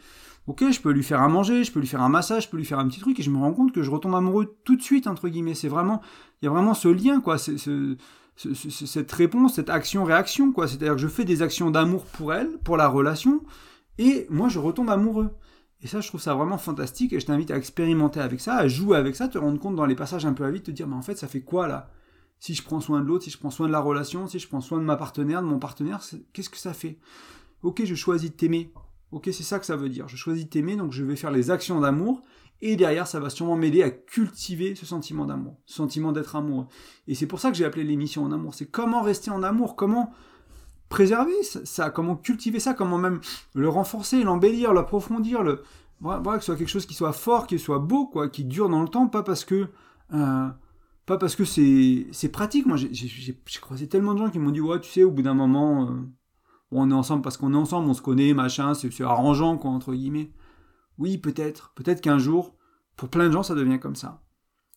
Ok, 0.46 0.64
je 0.70 0.80
peux 0.80 0.90
lui 0.90 1.04
faire 1.04 1.20
à 1.20 1.28
manger, 1.28 1.62
je 1.62 1.70
peux 1.70 1.78
lui 1.78 1.86
faire 1.86 2.02
un 2.02 2.08
massage, 2.08 2.44
je 2.44 2.48
peux 2.48 2.56
lui 2.56 2.64
faire 2.64 2.78
un 2.80 2.88
petit 2.88 3.00
truc 3.00 3.18
et 3.20 3.22
je 3.22 3.30
me 3.30 3.38
rends 3.38 3.52
compte 3.52 3.72
que 3.72 3.82
je 3.82 3.90
retombe 3.90 4.14
amoureux 4.14 4.56
tout 4.64 4.76
de 4.76 4.82
suite 4.82 5.06
entre 5.06 5.28
guillemets. 5.28 5.54
C'est 5.54 5.68
vraiment, 5.68 6.00
il 6.40 6.46
y 6.46 6.48
a 6.48 6.50
vraiment 6.50 6.74
ce 6.74 6.88
lien 6.88 7.20
quoi, 7.20 7.38
cette 7.38 9.12
réponse, 9.12 9.54
cette 9.54 9.70
action-réaction 9.70 10.52
quoi. 10.52 10.66
C'est-à-dire 10.66 10.94
que 10.94 11.00
je 11.00 11.08
fais 11.08 11.24
des 11.24 11.42
actions 11.42 11.70
d'amour 11.70 12.04
pour 12.06 12.34
elle, 12.34 12.58
pour 12.64 12.76
la 12.76 12.88
relation 12.88 13.42
et 13.98 14.26
moi 14.30 14.48
je 14.48 14.58
retombe 14.58 14.90
amoureux. 14.90 15.30
Et 15.84 15.88
ça, 15.88 16.00
je 16.00 16.06
trouve 16.06 16.20
ça 16.20 16.34
vraiment 16.34 16.58
fantastique 16.58 17.12
et 17.12 17.18
je 17.18 17.26
t'invite 17.26 17.50
à 17.50 17.56
expérimenter 17.56 18.20
avec 18.20 18.40
ça, 18.40 18.54
à 18.54 18.68
jouer 18.68 18.96
avec 18.96 19.16
ça, 19.16 19.26
te 19.26 19.36
rendre 19.36 19.58
compte 19.58 19.74
dans 19.74 19.84
les 19.84 19.96
passages 19.96 20.24
un 20.24 20.32
peu 20.32 20.44
à 20.44 20.50
vite, 20.50 20.64
te 20.64 20.70
dire, 20.70 20.86
mais 20.86 20.94
en 20.94 21.02
fait, 21.02 21.18
ça 21.18 21.26
fait 21.26 21.40
quoi 21.40 21.66
là? 21.66 21.90
Si 22.38 22.54
je 22.54 22.62
prends 22.62 22.80
soin 22.80 23.00
de 23.00 23.06
l'autre, 23.06 23.24
si 23.24 23.30
je 23.30 23.38
prends 23.38 23.50
soin 23.50 23.66
de 23.66 23.72
la 23.72 23.80
relation, 23.80 24.28
si 24.28 24.38
je 24.38 24.46
prends 24.46 24.60
soin 24.60 24.78
de 24.78 24.84
ma 24.84 24.94
partenaire, 24.94 25.42
de 25.42 25.46
mon 25.48 25.58
partenaire, 25.58 26.00
qu'est-ce 26.32 26.50
que 26.50 26.56
ça 26.56 26.72
fait? 26.72 26.98
Ok, 27.62 27.82
je 27.84 27.96
choisis 27.96 28.30
de 28.30 28.36
t'aimer. 28.36 28.72
Ok, 29.12 29.28
c'est 29.32 29.42
ça 29.42 29.58
que 29.58 29.66
ça 29.66 29.76
veut 29.76 29.90
dire. 29.90 30.08
Je 30.08 30.16
choisis 30.16 30.44
de 30.44 30.50
t'aimer, 30.50 30.76
donc 30.76 30.92
je 30.92 31.04
vais 31.04 31.16
faire 31.16 31.30
les 31.30 31.50
actions 31.50 31.80
d'amour. 31.80 32.22
Et 32.62 32.76
derrière, 32.76 33.06
ça 33.06 33.18
va 33.20 33.28
sûrement 33.28 33.56
m'aider 33.56 33.82
à 33.82 33.90
cultiver 33.90 34.74
ce 34.74 34.86
sentiment 34.86 35.26
d'amour, 35.26 35.58
ce 35.66 35.74
sentiment 35.74 36.12
d'être 36.12 36.36
amoureux. 36.36 36.66
Et 37.08 37.14
c'est 37.14 37.26
pour 37.26 37.40
ça 37.40 37.50
que 37.50 37.56
j'ai 37.56 37.64
appelé 37.64 37.82
l'émission 37.84 38.24
en 38.24 38.30
amour. 38.30 38.54
C'est 38.54 38.66
comment 38.66 39.02
rester 39.02 39.30
en 39.30 39.42
amour, 39.42 39.74
comment 39.74 40.12
préserver 40.88 41.42
ça, 41.42 41.90
comment 41.90 42.16
cultiver 42.16 42.60
ça, 42.60 42.72
comment 42.72 42.98
même 42.98 43.20
le 43.54 43.68
renforcer, 43.68 44.22
l'embellir, 44.22 44.72
l'approfondir, 44.72 45.42
le 45.42 45.62
voilà, 46.00 46.34
que 46.34 46.40
ce 46.40 46.46
soit 46.46 46.56
quelque 46.56 46.68
chose 46.68 46.86
qui 46.86 46.94
soit 46.94 47.12
fort, 47.12 47.46
qui 47.46 47.58
soit 47.58 47.78
beau, 47.78 48.06
quoi, 48.06 48.28
qui 48.28 48.44
dure 48.44 48.68
dans 48.68 48.82
le 48.82 48.88
temps, 48.88 49.06
pas 49.06 49.22
parce 49.22 49.44
que 49.44 49.68
euh, 50.12 50.48
pas 51.06 51.16
parce 51.18 51.36
que 51.36 51.44
c'est 51.44 52.28
pratique. 52.32 52.66
Moi, 52.66 52.76
j'ai 52.76 53.40
croisé 53.60 53.88
tellement 53.88 54.14
de 54.14 54.18
gens 54.18 54.30
qui 54.30 54.38
m'ont 54.38 54.50
dit 54.50 54.60
ouais, 54.60 54.80
tu 54.80 54.90
sais, 54.90 55.04
au 55.04 55.10
bout 55.10 55.22
d'un 55.22 55.34
moment, 55.34 55.88
euh, 55.88 55.94
on 56.78 56.90
est 56.90 56.94
ensemble 56.94 57.22
parce 57.22 57.36
qu'on 57.36 57.52
est 57.52 57.56
ensemble, 57.56 57.88
on 57.88 57.94
se 57.94 58.02
connaît, 58.02 58.34
machin, 58.34 58.74
c'est 58.74 59.00
arrangeant, 59.02 59.58
quoi, 59.58 59.70
entre 59.70 59.94
guillemets. 59.94 60.32
Oui, 60.98 61.18
peut-être, 61.18 61.72
peut-être 61.74 62.00
qu'un 62.00 62.18
jour, 62.18 62.54
pour 62.96 63.08
plein 63.08 63.26
de 63.26 63.32
gens, 63.32 63.42
ça 63.42 63.54
devient 63.54 63.80
comme 63.80 63.96
ça. 63.96 64.22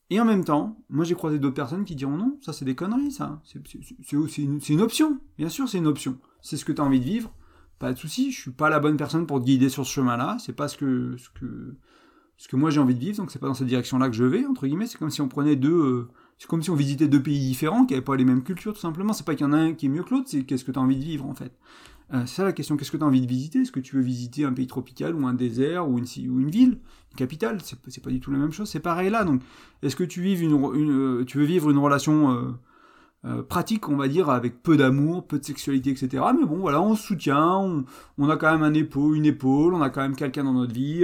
Et 0.10 0.20
en 0.20 0.26
même 0.26 0.46
temps, 0.46 0.78
moi 0.90 1.04
j'ai 1.04 1.16
croisé 1.16 1.40
d'autres 1.40 1.56
personnes 1.56 1.84
qui 1.84 1.96
diront 1.96 2.16
non, 2.18 2.38
ça 2.42 2.54
c'est 2.54 2.66
des 2.66 2.76
conneries, 2.76 3.12
ça. 3.12 3.42
C'est 3.44 4.38
une, 4.38 4.60
une, 4.70 4.82
option. 4.82 5.20
Bien 5.38 5.50
sûr, 5.50 5.68
c'est 5.68 5.80
une 5.80 5.88
option. 5.88 6.20
C'est 6.42 6.58
ce 6.58 6.66
que 6.66 6.72
tu 6.72 6.82
as 6.82 6.84
envie 6.84 7.00
de 7.00 7.06
vivre. 7.06 7.34
Pas 7.80 7.92
de 7.92 7.98
souci, 7.98 8.32
je 8.32 8.40
suis 8.40 8.52
pas 8.52 8.70
la 8.70 8.80
bonne 8.80 8.98
personne 8.98 9.26
pour 9.26 9.40
te 9.40 9.46
guider 9.46 9.68
sur 9.68 9.86
ce 9.86 9.92
chemin-là. 9.92 10.38
C'est 10.40 10.54
pas 10.54 10.68
ce 10.68 10.78
que, 10.78 11.18
ce 11.18 11.30
que, 11.32 11.76
ce 12.38 12.48
que 12.48 12.56
moi 12.56 12.70
j'ai 12.70 12.80
envie 12.80 12.96
de 12.96 13.00
vivre, 13.00 13.18
donc 13.18 13.32
c'est 13.32 13.40
pas 13.40 13.48
dans 13.48 13.54
cette 13.54 13.68
direction-là 13.68 14.10
que 14.10 14.16
je 14.16 14.24
vais, 14.24 14.46
entre 14.46 14.68
guillemets. 14.68 14.88
C'est 14.88 14.98
comme 14.98 15.10
si 15.10 15.22
on 15.22 15.28
prenait 15.28 15.56
deux. 15.56 15.74
Euh, 15.74 16.10
c'est 16.38 16.48
comme 16.48 16.62
si 16.62 16.70
on 16.70 16.76
visitait 16.76 17.08
deux 17.08 17.24
pays 17.24 17.40
différents 17.40 17.86
qui 17.86 17.94
n'avaient 17.94 18.04
pas 18.04 18.18
les 18.18 18.26
mêmes 18.26 18.44
cultures, 18.44 18.74
tout 18.74 18.80
simplement. 18.80 19.14
C'est 19.14 19.26
pas 19.26 19.36
qu'il 19.36 19.46
y 19.46 19.50
en 19.50 19.54
a 19.54 19.58
un 19.58 19.74
qui 19.74 19.86
est 19.86 19.90
mieux 19.90 20.04
que 20.04 20.14
l'autre, 20.14 20.28
c'est 20.28 20.44
qu'est-ce 20.44 20.66
que 20.66 20.72
tu 20.72 20.80
as 20.80 20.82
envie 20.82 20.98
de 20.98 21.04
vivre, 21.04 21.26
en 21.26 21.34
fait. 21.34 21.54
Euh, 22.14 22.24
c'est 22.26 22.36
ça 22.36 22.44
la 22.44 22.52
question, 22.52 22.76
qu'est-ce 22.76 22.92
que 22.92 22.98
tu 22.98 23.04
as 23.04 23.08
envie 23.08 23.22
de 23.22 23.28
visiter? 23.28 23.62
Est-ce 23.62 23.72
que 23.72 23.80
tu 23.80 23.96
veux 23.96 24.02
visiter 24.02 24.44
un 24.44 24.52
pays 24.52 24.68
tropical 24.68 25.16
ou 25.16 25.26
un 25.26 25.34
désert 25.34 25.90
ou 25.90 25.98
une, 25.98 26.06
ville, 26.50 26.80
une 27.12 27.18
capitale? 27.18 27.60
C'est 27.64 28.04
pas 28.04 28.12
du 28.12 28.20
tout 28.20 28.32
la 28.32 28.38
même 28.38 28.52
chose, 28.52 28.70
c'est 28.70 28.82
pareil 28.82 29.10
là. 29.10 29.24
Donc, 29.24 29.42
est-ce 29.82 29.96
que 29.96 30.04
tu, 30.04 30.22
vives 30.22 30.44
une, 30.44 30.54
euh, 30.54 31.24
tu 31.24 31.38
veux 31.38 31.46
vivre 31.46 31.72
une 31.72 31.78
relation 31.78 32.58
pratique, 33.50 33.90
on 33.90 33.96
va 33.96 34.08
dire, 34.08 34.30
avec 34.30 34.62
peu 34.62 34.78
d'amour, 34.78 35.26
peu 35.26 35.40
de 35.40 35.44
sexualité, 35.44 35.90
etc. 35.90 36.24
Mais 36.40 36.46
bon, 36.46 36.58
voilà, 36.58 36.80
on 36.80 36.94
se 36.94 37.02
soutient, 37.02 37.86
on, 38.20 38.30
a 38.30 38.38
quand 38.38 38.52
même 38.52 38.62
un 38.62 38.76
épaule, 38.76 39.18
une 39.18 39.26
épaule, 39.26 39.74
on 39.74 39.82
a 39.82 39.90
quand 39.90 40.02
même 40.02 40.16
quelqu'un 40.16 40.44
dans 40.44 40.54
notre 40.54 40.76
vie, 40.76 41.04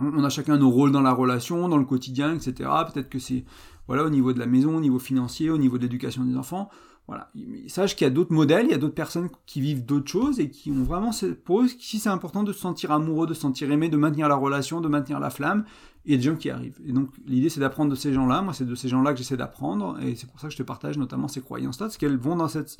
on, 0.00 0.24
a 0.24 0.28
chacun 0.28 0.56
nos 0.56 0.70
rôles 0.70 0.92
dans 0.92 1.02
la 1.02 1.12
relation, 1.12 1.68
dans 1.68 1.76
le 1.76 1.84
quotidien, 1.84 2.34
etc. 2.34 2.70
Peut-être 2.92 3.08
que 3.08 3.18
c'est, 3.18 3.44
voilà, 3.86 4.04
au 4.04 4.10
niveau 4.10 4.32
de 4.32 4.38
la 4.38 4.46
maison, 4.46 4.76
au 4.76 4.80
niveau 4.80 4.98
financier, 4.98 5.50
au 5.50 5.58
niveau 5.58 5.78
de 5.78 5.82
l'éducation 5.82 6.24
des 6.24 6.36
enfants, 6.36 6.70
voilà. 7.08 7.30
Sache 7.68 7.96
qu'il 7.96 8.04
y 8.04 8.06
a 8.06 8.10
d'autres 8.10 8.34
modèles, 8.34 8.66
il 8.66 8.70
y 8.70 8.74
a 8.74 8.78
d'autres 8.78 8.94
personnes 8.94 9.30
qui 9.46 9.62
vivent 9.62 9.86
d'autres 9.86 10.10
choses 10.10 10.40
et 10.40 10.50
qui 10.50 10.70
ont 10.70 10.84
vraiment, 10.84 11.10
pour 11.42 11.62
eux, 11.62 11.66
si 11.66 11.98
c'est 11.98 12.10
important 12.10 12.42
de 12.42 12.52
se 12.52 12.60
sentir 12.60 12.92
amoureux, 12.92 13.26
de 13.26 13.32
se 13.32 13.40
sentir 13.40 13.72
aimé, 13.72 13.88
de 13.88 13.96
maintenir 13.96 14.28
la 14.28 14.34
relation, 14.34 14.82
de 14.82 14.88
maintenir 14.88 15.18
la 15.18 15.30
flamme, 15.30 15.64
il 16.04 16.12
y 16.12 16.14
a 16.14 16.18
des 16.18 16.22
gens 16.22 16.36
qui 16.36 16.50
arrivent. 16.50 16.78
Et 16.86 16.92
donc, 16.92 17.08
l'idée, 17.26 17.48
c'est 17.48 17.60
d'apprendre 17.60 17.90
de 17.90 17.96
ces 17.96 18.12
gens-là. 18.12 18.42
Moi, 18.42 18.52
c'est 18.52 18.66
de 18.66 18.74
ces 18.74 18.88
gens-là 18.90 19.12
que 19.12 19.18
j'essaie 19.18 19.38
d'apprendre. 19.38 19.98
Et 20.02 20.16
c'est 20.16 20.26
pour 20.26 20.38
ça 20.38 20.48
que 20.48 20.52
je 20.52 20.58
te 20.58 20.62
partage 20.62 20.98
notamment 20.98 21.28
ces 21.28 21.40
croyances-là, 21.40 21.86
parce 21.86 21.96
qu'elles 21.96 22.18
vont 22.18 22.36
dans 22.36 22.48
cette, 22.48 22.76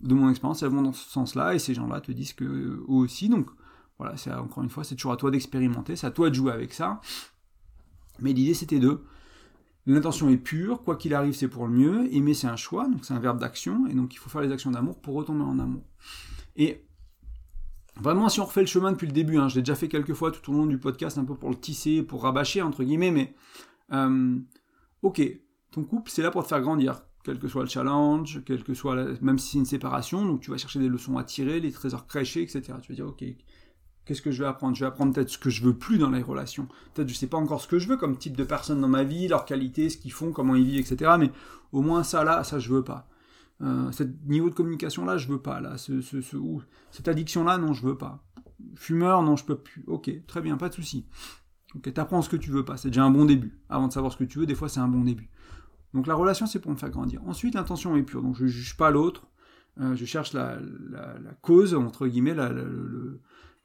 de 0.00 0.14
mon 0.14 0.30
expérience, 0.30 0.62
elles 0.62 0.68
vont 0.68 0.82
dans 0.82 0.92
ce 0.92 1.10
sens-là. 1.10 1.56
Et 1.56 1.58
ces 1.58 1.74
gens-là 1.74 2.00
te 2.00 2.12
disent 2.12 2.34
que 2.34 2.44
eux 2.44 2.84
aussi. 2.86 3.28
Donc, 3.28 3.48
voilà, 3.98 4.16
c'est 4.16 4.32
encore 4.32 4.62
une 4.62 4.70
fois, 4.70 4.84
c'est 4.84 4.94
toujours 4.94 5.12
à 5.12 5.16
toi 5.16 5.30
d'expérimenter, 5.30 5.96
c'est 5.96 6.06
à 6.06 6.10
toi 6.10 6.30
de 6.30 6.34
jouer 6.34 6.52
avec 6.52 6.72
ça. 6.72 7.00
Mais 8.20 8.32
l'idée, 8.32 8.54
c'était 8.54 8.78
de 8.78 9.02
L'intention 9.88 10.28
est 10.28 10.36
pure, 10.36 10.82
quoi 10.82 10.96
qu'il 10.96 11.14
arrive, 11.14 11.32
c'est 11.32 11.46
pour 11.46 11.66
le 11.68 11.72
mieux. 11.72 12.12
Aimer, 12.12 12.34
c'est 12.34 12.48
un 12.48 12.56
choix, 12.56 12.88
donc 12.88 13.04
c'est 13.04 13.14
un 13.14 13.20
verbe 13.20 13.38
d'action, 13.38 13.86
et 13.86 13.94
donc 13.94 14.14
il 14.14 14.16
faut 14.18 14.28
faire 14.28 14.40
les 14.40 14.50
actions 14.50 14.72
d'amour 14.72 15.00
pour 15.00 15.14
retomber 15.14 15.44
en 15.44 15.60
amour. 15.60 15.84
Et 16.56 16.84
vraiment, 17.94 18.28
si 18.28 18.40
on 18.40 18.46
refait 18.46 18.62
le 18.62 18.66
chemin 18.66 18.90
depuis 18.90 19.06
le 19.06 19.12
début, 19.12 19.38
hein, 19.38 19.48
je 19.48 19.54
l'ai 19.54 19.62
déjà 19.62 19.76
fait 19.76 19.88
quelques 19.88 20.14
fois 20.14 20.32
tout 20.32 20.50
au 20.50 20.56
long 20.56 20.66
du 20.66 20.78
podcast, 20.78 21.18
un 21.18 21.24
peu 21.24 21.36
pour 21.36 21.50
le 21.50 21.56
tisser, 21.56 22.02
pour 22.02 22.24
rabâcher, 22.24 22.62
entre 22.62 22.82
guillemets, 22.82 23.12
mais 23.12 23.34
euh, 23.92 24.36
ok, 25.02 25.22
ton 25.70 25.84
couple, 25.84 26.10
c'est 26.10 26.22
là 26.22 26.32
pour 26.32 26.42
te 26.42 26.48
faire 26.48 26.60
grandir, 26.60 27.02
quel 27.22 27.38
que 27.38 27.46
soit 27.46 27.62
le 27.62 27.68
challenge, 27.68 28.42
quel 28.44 28.64
que 28.64 28.74
soit, 28.74 28.96
même 29.22 29.38
si 29.38 29.52
c'est 29.52 29.58
une 29.58 29.66
séparation, 29.66 30.26
donc 30.26 30.40
tu 30.40 30.50
vas 30.50 30.58
chercher 30.58 30.80
des 30.80 30.88
leçons 30.88 31.16
à 31.16 31.22
tirer, 31.22 31.60
les 31.60 31.70
trésors 31.70 32.08
crachés, 32.08 32.42
etc. 32.42 32.62
Tu 32.82 32.90
vas 32.90 32.96
dire, 32.96 33.06
ok, 33.06 33.24
Qu'est-ce 34.06 34.22
que 34.22 34.30
je 34.30 34.42
vais 34.42 34.48
apprendre? 34.48 34.76
Je 34.76 34.80
vais 34.80 34.86
apprendre 34.86 35.12
peut-être 35.12 35.30
ce 35.30 35.36
que 35.36 35.50
je 35.50 35.64
veux 35.64 35.74
plus 35.74 35.98
dans 35.98 36.10
les 36.10 36.22
relations. 36.22 36.68
Peut-être 36.94 37.08
je 37.08 37.14
sais 37.14 37.26
pas 37.26 37.36
encore 37.36 37.60
ce 37.60 37.66
que 37.66 37.80
je 37.80 37.88
veux 37.88 37.96
comme 37.96 38.16
type 38.16 38.36
de 38.36 38.44
personne 38.44 38.80
dans 38.80 38.88
ma 38.88 39.02
vie, 39.02 39.26
leur 39.26 39.44
qualité, 39.44 39.90
ce 39.90 39.98
qu'ils 39.98 40.12
font, 40.12 40.30
comment 40.30 40.54
ils 40.54 40.64
vivent, 40.64 40.80
etc. 40.80 41.16
Mais 41.18 41.32
au 41.72 41.82
moins 41.82 42.04
ça 42.04 42.22
là, 42.22 42.44
ça 42.44 42.60
je 42.60 42.72
veux 42.72 42.84
pas. 42.84 43.08
Euh, 43.62 43.90
ce 43.90 44.04
niveau 44.26 44.48
de 44.48 44.54
communication 44.54 45.04
là, 45.04 45.18
je 45.18 45.26
veux 45.26 45.40
pas. 45.42 45.60
Là, 45.60 45.76
ce, 45.76 46.00
ce, 46.00 46.20
ce 46.20 46.36
cette 46.92 47.08
addiction 47.08 47.42
là, 47.42 47.58
non, 47.58 47.72
je 47.72 47.84
veux 47.84 47.98
pas. 47.98 48.24
Fumeur, 48.76 49.22
non, 49.22 49.34
je 49.34 49.44
peux 49.44 49.58
plus. 49.58 49.82
Ok, 49.88 50.10
très 50.28 50.40
bien, 50.40 50.56
pas 50.56 50.68
de 50.68 50.74
souci. 50.74 51.06
Ok, 51.74 51.92
t'apprends 51.92 52.22
ce 52.22 52.28
que 52.28 52.36
tu 52.36 52.50
veux 52.50 52.64
pas. 52.64 52.76
C'est 52.76 52.88
déjà 52.88 53.04
un 53.04 53.10
bon 53.10 53.24
début. 53.24 53.58
Avant 53.68 53.88
de 53.88 53.92
savoir 53.92 54.12
ce 54.12 54.18
que 54.18 54.24
tu 54.24 54.38
veux, 54.38 54.46
des 54.46 54.54
fois 54.54 54.68
c'est 54.68 54.80
un 54.80 54.88
bon 54.88 55.02
début. 55.02 55.30
Donc 55.94 56.06
la 56.06 56.14
relation, 56.14 56.46
c'est 56.46 56.60
pour 56.60 56.70
me 56.70 56.76
faire 56.76 56.90
grandir. 56.90 57.22
Ensuite, 57.26 57.54
l'intention 57.54 57.96
est 57.96 58.02
pure. 58.02 58.22
Donc 58.22 58.36
je 58.36 58.46
juge 58.46 58.76
pas 58.76 58.90
l'autre. 58.90 59.26
Euh, 59.80 59.94
je 59.94 60.04
cherche 60.04 60.32
la, 60.32 60.58
cause 61.42 61.74
entre 61.74 62.06
guillemets, 62.06 62.34
la, 62.34 62.52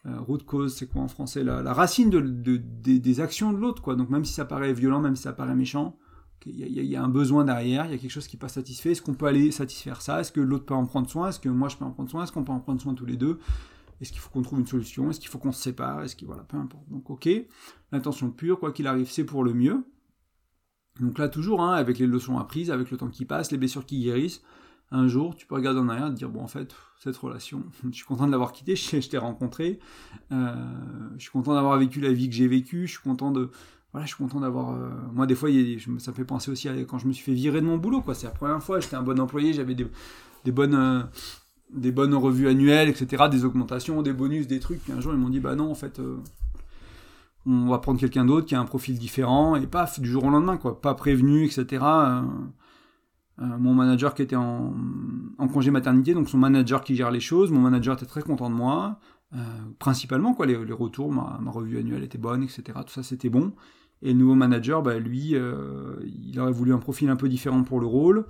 root 0.05 0.39
cause, 0.45 0.75
c'est 0.75 0.87
quoi 0.87 1.01
en 1.01 1.07
français? 1.07 1.43
La, 1.43 1.73
racine 1.73 2.09
de, 2.09 2.21
des, 2.21 3.19
actions 3.19 3.53
de 3.53 3.57
l'autre, 3.57 3.81
quoi. 3.81 3.95
Donc 3.95 4.09
même 4.09 4.25
si 4.25 4.33
ça 4.33 4.45
paraît 4.45 4.73
violent, 4.73 4.99
même 4.99 5.15
si 5.15 5.23
ça 5.23 5.33
paraît 5.33 5.55
méchant, 5.55 5.97
il 6.45 6.67
y, 6.67 6.95
a 6.95 7.03
un 7.03 7.07
besoin 7.07 7.45
derrière, 7.45 7.85
il 7.85 7.91
y 7.91 7.93
a 7.93 7.97
quelque 7.99 8.11
chose 8.11 8.27
qui 8.27 8.35
n'est 8.35 8.39
pas 8.39 8.47
satisfait. 8.49 8.91
Est-ce 8.91 9.01
qu'on 9.01 9.13
peut 9.13 9.27
aller 9.27 9.51
satisfaire 9.51 10.01
ça? 10.01 10.21
Est-ce 10.21 10.31
que 10.31 10.41
l'autre 10.41 10.65
peut 10.65 10.73
en 10.73 10.85
prendre 10.87 11.07
soin? 11.07 11.29
Est-ce 11.29 11.39
que 11.39 11.49
moi 11.49 11.69
je 11.69 11.77
peux 11.77 11.85
en 11.85 11.91
prendre 11.91 12.09
soin? 12.09 12.23
Est-ce 12.23 12.31
qu'on 12.31 12.43
peut 12.43 12.51
en 12.51 12.59
prendre 12.59 12.81
soin 12.81 12.95
tous 12.95 13.05
les 13.05 13.15
deux? 13.15 13.37
Est-ce 13.99 14.11
qu'il 14.11 14.19
faut 14.19 14.31
qu'on 14.31 14.41
trouve 14.41 14.59
une 14.59 14.65
solution? 14.67 15.11
Est-ce 15.11 15.19
qu'il 15.19 15.29
faut 15.29 15.37
qu'on 15.37 15.51
se 15.51 15.61
sépare? 15.61 16.01
Est-ce 16.01 16.15
qu'il 16.15 16.27
voilà, 16.27 16.43
peu 16.43 16.57
importe. 16.57 16.89
Donc 16.89 17.09
ok, 17.11 17.29
l'intention 17.91 18.31
pure, 18.31 18.59
quoi 18.59 18.71
qu'il 18.71 18.87
arrive, 18.87 19.11
c'est 19.11 19.23
pour 19.23 19.43
le 19.43 19.53
mieux. 19.53 19.85
Donc 20.99 21.19
là 21.19 21.29
toujours, 21.29 21.61
hein, 21.61 21.73
avec 21.73 21.99
les 21.99 22.07
leçons 22.07 22.39
apprises, 22.39 22.71
avec 22.71 22.89
le 22.89 22.97
temps 22.97 23.09
qui 23.09 23.25
passe, 23.25 23.51
les 23.51 23.57
blessures 23.57 23.85
qui 23.85 24.01
guérissent, 24.01 24.41
un 24.91 25.07
jour, 25.07 25.35
tu 25.35 25.45
peux 25.45 25.55
regarder 25.55 25.79
en 25.79 25.89
arrière 25.89 26.07
et 26.07 26.09
te 26.09 26.15
dire, 26.15 26.29
bon, 26.29 26.41
en 26.41 26.47
fait, 26.47 26.75
cette 26.99 27.15
relation, 27.17 27.63
je 27.89 27.95
suis 27.95 28.05
content 28.05 28.27
de 28.27 28.31
l'avoir 28.31 28.51
quittée, 28.51 28.75
je, 28.75 29.09
t'ai 29.09 29.17
rencontré, 29.17 29.79
euh, 30.31 30.53
je 31.17 31.21
suis 31.21 31.31
content 31.31 31.53
d'avoir 31.53 31.77
vécu 31.77 32.01
la 32.01 32.11
vie 32.11 32.29
que 32.29 32.35
j'ai 32.35 32.47
vécue, 32.47 32.87
je 32.87 32.93
suis 32.93 33.01
content 33.01 33.31
de... 33.31 33.49
Voilà, 33.93 34.05
je 34.05 34.13
suis 34.13 34.23
content 34.23 34.39
d'avoir... 34.39 34.71
Euh, 34.71 34.89
moi, 35.11 35.25
des 35.25 35.35
fois, 35.35 35.49
ça 35.99 36.11
me 36.11 36.15
fait 36.15 36.23
penser 36.23 36.49
aussi 36.49 36.69
à 36.69 36.73
quand 36.83 36.97
je 36.97 37.07
me 37.07 37.13
suis 37.13 37.25
fait 37.25 37.33
virer 37.33 37.59
de 37.59 37.65
mon 37.65 37.77
boulot, 37.77 38.01
quoi. 38.01 38.15
C'est 38.15 38.25
la 38.25 38.31
première 38.31 38.63
fois, 38.63 38.79
j'étais 38.79 38.95
un 38.95 39.01
bon 39.01 39.19
employé, 39.19 39.53
j'avais 39.53 39.75
des, 39.75 40.51
bonnes... 40.51 40.75
Euh, 40.75 41.01
des 41.73 41.91
bonnes 41.91 42.15
revues 42.15 42.47
annuelles, 42.47 42.87
etc., 42.87 43.25
des 43.29 43.43
augmentations, 43.43 44.01
des 44.01 44.13
bonus, 44.13 44.47
des 44.47 44.59
trucs. 44.59 44.81
Puis 44.81 44.93
un 44.93 45.01
jour, 45.01 45.13
ils 45.13 45.19
m'ont 45.19 45.29
dit, 45.29 45.41
bah 45.41 45.55
non, 45.55 45.71
en 45.71 45.75
fait, 45.75 46.01
on 47.45 47.67
va 47.67 47.79
prendre 47.79 47.99
quelqu'un 47.99 48.23
d'autre 48.23 48.45
qui 48.45 48.55
a 48.55 48.59
un 48.59 48.65
profil 48.65 48.97
différent, 48.97 49.55
et 49.55 49.67
paf, 49.67 49.99
du 49.99 50.09
jour 50.09 50.23
au 50.25 50.29
lendemain, 50.29 50.57
quoi. 50.57 50.79
Pas 50.79 50.93
prévenu, 50.95 51.45
etc. 51.45 51.81
Euh, 53.41 53.57
mon 53.57 53.73
manager 53.73 54.13
qui 54.13 54.21
était 54.21 54.35
en, 54.35 54.73
congé 55.51 55.71
maternité, 55.71 56.13
donc 56.13 56.29
son 56.29 56.37
manager 56.37 56.83
qui 56.83 56.95
gère 56.95 57.11
les 57.11 57.19
choses, 57.19 57.51
mon 57.51 57.59
manager 57.59 57.95
était 57.95 58.05
très 58.05 58.21
content 58.21 58.49
de 58.49 58.55
moi, 58.55 58.99
euh, 59.33 59.37
principalement 59.79 60.33
quoi, 60.33 60.45
les, 60.45 60.55
retours, 60.55 61.11
ma, 61.11 61.39
revue 61.51 61.79
annuelle 61.79 62.03
était 62.03 62.19
bonne, 62.19 62.43
etc. 62.43 62.63
Tout 62.85 62.93
ça 62.93 63.03
c'était 63.03 63.29
bon. 63.29 63.53
Et 64.03 64.13
le 64.13 64.19
nouveau 64.19 64.35
manager, 64.35 64.81
bah, 64.81 64.97
lui, 64.97 65.35
euh, 65.35 65.95
il 66.05 66.39
aurait 66.39 66.51
voulu 66.51 66.73
un 66.73 66.77
profil 66.77 67.09
un 67.09 67.15
peu 67.15 67.29
différent 67.29 67.63
pour 67.63 67.79
le 67.79 67.87
rôle, 67.87 68.25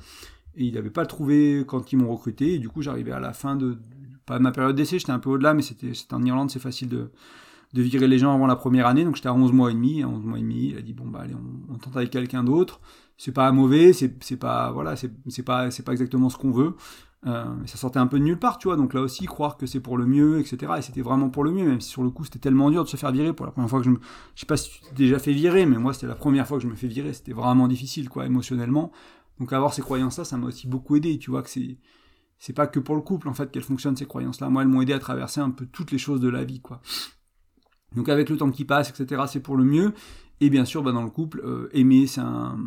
et 0.56 0.66
il 0.66 0.74
n'avait 0.74 0.90
pas 0.90 1.06
trouvé 1.06 1.64
quand 1.68 1.92
ils 1.92 1.98
m'ont 1.98 2.12
recruté, 2.12 2.56
et 2.56 2.60
du 2.60 2.70
coup 2.70 2.82
j'arrivais 2.82 3.12
à 3.12 3.20
la 3.20 3.34
fin 3.34 3.56
de, 3.56 3.78
pas 4.26 4.40
ma 4.40 4.52
période 4.52 4.76
d'essai, 4.76 5.00
j'étais 5.00 5.12
un 5.12 5.20
peu 5.20 5.30
au-delà, 5.30 5.54
mais 5.54 5.62
c'était 5.62 5.92
en 6.14 6.24
Irlande, 6.24 6.50
c'est 6.52 6.60
facile 6.60 6.88
de, 6.88 7.12
de 7.74 7.82
virer 7.82 8.08
les 8.08 8.18
gens 8.18 8.34
avant 8.34 8.48
la 8.48 8.56
première 8.56 8.88
année, 8.88 9.04
donc 9.04 9.16
j'étais 9.16 9.30
à 9.30 9.34
11 9.34 9.52
mois 9.52 9.72
et 9.72 9.74
demi, 9.74 10.04
à 10.04 10.08
11 10.08 10.24
mois 10.24 10.38
et 10.38 10.42
demi, 10.42 10.70
il 10.70 10.78
a 10.78 10.82
dit 10.82 10.94
bon 10.94 11.08
bah 11.08 11.20
allez, 11.24 11.36
on, 11.36 11.74
on 11.74 11.78
tente 11.78 11.96
avec 11.98 12.10
quelqu'un 12.10 12.44
d'autre, 12.44 12.80
c'est 13.24 13.32
pas 13.32 13.52
mauvais, 13.52 13.94
c'est 13.94 14.10
pas 14.38 14.72
voilà, 14.72 14.96
c'est 14.96 15.44
pas 15.44 15.70
c'est 15.70 15.84
pas 15.84 15.92
exactement 15.92 16.30
ce 16.32 16.38
qu'on 16.38 16.50
veut. 16.50 16.76
Euh, 17.28 17.46
ça 17.68 17.78
sortait 17.78 18.00
un 18.00 18.08
peu 18.08 18.18
de 18.18 18.24
nulle 18.24 18.40
part, 18.40 18.58
tu 18.58 18.68
vois. 18.68 18.78
Donc 18.78 18.96
là 18.96 19.02
aussi, 19.02 19.28
croire 19.28 19.58
que 19.58 19.68
c'est 19.68 19.80
pour 19.80 19.96
le 19.96 20.08
mieux, 20.08 20.40
etc. 20.40 20.74
Et 20.80 20.82
c'était 20.82 21.04
vraiment 21.04 21.30
pour 21.30 21.44
le 21.44 21.52
mieux, 21.52 21.66
même 21.66 21.82
si 21.82 21.90
sur 21.90 22.02
le 22.02 22.10
coup 22.10 22.24
c'était 22.24 22.40
tellement 22.40 22.72
dur 22.72 22.84
de 22.84 22.90
se 22.90 22.98
faire 22.98 23.12
virer 23.12 23.32
pour 23.32 23.46
la 23.46 23.52
première 23.52 23.70
fois 23.70 23.78
que 23.78 23.86
je 23.86 23.92
me, 23.92 24.00
je 24.34 24.40
sais 24.40 24.48
pas 24.48 24.58
si 24.58 24.72
tu 24.72 24.82
t'es 24.86 24.96
déjà 24.96 25.20
fait 25.20 25.34
virer, 25.34 25.68
mais 25.68 25.78
moi 25.78 25.94
c'était 25.94 26.08
la 26.08 26.16
première 26.16 26.48
fois 26.48 26.58
que 26.58 26.64
je 26.64 26.68
me 26.68 26.74
fais 26.74 26.88
virer, 26.88 27.14
c'était 27.14 27.34
vraiment 27.34 27.68
difficile, 27.68 28.10
quoi, 28.10 28.26
émotionnellement. 28.26 28.92
Donc 29.40 29.54
avoir 29.54 29.72
ces 29.72 29.84
croyances-là, 29.84 30.26
ça 30.26 30.38
m'a 30.38 30.48
aussi 30.48 30.66
beaucoup 30.68 30.96
aidé, 30.96 31.20
tu 31.20 31.30
vois 31.30 31.44
que 31.44 31.50
c'est 31.52 31.78
c'est 32.40 32.54
pas 32.54 32.66
que 32.66 32.80
pour 32.80 32.96
le 32.96 33.02
couple 33.02 33.30
en 33.30 33.36
fait 33.36 33.52
qu'elles 33.52 33.62
fonctionnent 33.62 33.98
ces 33.98 34.08
croyances-là. 34.08 34.50
Moi, 34.50 34.64
elles 34.64 34.68
m'ont 34.68 34.82
aidé 34.82 34.94
à 34.94 35.00
traverser 35.00 35.42
un 35.42 35.52
peu 35.52 35.68
toutes 35.68 35.92
les 35.92 36.00
choses 36.00 36.22
de 36.22 36.30
la 36.30 36.44
vie, 36.44 36.60
quoi. 36.60 36.82
Donc 37.96 38.10
avec 38.10 38.30
le 38.30 38.38
temps 38.38 38.50
qui 38.50 38.66
passe, 38.66 38.90
etc. 38.90 39.26
C'est 39.28 39.42
pour 39.42 39.58
le 39.58 39.64
mieux. 39.64 39.94
Et 40.40 40.50
bien 40.50 40.66
sûr, 40.66 40.82
bah, 40.82 40.92
dans 40.92 41.04
le 41.04 41.12
couple, 41.12 41.42
euh, 41.46 41.70
aimer, 41.74 42.08
c'est 42.08 42.22
un 42.22 42.58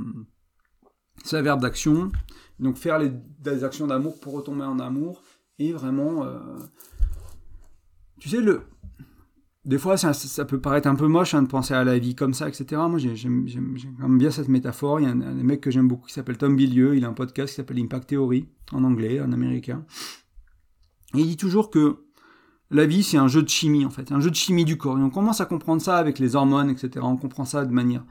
c'est 1.22 1.36
un 1.36 1.42
verbe 1.42 1.60
d'action. 1.60 2.10
Donc 2.58 2.76
faire 2.76 2.98
les, 2.98 3.10
des 3.40 3.64
actions 3.64 3.86
d'amour 3.86 4.18
pour 4.20 4.34
retomber 4.34 4.64
en 4.64 4.78
amour. 4.78 5.22
Et 5.58 5.72
vraiment... 5.72 6.24
Euh, 6.24 6.38
tu 8.18 8.28
sais, 8.28 8.40
le... 8.40 8.62
Des 9.64 9.78
fois, 9.78 9.96
ça, 9.96 10.44
peut 10.44 10.60
paraître 10.60 10.86
un 10.88 10.94
peu 10.94 11.06
moche 11.06 11.32
hein, 11.32 11.42
de 11.42 11.48
penser 11.48 11.72
à 11.72 11.84
la 11.84 11.98
vie 11.98 12.14
comme 12.14 12.34
ça, 12.34 12.48
etc. 12.48 12.82
Moi, 12.86 12.98
j'aime 12.98 13.46
bien 14.18 14.30
cette 14.30 14.48
métaphore. 14.48 15.00
Il 15.00 15.04
y 15.04 15.06
a 15.06 15.10
un, 15.10 15.22
un 15.22 15.42
mec 15.42 15.62
que 15.62 15.70
j'aime 15.70 15.88
beaucoup 15.88 16.06
qui 16.06 16.12
s'appelle 16.12 16.36
Tom 16.36 16.54
Billieux. 16.54 16.96
Il 16.96 17.04
a 17.06 17.08
un 17.08 17.14
podcast 17.14 17.48
qui 17.48 17.56
s'appelle 17.56 17.78
Impact 17.78 18.10
Theory, 18.10 18.46
en 18.72 18.84
anglais, 18.84 19.22
en 19.22 19.32
américain. 19.32 19.86
Et 21.14 21.20
il 21.20 21.26
dit 21.26 21.38
toujours 21.38 21.70
que 21.70 22.04
la 22.70 22.84
vie, 22.84 23.02
c'est 23.02 23.16
un 23.16 23.28
jeu 23.28 23.42
de 23.42 23.48
chimie, 23.48 23.86
en 23.86 23.90
fait. 23.90 24.12
Un 24.12 24.20
jeu 24.20 24.30
de 24.30 24.36
chimie 24.36 24.66
du 24.66 24.76
corps. 24.76 24.98
Et 24.98 25.02
on 25.02 25.08
commence 25.08 25.40
à 25.40 25.46
comprendre 25.46 25.80
ça 25.80 25.96
avec 25.96 26.18
les 26.18 26.36
hormones, 26.36 26.68
etc. 26.68 26.90
On 27.00 27.16
comprend 27.16 27.46
ça 27.46 27.64
de 27.64 27.72
manière 27.72 28.04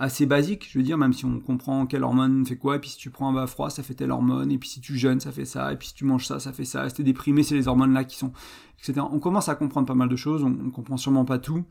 assez 0.00 0.24
basique, 0.24 0.66
je 0.72 0.78
veux 0.78 0.82
dire, 0.82 0.96
même 0.96 1.12
si 1.12 1.26
on 1.26 1.38
comprend 1.40 1.86
quelle 1.86 2.04
hormone 2.04 2.46
fait 2.46 2.56
quoi, 2.56 2.76
et 2.76 2.78
puis 2.78 2.88
si 2.88 2.96
tu 2.96 3.10
prends 3.10 3.28
un 3.28 3.34
bas 3.34 3.46
froid, 3.46 3.68
ça 3.68 3.82
fait 3.82 3.92
telle 3.92 4.10
hormone, 4.10 4.50
et 4.50 4.56
puis 4.56 4.70
si 4.70 4.80
tu 4.80 4.96
jeûnes, 4.96 5.20
ça 5.20 5.30
fait 5.30 5.44
ça, 5.44 5.70
et 5.72 5.76
puis 5.76 5.88
si 5.88 5.94
tu 5.94 6.06
manges 6.06 6.26
ça, 6.26 6.40
ça 6.40 6.54
fait 6.54 6.64
ça, 6.64 6.86
et 6.86 6.88
si 6.88 6.96
t'es 6.96 7.02
déprimé, 7.02 7.42
c'est 7.42 7.54
les 7.54 7.68
hormones 7.68 7.92
là 7.92 8.04
qui 8.04 8.16
sont, 8.16 8.32
etc. 8.78 9.06
On 9.12 9.20
commence 9.20 9.50
à 9.50 9.54
comprendre 9.54 9.86
pas 9.86 9.94
mal 9.94 10.08
de 10.08 10.16
choses, 10.16 10.42
on, 10.42 10.56
on 10.64 10.70
comprend 10.70 10.96
sûrement 10.96 11.26
pas 11.26 11.38
tout, 11.38 11.64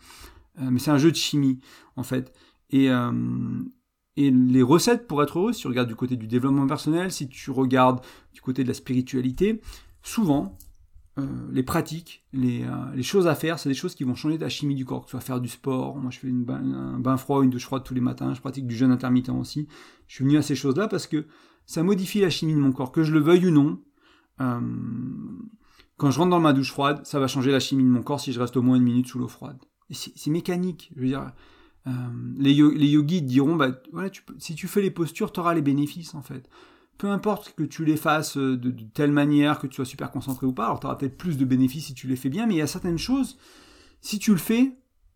euh, 0.60 0.70
mais 0.70 0.78
c'est 0.78 0.92
un 0.92 1.00
jeu 1.00 1.10
de 1.10 1.16
chimie, 1.16 1.60
en 1.96 2.04
fait. 2.04 2.32
Et, 2.70 2.92
euh, 2.92 3.12
et 4.16 4.30
les 4.30 4.62
recettes 4.62 5.08
pour 5.08 5.24
être 5.24 5.40
heureux, 5.40 5.54
si 5.54 5.62
tu 5.62 5.68
regardes 5.68 5.90
du 5.90 5.96
côté 5.96 6.16
du 6.16 6.28
développement 6.28 6.68
personnel, 6.68 7.12
si 7.12 7.30
tu 7.30 7.50
regardes 7.50 8.02
du 8.34 8.42
côté 8.42 8.62
de 8.62 8.68
la 8.68 8.76
spiritualité, 8.76 9.60
souvent, 10.04 10.56
euh, 11.20 11.26
les 11.52 11.64
pratiques, 11.64 12.24
les, 12.34 12.64
euh, 12.64 12.96
les, 12.96 13.04
choses 13.04 13.28
à 13.28 13.36
faire, 13.36 13.60
c'est 13.60 13.70
des 13.70 13.76
choses 13.76 13.96
qui 13.96 14.04
vont 14.04 14.16
changer 14.16 14.38
ta 14.38 14.50
chimie 14.50 14.76
du 14.76 14.86
corps. 14.86 15.06
Que 15.06 15.10
tu 15.10 15.16
vas 15.16 15.22
faire 15.22 15.40
du 15.40 15.48
sport, 15.48 15.98
moi 15.98 16.12
je 16.12 16.20
fais 16.20 16.30
un 16.30 17.00
bain 17.00 17.18
froid, 17.18 17.44
une 17.44 17.50
douche 17.50 17.66
froide 17.66 17.84
tous 17.84 17.94
les 17.94 18.02
matins, 18.02 18.34
je 18.34 18.42
pratique 18.42 18.68
du 18.68 18.76
jeûne 18.76 18.92
intermittent 18.92 19.30
aussi. 19.30 19.68
Je 20.08 20.16
suis 20.16 20.24
venu 20.24 20.38
à 20.38 20.42
ces 20.42 20.56
choses-là 20.56 20.88
parce 20.88 21.08
que 21.08 21.26
ça 21.66 21.84
modifie 21.84 22.22
la 22.22 22.30
chimie 22.30 22.54
de 22.54 22.60
mon 22.60 22.72
corps, 22.72 22.92
que 22.92 23.04
je 23.04 23.14
le 23.14 23.20
veuille 23.20 23.48
ou 23.48 23.52
non. 23.52 23.80
Euh, 24.42 24.60
quand 25.98 26.12
je 26.12 26.20
rentre 26.20 26.32
dans 26.32 26.40
ma 26.40 26.54
douche 26.54 26.72
froide, 26.72 27.02
ça 27.06 27.20
va 27.20 27.28
changer 27.28 27.52
la 27.52 27.60
chimie 27.60 27.84
de 27.84 27.90
mon 27.90 28.02
corps 28.02 28.20
si 28.20 28.32
je 28.32 28.40
reste 28.40 28.58
au 28.58 28.62
moins 28.62 28.78
une 28.78 28.84
minute 28.84 29.08
sous 29.08 29.20
l'eau 29.20 29.28
froide. 29.28 29.58
C'est 29.92 30.30
mécanique, 30.30 30.92
je 30.96 31.02
veux 31.02 31.08
dire. 31.08 31.32
les, 32.38 32.54
les, 32.54 32.88
yogis 32.88 33.22
diront, 33.24 33.56
bah, 33.56 33.72
voilà, 33.92 34.10
tu 34.10 34.24
si 34.38 34.56
tu 34.56 34.68
fais 34.68 34.82
les 34.82 34.92
postures, 34.92 35.32
tu 35.32 35.40
auras 35.40 35.54
les 35.54 35.62
bénéfices 35.62 36.14
en 36.14 36.22
fait 36.22 36.48
peu 37.00 37.10
importe 37.10 37.56
que 37.56 37.64
tu 37.64 37.86
les 37.86 37.96
fasses 37.96 38.38
euh, 38.38 38.58
de, 38.58 38.72
telle 38.94 39.12
manière, 39.12 39.58
que 39.58 39.68
tu 39.68 39.78
sois 39.78 39.86
super 39.86 40.12
concentré 40.12 40.46
ou 40.46 40.54
pas, 40.54 40.66
alors 40.66 40.80
tu 40.82 40.86
auras 40.86 40.98
peut-être 40.98 41.18
plus 41.18 41.38
de 41.38 41.46
bénéfices 41.46 41.88
si 41.88 41.94
tu 41.96 42.08
les 42.08 42.18
fais 42.18 42.30
bien, 42.30 42.46
mais 42.46 42.56
il 42.56 42.58
y 42.58 42.62
a 42.62 42.68
certaines 42.68 43.00
choses, 43.00 43.38
si 44.02 44.20
tu 44.20 44.32
le 44.32 44.38
fais, 44.38 44.74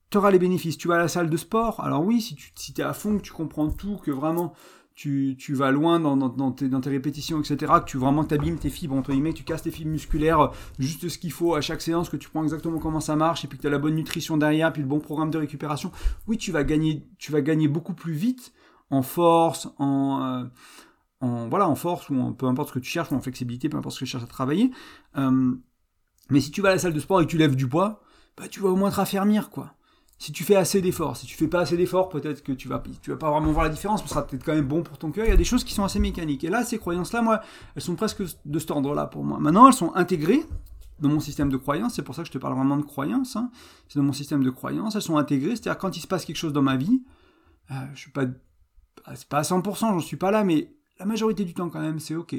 tu 0.09 0.17
auras 0.17 0.31
les 0.31 0.39
bénéfices. 0.39 0.77
Tu 0.77 0.87
vas 0.87 0.95
à 0.95 0.99
la 0.99 1.09
salle 1.09 1.29
de 1.29 1.37
sport, 1.37 1.81
alors 1.81 2.03
oui, 2.03 2.21
si 2.21 2.35
tu 2.35 2.51
si 2.55 2.73
es 2.77 2.81
à 2.81 2.93
fond, 2.93 3.17
que 3.17 3.21
tu 3.21 3.33
comprends 3.33 3.69
tout, 3.69 3.97
que 3.97 4.11
vraiment 4.11 4.53
tu, 4.95 5.35
vas 5.49 5.71
loin 5.71 5.99
dans, 5.99 6.15
dans, 6.15 6.51
tes, 6.51 6.69
dans, 6.69 6.79
tes, 6.79 6.89
répétitions, 6.89 7.41
etc., 7.41 7.73
que 7.79 7.89
tu 7.89 7.97
vraiment 7.97 8.23
t'abîmes 8.23 8.59
tes 8.59 8.69
fibres, 8.69 8.95
entre 8.95 9.11
guillemets, 9.11 9.33
tu 9.33 9.43
casses 9.43 9.63
tes 9.63 9.71
fibres 9.71 9.91
musculaires, 9.91 10.51
juste 10.79 11.09
ce 11.09 11.17
qu'il 11.17 11.33
faut 11.33 11.53
à 11.55 11.61
chaque 11.61 11.81
séance, 11.81 12.09
que 12.09 12.15
tu 12.15 12.29
prends 12.29 12.43
exactement 12.43 12.79
comment 12.79 13.01
ça 13.01 13.17
marche, 13.17 13.43
et 13.43 13.49
puis 13.49 13.57
que 13.57 13.63
tu 13.63 13.67
as 13.67 13.71
la 13.71 13.79
bonne 13.79 13.95
nutrition 13.95 14.37
derrière, 14.37 14.71
puis 14.71 14.83
le 14.83 14.87
bon 14.87 14.99
programme 14.99 15.31
de 15.31 15.37
récupération, 15.37 15.91
oui, 16.27 16.37
tu 16.37 16.51
vas 16.51 16.63
gagner, 16.63 17.05
tu 17.17 17.33
vas 17.33 17.41
gagner 17.41 17.67
beaucoup 17.67 17.93
plus 17.93 18.13
vite 18.13 18.53
en 18.89 19.01
force, 19.01 19.67
en... 19.79 20.21
Euh, 20.23 20.43
en, 21.23 21.47
voilà, 21.47 21.69
en 21.69 21.75
force 21.75 22.09
ou 22.09 22.19
en 22.19 22.33
peu 22.33 22.47
importe 22.47 22.69
ce 22.69 22.73
que 22.73 22.79
tu 22.79 22.89
cherches, 22.89 23.11
ou 23.11 23.15
en 23.15 23.21
flexibilité, 23.21 23.69
peu 23.69 23.77
importe 23.77 23.95
ce 23.95 23.99
que 23.99 24.05
tu 24.05 24.11
cherches 24.11 24.23
à 24.23 24.27
travailler. 24.27 24.71
Euh, 25.17 25.55
mais 26.29 26.41
si 26.41 26.51
tu 26.51 26.61
vas 26.61 26.69
à 26.69 26.73
la 26.73 26.79
salle 26.79 26.93
de 26.93 26.99
sport 26.99 27.21
et 27.21 27.25
que 27.25 27.31
tu 27.31 27.37
lèves 27.37 27.55
du 27.55 27.67
poids, 27.67 28.01
bah, 28.37 28.47
tu 28.49 28.59
vas 28.59 28.69
au 28.69 28.75
moins 28.75 28.89
te 28.89 28.95
raffermir, 28.95 29.49
quoi. 29.49 29.73
Si 30.19 30.31
tu 30.31 30.43
fais 30.43 30.55
assez 30.55 30.81
d'efforts, 30.81 31.17
si 31.17 31.25
tu 31.25 31.35
fais 31.35 31.47
pas 31.47 31.61
assez 31.61 31.75
d'efforts, 31.75 32.09
peut-être 32.09 32.43
que 32.43 32.51
tu 32.51 32.67
vas, 32.67 32.81
tu 33.01 33.11
vas 33.11 33.17
pas 33.17 33.29
vraiment 33.29 33.51
voir 33.51 33.63
la 33.63 33.69
différence, 33.69 34.01
mais 34.01 34.07
ce 34.07 34.13
sera 34.13 34.25
peut-être 34.25 34.43
quand 34.43 34.53
même 34.53 34.67
bon 34.67 34.83
pour 34.83 34.97
ton 34.97 35.11
cœur. 35.11 35.25
Il 35.25 35.29
y 35.29 35.33
a 35.33 35.37
des 35.37 35.43
choses 35.43 35.63
qui 35.63 35.73
sont 35.73 35.83
assez 35.83 35.99
mécaniques. 35.99 36.43
Et 36.43 36.49
là, 36.49 36.63
ces 36.63 36.77
croyances-là, 36.77 37.21
moi, 37.21 37.41
elles 37.75 37.81
sont 37.81 37.95
presque 37.95 38.23
de 38.45 38.59
cet 38.59 38.71
ordre-là 38.71 39.07
pour 39.07 39.23
moi. 39.23 39.39
Maintenant, 39.39 39.67
elles 39.67 39.73
sont 39.73 39.93
intégrées 39.95 40.43
dans 40.99 41.09
mon 41.09 41.19
système 41.19 41.49
de 41.49 41.57
croyances. 41.57 41.95
C'est 41.95 42.03
pour 42.03 42.15
ça 42.15 42.21
que 42.21 42.27
je 42.27 42.31
te 42.31 42.37
parle 42.37 42.55
vraiment 42.55 42.77
de 42.77 42.83
croyances. 42.83 43.35
Hein. 43.35 43.49
C'est 43.89 43.99
dans 43.99 44.05
mon 44.05 44.13
système 44.13 44.43
de 44.43 44.49
croyances. 44.49 44.95
Elles 44.95 45.01
sont 45.01 45.17
intégrées. 45.17 45.55
C'est-à-dire 45.55 45.77
quand 45.77 45.97
il 45.97 45.99
se 45.99 46.07
passe 46.07 46.23
quelque 46.25 46.37
chose 46.37 46.53
dans 46.53 46.61
ma 46.61 46.77
vie, 46.77 47.01
euh, 47.71 47.75
je 47.93 47.99
suis 47.99 48.11
pas, 48.11 48.23
c'est 49.15 49.27
pas 49.27 49.39
à 49.39 49.43
100%, 49.43 49.79
j'en 49.79 49.99
suis 49.99 50.17
pas 50.17 50.31
là, 50.31 50.43
mais 50.43 50.73
la 50.99 51.05
majorité 51.05 51.45
du 51.45 51.53
temps 51.53 51.69
quand 51.69 51.81
même, 51.81 51.99
c'est 51.99 52.15
ok. 52.15 52.35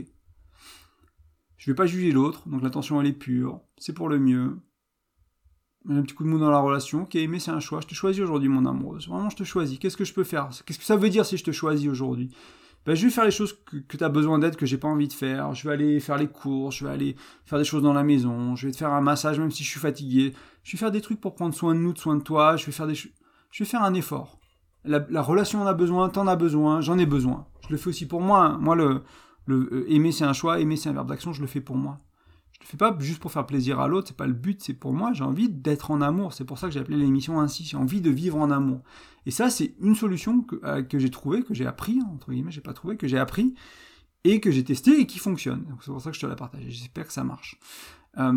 Je 1.56 1.70
vais 1.70 1.74
pas 1.74 1.86
juger 1.86 2.12
l'autre, 2.12 2.48
donc 2.48 2.62
l'intention 2.62 3.00
elle 3.00 3.06
est 3.06 3.12
pure, 3.12 3.60
c'est 3.78 3.92
pour 3.92 4.08
le 4.08 4.18
mieux. 4.18 4.58
Un 5.88 6.02
petit 6.02 6.14
coup 6.14 6.24
de 6.24 6.28
mou 6.28 6.38
dans 6.38 6.50
la 6.50 6.58
relation, 6.58 7.02
ok, 7.02 7.14
mais 7.28 7.38
c'est 7.38 7.50
un 7.50 7.60
choix, 7.60 7.80
je 7.80 7.86
te 7.86 7.94
choisis 7.94 8.22
aujourd'hui 8.22 8.48
mon 8.48 8.64
amour, 8.66 8.98
vraiment 9.06 9.30
je 9.30 9.36
te 9.36 9.44
choisis, 9.44 9.78
qu'est-ce 9.78 9.96
que 9.96 10.04
je 10.04 10.14
peux 10.14 10.24
faire? 10.24 10.48
Qu'est-ce 10.64 10.78
que 10.78 10.84
ça 10.84 10.96
veut 10.96 11.10
dire 11.10 11.26
si 11.26 11.36
je 11.36 11.44
te 11.44 11.52
choisis 11.52 11.88
aujourd'hui? 11.88 12.34
Ben, 12.84 12.94
je 12.94 13.06
vais 13.06 13.10
faire 13.10 13.24
les 13.24 13.30
choses 13.30 13.56
que, 13.64 13.96
tu 13.96 14.04
as 14.04 14.08
besoin 14.10 14.38
d'aide, 14.38 14.56
que 14.56 14.66
j'ai 14.66 14.76
pas 14.76 14.88
envie 14.88 15.08
de 15.08 15.12
faire. 15.14 15.54
Je 15.54 15.66
vais 15.66 15.72
aller 15.72 16.00
faire 16.00 16.18
les 16.18 16.28
courses, 16.28 16.76
je 16.76 16.86
vais 16.86 16.92
aller 16.92 17.16
faire 17.46 17.58
des 17.58 17.64
choses 17.64 17.82
dans 17.82 17.94
la 17.94 18.04
maison, 18.04 18.56
je 18.56 18.66
vais 18.66 18.72
te 18.72 18.76
faire 18.76 18.92
un 18.92 19.00
massage 19.00 19.38
même 19.38 19.50
si 19.50 19.64
je 19.64 19.70
suis 19.70 19.80
fatigué. 19.80 20.34
Je 20.64 20.72
vais 20.72 20.78
faire 20.78 20.90
des 20.90 21.00
trucs 21.00 21.20
pour 21.20 21.34
prendre 21.34 21.54
soin 21.54 21.74
de 21.74 21.80
nous, 21.80 21.94
de 21.94 21.98
soin 21.98 22.16
de 22.16 22.22
toi. 22.22 22.56
Je 22.56 22.66
vais 22.66 22.72
faire 22.72 22.86
des, 22.86 22.94
je 22.94 23.10
vais 23.58 23.64
faire 23.64 23.82
un 23.82 23.94
effort. 23.94 24.38
La, 24.84 25.22
relation 25.22 25.62
en 25.62 25.66
a 25.66 25.74
besoin, 25.74 26.08
t'en 26.10 26.26
as 26.26 26.36
besoin, 26.36 26.80
j'en 26.80 26.98
ai 26.98 27.06
besoin. 27.06 27.46
Je 27.62 27.68
le 27.70 27.78
fais 27.78 27.88
aussi 27.88 28.06
pour 28.06 28.20
moi. 28.20 28.44
Hein. 28.44 28.58
Moi, 28.60 28.76
le, 28.76 29.02
le 29.46 29.68
euh, 29.72 29.90
aimer 29.90 30.12
c'est 30.12 30.24
un 30.24 30.32
choix, 30.32 30.60
aimer 30.60 30.76
c'est 30.76 30.90
un 30.90 30.92
verbe 30.92 31.08
d'action, 31.08 31.32
je 31.32 31.40
le 31.40 31.46
fais 31.46 31.60
pour 31.60 31.76
moi. 31.76 32.00
Je 32.52 32.60
le 32.60 32.66
fais 32.66 32.76
pas 32.76 32.96
juste 32.98 33.20
pour 33.20 33.32
faire 33.32 33.46
plaisir 33.46 33.80
à 33.80 33.88
l'autre, 33.88 34.08
c'est 34.08 34.16
pas 34.16 34.26
le 34.26 34.32
but, 34.32 34.62
c'est 34.62 34.74
pour 34.74 34.92
moi. 34.92 35.12
J'ai 35.12 35.24
envie 35.24 35.48
d'être 35.48 35.90
en 35.90 36.00
amour. 36.00 36.34
C'est 36.34 36.44
pour 36.44 36.58
ça 36.58 36.66
que 36.66 36.72
j'ai 36.72 36.80
appelé 36.80 36.96
l'émission 36.96 37.40
ainsi. 37.40 37.64
J'ai 37.64 37.76
envie 37.76 38.00
de 38.00 38.10
vivre 38.10 38.38
en 38.38 38.50
amour. 38.50 38.80
Et 39.26 39.30
ça, 39.30 39.50
c'est 39.50 39.74
une 39.80 39.94
solution 39.94 40.42
que, 40.42 40.56
euh, 40.64 40.82
que 40.82 40.98
j'ai 40.98 41.10
trouvée, 41.10 41.42
que 41.42 41.54
j'ai 41.54 41.66
appris, 41.66 42.00
entre 42.12 42.30
guillemets, 42.30 42.52
j'ai 42.52 42.60
pas 42.60 42.74
trouvé, 42.74 42.96
que 42.96 43.06
j'ai 43.06 43.18
appris, 43.18 43.54
et 44.24 44.40
que 44.40 44.50
j'ai 44.50 44.64
testé 44.64 44.98
et 45.00 45.06
qui 45.06 45.18
fonctionne. 45.18 45.64
C'est 45.80 45.90
pour 45.90 46.00
ça 46.00 46.10
que 46.10 46.16
je 46.16 46.20
te 46.20 46.26
la 46.26 46.36
partage. 46.36 46.64
J'espère 46.68 47.06
que 47.06 47.12
ça 47.12 47.24
marche. 47.24 47.58
Euh, 48.18 48.32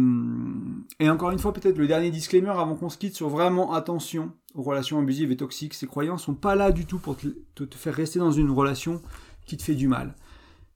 et 1.00 1.10
encore 1.10 1.32
une 1.32 1.40
fois, 1.40 1.54
peut-être 1.54 1.78
le 1.78 1.88
dernier 1.88 2.10
disclaimer 2.10 2.50
avant 2.50 2.76
qu'on 2.76 2.90
se 2.90 2.98
quitte 2.98 3.16
sur 3.16 3.30
vraiment 3.30 3.74
attention 3.74 4.32
aux 4.56 4.64
relations 4.64 5.00
abusives 5.00 5.32
et 5.32 5.38
toxiques. 5.38 5.74
Ces 5.74 5.88
croyances 5.88 6.24
sont 6.24 6.34
pas 6.34 6.56
là 6.56 6.72
du 6.72 6.86
tout 6.86 7.00
pour 7.00 7.16
te, 7.18 7.66
faire 7.76 7.94
rester 7.94 8.20
dans 8.20 8.32
une 8.32 8.50
relation 8.50 9.02
qui 9.46 9.58
te 9.58 9.64
fait 9.64 9.76
du 9.76 9.88
mal. 9.88 10.16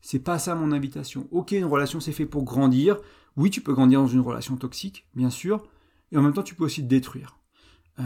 C'est 0.01 0.19
pas 0.19 0.39
ça 0.39 0.55
mon 0.55 0.71
invitation. 0.71 1.27
Ok, 1.31 1.51
une 1.51 1.65
relation 1.65 1.99
c'est 1.99 2.11
fait 2.11 2.25
pour 2.25 2.43
grandir. 2.43 2.97
Oui, 3.37 3.49
tu 3.49 3.61
peux 3.61 3.73
grandir 3.73 4.01
dans 4.01 4.07
une 4.07 4.19
relation 4.19 4.55
toxique, 4.57 5.07
bien 5.15 5.29
sûr, 5.29 5.63
et 6.11 6.17
en 6.17 6.21
même 6.21 6.33
temps 6.33 6.43
tu 6.43 6.55
peux 6.55 6.65
aussi 6.65 6.81
te 6.81 6.87
détruire. 6.87 7.37
Euh, 7.99 8.03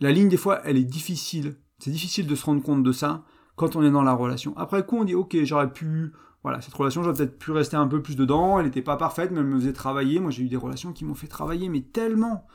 la 0.00 0.12
ligne, 0.12 0.28
des 0.28 0.36
fois, 0.36 0.60
elle 0.64 0.76
est 0.76 0.84
difficile. 0.84 1.56
C'est 1.78 1.90
difficile 1.90 2.26
de 2.26 2.34
se 2.34 2.44
rendre 2.44 2.62
compte 2.62 2.82
de 2.82 2.92
ça 2.92 3.24
quand 3.56 3.76
on 3.76 3.82
est 3.82 3.90
dans 3.90 4.02
la 4.02 4.14
relation. 4.14 4.56
Après 4.56 4.84
coup, 4.84 4.96
on 4.96 5.04
dit, 5.04 5.14
ok, 5.14 5.36
j'aurais 5.42 5.72
pu, 5.72 6.12
voilà, 6.42 6.60
cette 6.60 6.74
relation, 6.74 7.02
j'aurais 7.02 7.16
peut-être 7.16 7.38
pu 7.38 7.52
rester 7.52 7.76
un 7.76 7.86
peu 7.86 8.00
plus 8.00 8.16
dedans, 8.16 8.58
elle 8.58 8.66
n'était 8.66 8.82
pas 8.82 8.96
parfaite, 8.96 9.30
mais 9.30 9.40
elle 9.40 9.46
me 9.46 9.58
faisait 9.58 9.72
travailler. 9.72 10.20
Moi, 10.20 10.30
j'ai 10.30 10.42
eu 10.42 10.48
des 10.48 10.56
relations 10.56 10.92
qui 10.92 11.04
m'ont 11.04 11.14
fait 11.14 11.26
travailler, 11.26 11.68
mais 11.68 11.82
tellement. 11.82 12.46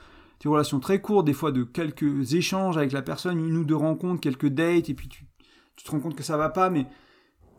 Des 0.41 0.50
relations 0.50 0.80
très 0.80 1.02
courtes, 1.02 1.26
des 1.26 1.34
fois 1.34 1.52
de 1.52 1.63
quelques 1.63 2.34
échanges 2.34 2.78
avec 2.78 2.91
la 2.91 3.02
personne, 3.02 3.39
une 3.39 3.58
ou 3.58 3.63
deux 3.63 3.76
rencontres, 3.76 4.21
quelques 4.21 4.50
dates, 4.50 4.89
et 4.89 4.93
puis 4.93 5.08
tu, 5.08 5.26
tu 5.76 5.86
te 5.86 5.91
rends 5.91 6.00
compte 6.00 6.15
que 6.15 6.24
ça 6.24 6.36
va 6.36 6.50
pas, 6.50 6.69
mais 6.69 6.88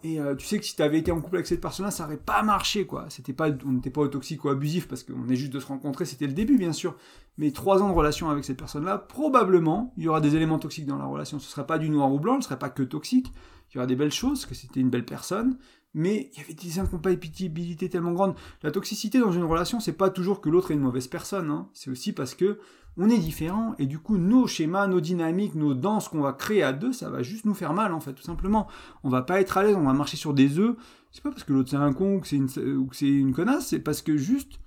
et 0.06 0.20
euh, 0.20 0.36
tu 0.36 0.46
sais 0.46 0.58
que 0.58 0.64
si 0.64 0.76
tu 0.76 0.82
avais 0.82 0.98
été 0.98 1.10
en 1.10 1.20
couple 1.20 1.36
avec 1.36 1.46
cette 1.46 1.60
personne-là, 1.60 1.90
ça 1.90 2.04
aurait 2.04 2.16
pas 2.16 2.42
marché, 2.42 2.86
quoi. 2.86 3.06
C'était 3.08 3.32
pas, 3.32 3.48
on 3.64 3.72
n'était 3.72 3.90
pas 3.90 4.02
au 4.02 4.08
toxique 4.08 4.44
ou 4.44 4.48
abusif 4.50 4.86
parce 4.86 5.02
qu'on 5.02 5.28
est 5.28 5.36
juste 5.36 5.52
de 5.52 5.58
se 5.58 5.66
rencontrer, 5.66 6.04
c'était 6.04 6.26
le 6.26 6.32
début, 6.32 6.58
bien 6.58 6.72
sûr. 6.72 6.94
Mais 7.38 7.50
trois 7.50 7.82
ans 7.82 7.88
de 7.88 7.94
relation 7.94 8.30
avec 8.30 8.44
cette 8.44 8.58
personne-là, 8.58 8.98
probablement, 8.98 9.92
il 9.96 10.04
y 10.04 10.08
aura 10.08 10.20
des 10.20 10.36
éléments 10.36 10.58
toxiques 10.58 10.86
dans 10.86 10.98
la 10.98 11.06
relation. 11.06 11.38
Ce 11.38 11.50
serait 11.50 11.66
pas 11.66 11.78
du 11.78 11.90
noir 11.90 12.12
ou 12.12 12.20
blanc, 12.20 12.40
ce 12.40 12.48
serait 12.48 12.58
pas 12.58 12.68
que 12.68 12.82
toxique. 12.82 13.32
Il 13.70 13.76
y 13.76 13.78
aura 13.78 13.86
des 13.86 13.96
belles 13.96 14.12
choses, 14.12 14.46
que 14.46 14.54
c'était 14.54 14.80
une 14.80 14.90
belle 14.90 15.04
personne, 15.04 15.58
mais 15.96 16.28
il 16.32 16.38
y 16.38 16.44
avait 16.44 16.52
des 16.52 16.78
incompatibilités 16.78 17.88
tellement 17.88 18.12
grandes. 18.12 18.34
La 18.62 18.70
toxicité 18.70 19.18
dans 19.18 19.32
une 19.32 19.44
relation, 19.44 19.80
c'est 19.80 19.94
pas 19.94 20.10
toujours 20.10 20.42
que 20.42 20.50
l'autre 20.50 20.70
est 20.70 20.74
une 20.74 20.80
mauvaise 20.80 21.08
personne, 21.08 21.50
hein. 21.50 21.68
c'est 21.72 21.90
aussi 21.90 22.12
parce 22.12 22.34
que 22.34 22.58
on 22.98 23.08
est 23.08 23.18
différent 23.18 23.74
et 23.78 23.86
du 23.86 23.98
coup 23.98 24.18
nos 24.18 24.46
schémas, 24.46 24.86
nos 24.88 25.00
dynamiques, 25.00 25.54
nos 25.54 25.72
danses 25.72 26.08
qu'on 26.08 26.20
va 26.20 26.34
créer 26.34 26.62
à 26.62 26.74
deux, 26.74 26.92
ça 26.92 27.08
va 27.08 27.22
juste 27.22 27.46
nous 27.46 27.54
faire 27.54 27.72
mal 27.72 27.94
en 27.94 28.00
fait, 28.00 28.12
tout 28.12 28.22
simplement. 28.22 28.68
On 29.04 29.08
va 29.08 29.22
pas 29.22 29.40
être 29.40 29.56
à 29.56 29.62
l'aise, 29.62 29.74
on 29.74 29.84
va 29.84 29.94
marcher 29.94 30.18
sur 30.18 30.34
des 30.34 30.58
œufs. 30.58 30.76
C'est 31.12 31.22
pas 31.22 31.30
parce 31.30 31.44
que 31.44 31.54
l'autre 31.54 31.70
c'est 31.70 31.76
un 31.76 31.94
con 31.94 32.16
ou 32.16 32.20
que 32.20 32.26
c'est 32.26 32.36
une, 32.36 32.48
c'est 32.48 33.08
une 33.08 33.32
connasse, 33.32 33.68
c'est 33.68 33.80
parce 33.80 34.02
que 34.02 34.18
juste 34.18 34.60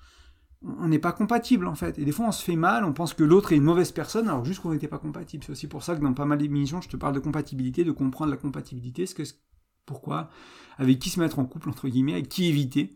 on 0.63 0.87
n'est 0.87 0.99
pas 0.99 1.11
compatible 1.11 1.67
en 1.67 1.75
fait. 1.75 1.99
Et 1.99 2.05
des 2.05 2.11
fois 2.11 2.25
on 2.27 2.31
se 2.31 2.43
fait 2.43 2.55
mal, 2.55 2.85
on 2.85 2.93
pense 2.93 3.13
que 3.13 3.23
l'autre 3.23 3.51
est 3.51 3.57
une 3.57 3.63
mauvaise 3.63 3.91
personne 3.91 4.27
alors 4.27 4.45
juste 4.45 4.61
qu'on 4.61 4.71
n'était 4.71 4.87
pas 4.87 4.97
compatible. 4.97 5.43
C'est 5.43 5.51
aussi 5.51 5.67
pour 5.67 5.83
ça 5.83 5.95
que 5.95 6.01
dans 6.01 6.13
pas 6.13 6.25
mal 6.25 6.39
d'émissions 6.39 6.81
je 6.81 6.89
te 6.89 6.97
parle 6.97 7.13
de 7.13 7.19
compatibilité, 7.19 7.83
de 7.83 7.91
comprendre 7.91 8.31
la 8.31 8.37
compatibilité, 8.37 9.05
ce 9.05 9.13
que 9.13 9.23
pourquoi, 9.89 10.29
avec 10.77 10.99
qui 10.99 11.09
se 11.09 11.19
mettre 11.19 11.39
en 11.39 11.45
couple 11.45 11.67
entre 11.69 11.89
guillemets, 11.89 12.13
avec 12.13 12.29
qui 12.29 12.45
éviter. 12.45 12.95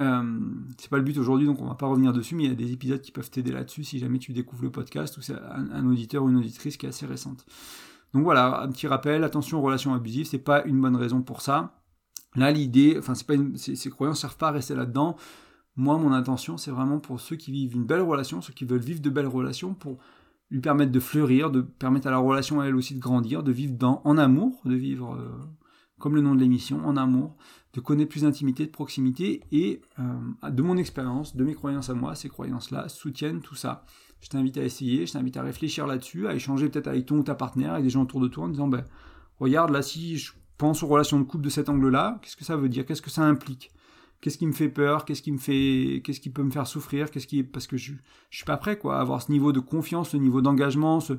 Euh, 0.00 0.40
c'est 0.78 0.88
pas 0.88 0.96
le 0.96 1.02
but 1.02 1.18
aujourd'hui, 1.18 1.46
donc 1.46 1.60
on 1.60 1.66
va 1.66 1.74
pas 1.74 1.86
revenir 1.86 2.14
dessus, 2.14 2.34
mais 2.34 2.44
il 2.44 2.48
y 2.48 2.52
a 2.52 2.56
des 2.56 2.72
épisodes 2.72 3.02
qui 3.02 3.12
peuvent 3.12 3.30
t'aider 3.30 3.52
là-dessus 3.52 3.84
si 3.84 3.98
jamais 3.98 4.18
tu 4.18 4.32
découvres 4.32 4.62
le 4.62 4.70
podcast 4.70 5.18
ou 5.18 5.20
c'est 5.20 5.34
un, 5.34 5.86
auditeur 5.86 6.24
ou 6.24 6.30
une 6.30 6.36
auditrice 6.36 6.78
qui 6.78 6.86
est 6.86 6.88
assez 6.88 7.04
récente. 7.04 7.44
Donc 8.14 8.24
voilà, 8.24 8.62
un 8.62 8.68
petit 8.68 8.86
rappel, 8.86 9.22
attention 9.22 9.58
aux 9.58 9.62
relations 9.62 9.92
abusives, 9.92 10.26
c'est 10.26 10.38
pas 10.38 10.64
une 10.64 10.80
bonne 10.80 10.96
raison 10.96 11.20
pour 11.22 11.42
ça. 11.42 11.74
Là, 12.34 12.50
l'idée, 12.50 12.96
enfin, 12.98 13.14
c'est 13.14 13.26
pas 13.26 13.34
ces, 13.56 13.90
croyances 13.90 14.20
servent 14.20 14.38
pas 14.38 14.48
à 14.48 14.52
rester 14.52 14.74
là-dedans. 14.74 15.16
Moi, 15.76 15.98
mon 15.98 16.12
intention, 16.12 16.56
c'est 16.56 16.70
vraiment 16.70 16.98
pour 16.98 17.20
ceux 17.20 17.36
qui 17.36 17.52
vivent 17.52 17.74
une 17.74 17.84
belle 17.84 18.00
relation, 18.00 18.40
ceux 18.40 18.52
qui 18.52 18.64
veulent 18.64 18.80
vivre 18.80 19.00
de 19.00 19.10
belles 19.10 19.26
relations, 19.26 19.74
pour 19.74 19.98
lui 20.50 20.60
permettre 20.60 20.92
de 20.92 21.00
fleurir, 21.00 21.50
de 21.50 21.60
permettre 21.60 22.06
à 22.06 22.10
la 22.10 22.18
relation 22.18 22.60
à 22.60 22.66
elle 22.66 22.74
aussi 22.74 22.94
de 22.94 23.00
grandir, 23.00 23.42
de 23.42 23.52
vivre 23.52 23.74
dans, 23.76 24.00
en 24.04 24.16
amour, 24.16 24.60
de 24.64 24.74
vivre 24.74 25.14
euh, 25.14 25.30
comme 26.00 26.16
le 26.16 26.20
nom 26.20 26.34
de 26.34 26.40
l'émission, 26.40 26.84
en 26.84 26.96
amour, 26.96 27.36
de 27.74 27.80
connaître 27.80 28.10
plus 28.10 28.22
d'intimité, 28.22 28.66
de 28.66 28.70
proximité, 28.72 29.42
et 29.52 29.80
euh, 30.00 30.50
de 30.50 30.62
mon 30.62 30.76
expérience, 30.76 31.36
de 31.36 31.44
mes 31.44 31.54
croyances 31.54 31.90
à 31.90 31.94
moi, 31.94 32.16
ces 32.16 32.28
croyances-là 32.28 32.88
soutiennent 32.88 33.40
tout 33.40 33.54
ça. 33.54 33.84
Je 34.20 34.28
t'invite 34.28 34.56
à 34.58 34.64
essayer, 34.64 35.06
je 35.06 35.12
t'invite 35.12 35.36
à 35.36 35.42
réfléchir 35.42 35.86
là-dessus, 35.86 36.26
à 36.26 36.34
échanger 36.34 36.68
peut-être 36.68 36.88
avec 36.88 37.06
ton 37.06 37.18
ou 37.18 37.22
ta 37.22 37.36
partenaire, 37.36 37.72
avec 37.72 37.84
des 37.84 37.90
gens 37.90 38.02
autour 38.02 38.20
de 38.20 38.26
toi, 38.26 38.44
en 38.44 38.48
disant, 38.48 38.66
ben, 38.66 38.84
regarde, 39.38 39.70
là, 39.70 39.82
si 39.82 40.18
je 40.18 40.32
pense 40.58 40.82
aux 40.82 40.88
relations 40.88 41.18
de 41.20 41.24
couple 41.24 41.44
de 41.44 41.50
cet 41.50 41.68
angle-là, 41.68 42.18
qu'est-ce 42.22 42.36
que 42.36 42.44
ça 42.44 42.56
veut 42.56 42.68
dire? 42.68 42.84
Qu'est-ce 42.84 43.02
que 43.02 43.10
ça 43.10 43.22
implique? 43.22 43.70
Qu'est-ce 44.20 44.36
qui 44.36 44.46
me 44.46 44.52
fait 44.52 44.68
peur? 44.68 45.04
Qu'est-ce 45.04 45.22
qui 45.22 46.30
peut 46.30 46.42
me 46.42 46.50
faire 46.50 46.66
souffrir? 46.66 47.10
Qu'est-ce 47.10 47.26
qui 47.26 47.42
parce 47.42 47.66
que 47.66 47.78
je, 47.78 47.92
je 48.28 48.36
suis 48.36 48.44
pas 48.44 48.58
prêt 48.58 48.78
quoi 48.78 48.98
à 48.98 49.00
avoir 49.00 49.22
ce 49.22 49.32
niveau 49.32 49.52
de 49.52 49.60
confiance, 49.60 50.10
ce 50.10 50.18
niveau 50.18 50.42
d'engagement, 50.42 51.00
ce, 51.00 51.14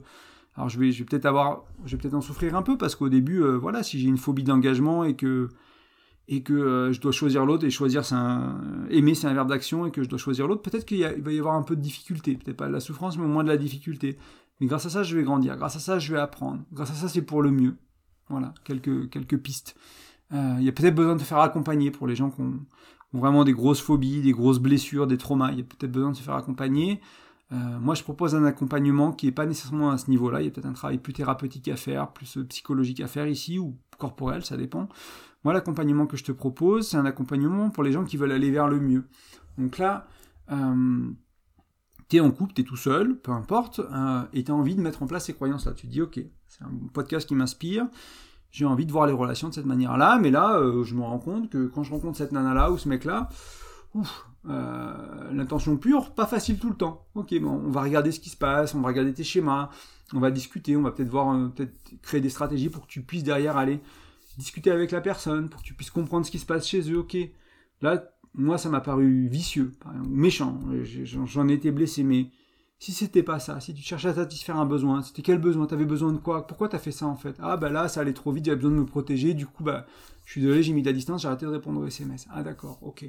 alors 0.56 0.70
je 0.70 0.80
vais, 0.80 0.92
peut-être 0.92 1.26
avoir, 1.26 1.64
je 1.86 1.96
vais 1.96 2.02
peut-être 2.02 2.14
en 2.14 2.22
souffrir 2.22 2.56
un 2.56 2.62
peu 2.62 2.78
parce 2.78 2.96
qu'au 2.96 3.10
début, 3.10 3.42
euh, 3.42 3.58
voilà, 3.58 3.84
si 3.84 4.00
j'ai 4.00 4.08
une 4.08 4.18
phobie 4.18 4.44
d'engagement 4.44 5.04
et 5.04 5.16
que 5.16 5.50
et 6.28 6.44
que 6.44 6.54
euh, 6.54 6.94
je 6.94 7.02
dois 7.02 7.12
choisir 7.12 7.46
l'autre 7.46 7.66
et 7.66 7.70
choisir, 7.70 8.06
c'est 8.06 8.16
un, 8.16 8.58
aimer 8.90 9.16
c'est 9.16 9.28
un 9.28 9.34
verbe 9.34 9.50
d'action 9.50 9.86
et 9.86 9.92
que 9.92 10.04
je 10.04 10.10
dois 10.10 10.20
choisir 10.20 10.48
l'autre, 10.48 10.62
peut-être 10.62 10.86
qu'il 10.86 11.04
va 11.04 11.32
y 11.32 11.40
avoir 11.40 11.56
un 11.56 11.64
peu 11.64 11.76
de 11.76 11.82
difficulté, 11.82 12.36
peut-être 12.36 12.58
pas 12.58 12.68
de 12.68 12.74
la 12.74 12.80
souffrance, 12.80 13.18
mais 13.18 13.26
au 13.26 13.30
moins 13.30 13.44
de 13.44 13.50
la 13.50 13.58
difficulté. 13.58 14.18
Mais 14.60 14.68
grâce 14.68 14.86
à 14.86 14.90
ça, 14.90 15.04
je 15.04 15.18
vais 15.18 15.24
grandir. 15.24 15.58
Grâce 15.58 15.76
à 15.76 15.80
ça, 15.80 15.98
je 15.98 16.14
vais 16.14 16.20
apprendre. 16.20 16.62
Grâce 16.72 16.92
à 16.92 16.94
ça, 16.94 17.10
c'est 17.10 17.24
pour 17.24 17.42
le 17.42 17.50
mieux. 17.50 17.76
Voilà, 18.30 18.54
quelques 18.64 19.10
quelques 19.10 19.38
pistes. 19.38 19.76
Euh, 20.34 20.56
il 20.60 20.64
y 20.64 20.70
a 20.70 20.72
peut-être 20.72 20.96
besoin 20.96 21.16
de 21.16 21.20
te 21.20 21.26
faire 21.26 21.40
accompagner 21.40 21.92
pour 21.92 22.08
les 22.08 22.16
gens 22.16 22.30
qui 22.30 22.42
ont, 22.42 22.60
vraiment 23.14 23.44
des 23.44 23.54
grosses 23.54 23.82
phobies, 23.82 24.22
des 24.22 24.32
grosses 24.32 24.60
blessures, 24.60 25.08
des 25.08 25.18
traumas. 25.18 25.52
Il 25.52 25.58
y 25.58 25.62
a 25.62 25.66
peut-être 25.66 25.92
besoin 25.92 26.12
de 26.12 26.16
se 26.16 26.22
faire 26.22 26.36
accompagner. 26.36 27.02
Euh, 27.52 27.56
moi, 27.80 27.96
je 27.96 28.04
propose 28.04 28.34
un 28.34 28.46
accompagnement 28.46 29.12
qui 29.12 29.26
n'est 29.26 29.32
pas 29.32 29.46
nécessairement 29.46 29.92
à 29.92 29.98
ce 29.98 30.10
niveau-là. 30.10 30.42
Il 30.42 30.46
y 30.46 30.48
a 30.48 30.52
peut-être 30.52 30.68
un 30.68 30.74
travail 30.74 31.00
plus 31.00 31.14
thérapeutique 31.14 31.68
à 31.68 31.76
faire, 31.76 32.12
plus 32.14 32.38
euh, 32.38 32.46
psychologique 32.46 33.02
à 33.02 33.08
faire 33.08 33.28
ici, 33.28 33.60
ou 33.60 33.78
corporel, 33.98 34.46
ça 34.46 34.56
dépend. 34.56 34.88
Moi, 35.44 35.54
l'accompagnement 35.54 36.08
que 36.08 36.18
je 36.18 36.24
te 36.24 36.32
propose, 36.32 36.88
c'est 36.90 36.98
un 36.98 37.06
accompagnement 37.06 37.70
pour 37.70 37.84
les 37.84 37.92
gens 37.92 38.06
qui 38.06 38.16
veulent 38.16 38.32
aller 38.32 38.52
vers 38.52 38.68
le 38.68 38.80
mieux. 38.80 39.04
Donc 39.58 39.78
là, 39.78 40.08
euh, 40.52 41.10
tu 42.08 42.18
es 42.18 42.20
en 42.22 42.32
couple, 42.32 42.54
tu 42.54 42.62
es 42.62 42.64
tout 42.64 42.78
seul, 42.78 43.20
peu 43.20 43.32
importe, 43.32 43.80
euh, 43.80 44.24
et 44.34 44.44
tu 44.44 44.52
as 44.52 44.56
envie 44.56 44.76
de 44.76 44.82
mettre 44.82 45.04
en 45.04 45.08
place 45.08 45.26
ces 45.26 45.34
croyances-là. 45.34 45.74
Tu 45.74 45.88
te 45.88 45.92
dis, 45.92 46.02
ok, 46.02 46.22
c'est 46.48 46.64
un 46.64 46.72
podcast 46.94 47.28
qui 47.28 47.36
m'inspire, 47.36 47.88
j'ai 48.50 48.66
envie 48.66 48.86
de 48.86 48.92
voir 48.92 49.08
les 49.08 49.14
relations 49.14 49.50
de 49.50 49.54
cette 49.54 49.66
manière-là, 49.66 50.20
mais 50.20 50.32
là, 50.32 50.62
je 50.84 50.96
me 50.96 51.02
rends 51.02 51.20
compte 51.20 51.50
que 51.50 51.68
quand 51.68 51.84
je 51.84 51.92
rencontre 51.92 52.18
cette 52.18 52.34
nana-là 52.34 52.72
ou 52.72 52.78
ce 52.78 52.90
mec-là, 52.90 53.30
ouf, 53.94 54.28
euh, 54.50 55.32
l'intention 55.34 55.78
pure, 55.78 56.12
pas 56.14 56.26
facile 56.26 56.58
tout 56.60 56.70
le 56.70 56.76
temps. 56.76 57.06
Ok, 57.16 57.34
bon, 57.40 57.52
on 57.52 57.70
va 57.70 57.82
regarder 57.82 58.12
ce 58.12 58.20
qui 58.20 58.30
se 58.30 58.38
passe, 58.38 58.74
on 58.76 58.82
va 58.82 58.88
regarder 58.90 59.14
tes 59.14 59.24
schémas, 59.24 59.70
on 60.14 60.20
va 60.20 60.32
discuter, 60.32 60.76
on 60.76 60.82
va 60.82 60.92
peut-être 60.92 61.10
voir, 61.10 61.34
euh, 61.36 61.48
peut-être 61.50 61.74
créer 62.02 62.22
des 62.22 62.30
stratégies 62.30 62.70
pour 62.70 62.84
que 62.84 62.92
tu 62.92 63.04
puisses 63.04 63.24
derrière 63.24 63.58
aller 63.58 63.80
discuter 64.38 64.72
avec 64.72 64.92
la 64.92 65.02
personne, 65.02 65.50
pour 65.50 65.62
que 65.62 65.68
tu 65.68 65.74
puisses 65.76 65.92
comprendre 65.92 66.26
ce 66.26 66.32
qui 66.32 66.40
se 66.40 66.46
passe 66.46 66.68
chez 66.68 66.92
eux. 66.92 67.00
Ok, 67.00 67.18
là, 67.82 68.04
moi, 68.34 68.58
ça 68.58 68.70
m'a 68.70 68.82
paru 68.82 69.28
vicieux, 69.28 69.74
méchant. 70.08 70.60
J'en 71.26 71.48
ai 71.50 71.54
été 71.54 71.72
blessé, 71.72 72.04
mais 72.04 72.30
Si 72.80 72.92
c'était 72.94 73.24
pas 73.24 73.40
ça, 73.40 73.62
si 73.62 73.74
tu 73.76 73.84
cherchais 73.84 74.10
à 74.10 74.16
satisfaire 74.16 74.58
un 74.58 74.66
besoin, 74.66 75.04
c'était 75.04 75.22
quel 75.24 75.40
besoin? 75.40 75.68
T'avais 75.68 75.86
besoin 75.86 76.12
de 76.14 76.18
quoi? 76.20 76.48
Pourquoi 76.48 76.70
t'as 76.70 76.80
fait 76.80 76.92
ça 76.92 77.08
en 77.08 77.16
fait? 77.16 77.38
Ah 77.40 77.58
bah 77.58 77.70
là, 77.70 77.88
ça 77.88 78.02
allait 78.02 78.14
trop 78.14 78.34
vite, 78.34 78.46
j'avais 78.46 78.58
besoin 78.58 78.72
de 78.72 78.78
me 78.78 78.86
protéger, 78.86 79.34
du 79.36 79.48
coup, 79.48 79.64
bah, 79.64 79.86
je 80.26 80.34
suis 80.34 80.42
désolé, 80.42 80.64
j'ai 80.64 80.74
mis 80.74 80.82
de 80.82 80.88
la 80.88 80.94
distance, 80.94 81.22
j'ai 81.22 81.30
arrêté 81.30 81.46
de 81.48 81.52
répondre 81.52 81.80
aux 81.82 81.86
SMS. 81.88 82.28
Ah 82.32 82.44
d'accord, 82.44 82.80
ok. 82.84 83.06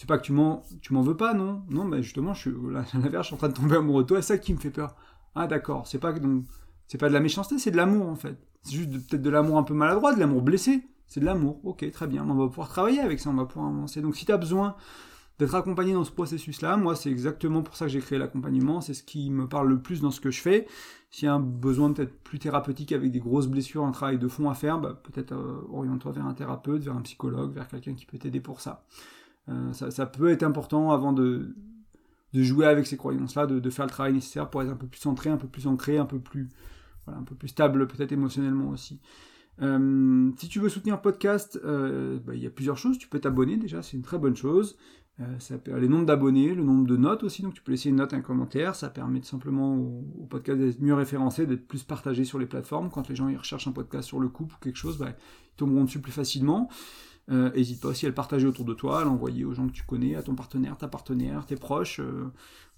C'est 0.00 0.06
pas 0.06 0.16
que 0.16 0.22
tu 0.22 0.32
m'en, 0.32 0.62
m'en 0.92 1.02
veux 1.02 1.18
pas, 1.18 1.34
non? 1.34 1.62
Non, 1.68 1.84
mais 1.84 2.02
justement, 2.02 2.32
je 2.32 2.40
suis, 2.40 2.50
là, 2.72 2.84
je 2.90 3.22
suis 3.22 3.34
en 3.34 3.36
train 3.36 3.50
de 3.50 3.52
tomber 3.52 3.76
amoureux 3.76 4.04
de 4.04 4.08
toi, 4.08 4.22
c'est 4.22 4.28
ça 4.28 4.38
qui 4.38 4.54
me 4.54 4.58
fait 4.58 4.70
peur. 4.70 4.96
Ah 5.34 5.46
d'accord, 5.46 5.86
c'est 5.86 5.98
pas 5.98 6.10
donc, 6.14 6.46
c'est 6.86 6.96
pas 6.96 7.08
de 7.08 7.12
la 7.12 7.20
méchanceté, 7.20 7.58
c'est 7.58 7.70
de 7.70 7.76
l'amour 7.76 8.08
en 8.08 8.14
fait. 8.14 8.34
C'est 8.62 8.76
juste 8.76 8.92
peut-être 8.92 9.20
de 9.20 9.28
l'amour 9.28 9.58
un 9.58 9.62
peu 9.62 9.74
maladroit, 9.74 10.14
de 10.14 10.18
l'amour 10.18 10.40
blessé. 10.40 10.80
C'est 11.06 11.20
de 11.20 11.26
l'amour. 11.26 11.60
Ok, 11.64 11.84
très 11.90 12.06
bien. 12.06 12.26
On 12.26 12.34
va 12.34 12.48
pouvoir 12.48 12.68
travailler 12.70 13.00
avec 13.00 13.20
ça, 13.20 13.28
on 13.28 13.34
va 13.34 13.44
pouvoir 13.44 13.70
avancer. 13.70 14.00
Donc 14.00 14.16
si 14.16 14.24
tu 14.24 14.32
as 14.32 14.38
besoin 14.38 14.74
d'être 15.38 15.54
accompagné 15.54 15.92
dans 15.92 16.04
ce 16.04 16.12
processus-là, 16.12 16.78
moi 16.78 16.96
c'est 16.96 17.10
exactement 17.10 17.60
pour 17.60 17.76
ça 17.76 17.84
que 17.84 17.92
j'ai 17.92 18.00
créé 18.00 18.18
l'accompagnement. 18.18 18.80
C'est 18.80 18.94
ce 18.94 19.02
qui 19.02 19.28
me 19.30 19.48
parle 19.48 19.68
le 19.68 19.82
plus 19.82 20.00
dans 20.00 20.10
ce 20.10 20.22
que 20.22 20.30
je 20.30 20.40
fais. 20.40 20.66
S'il 21.10 21.26
y 21.26 21.28
a 21.28 21.34
un 21.34 21.40
besoin 21.40 21.92
peut-être 21.92 22.18
plus 22.22 22.38
thérapeutique 22.38 22.92
avec 22.92 23.10
des 23.10 23.20
grosses 23.20 23.48
blessures, 23.48 23.84
un 23.84 23.92
travail 23.92 24.18
de 24.18 24.28
fond 24.28 24.48
à 24.48 24.54
faire, 24.54 24.80
bah, 24.80 24.98
peut-être 25.02 25.32
euh, 25.32 25.60
oriente-toi 25.70 26.12
vers 26.12 26.24
un 26.24 26.32
thérapeute, 26.32 26.84
vers 26.84 26.96
un 26.96 27.02
psychologue, 27.02 27.52
vers 27.52 27.68
quelqu'un 27.68 27.92
qui 27.92 28.06
peut 28.06 28.16
t'aider 28.16 28.40
pour 28.40 28.62
ça. 28.62 28.86
Euh, 29.50 29.72
ça. 29.72 30.06
peut 30.06 30.30
être 30.30 30.42
important 30.42 30.90
avant 30.90 31.12
de, 31.12 31.54
jouer 32.32 32.66
avec 32.66 32.86
ces 32.86 32.96
croyances-là, 32.96 33.46
de, 33.46 33.70
faire 33.70 33.86
le 33.86 33.90
travail 33.90 34.12
nécessaire 34.12 34.48
pour 34.48 34.62
être 34.62 34.70
un 34.70 34.76
peu 34.76 34.86
plus 34.86 35.00
centré, 35.00 35.30
un 35.30 35.36
peu 35.36 35.48
plus 35.48 35.66
ancré, 35.66 35.98
un 35.98 36.06
peu 36.06 36.20
plus, 36.20 36.48
voilà, 37.06 37.20
un 37.20 37.24
peu 37.24 37.34
plus 37.34 37.48
stable 37.48 37.86
peut-être 37.86 38.12
émotionnellement 38.12 38.70
aussi. 38.70 39.00
Euh, 39.62 40.30
si 40.38 40.48
tu 40.48 40.58
veux 40.58 40.68
soutenir 40.68 40.96
le 40.96 41.02
podcast, 41.02 41.60
euh, 41.64 42.18
bah, 42.24 42.34
il 42.34 42.42
y 42.42 42.46
a 42.46 42.50
plusieurs 42.50 42.78
choses. 42.78 42.98
Tu 42.98 43.08
peux 43.08 43.18
t'abonner 43.18 43.56
déjà, 43.56 43.82
c'est 43.82 43.96
une 43.96 44.02
très 44.02 44.18
bonne 44.18 44.36
chose. 44.36 44.76
Les 45.66 45.88
nombres 45.88 46.06
d'abonnés, 46.06 46.54
le 46.54 46.64
nombre 46.64 46.86
de 46.86 46.96
notes 46.96 47.24
aussi, 47.24 47.42
donc 47.42 47.52
tu 47.52 47.60
peux 47.60 47.72
laisser 47.72 47.90
une 47.90 47.96
note, 47.96 48.14
un 48.14 48.22
commentaire. 48.22 48.74
Ça 48.74 48.88
permet 48.88 49.20
simplement 49.20 49.76
au, 49.76 50.26
podcast 50.30 50.58
d'être 50.58 50.80
mieux 50.80 50.94
référencé, 50.94 51.44
d'être 51.44 51.68
plus 51.68 51.82
partagé 51.82 52.24
sur 52.24 52.38
les 52.38 52.46
plateformes. 52.46 52.88
Quand 52.88 53.06
les 53.06 53.14
gens 53.14 53.26
recherchent 53.26 53.68
un 53.68 53.72
podcast 53.72 54.08
sur 54.08 54.18
le 54.18 54.28
couple 54.28 54.54
ou 54.54 54.58
quelque 54.62 54.78
chose, 54.78 54.96
bah, 54.96 55.10
ils 55.10 55.56
tomberont 55.58 55.84
dessus 55.84 56.00
plus 56.00 56.10
facilement. 56.10 56.70
N'hésite 57.30 57.80
pas 57.80 57.88
aussi 57.88 58.06
à 58.06 58.08
le 58.08 58.14
partager 58.14 58.46
autour 58.46 58.64
de 58.64 58.74
toi, 58.74 59.00
à 59.00 59.04
l'envoyer 59.04 59.44
aux 59.44 59.54
gens 59.54 59.66
que 59.68 59.72
tu 59.72 59.84
connais, 59.84 60.16
à 60.16 60.22
ton 60.22 60.34
partenaire, 60.34 60.76
ta 60.76 60.88
partenaire, 60.88 61.46
tes 61.46 61.56
proches. 61.56 62.00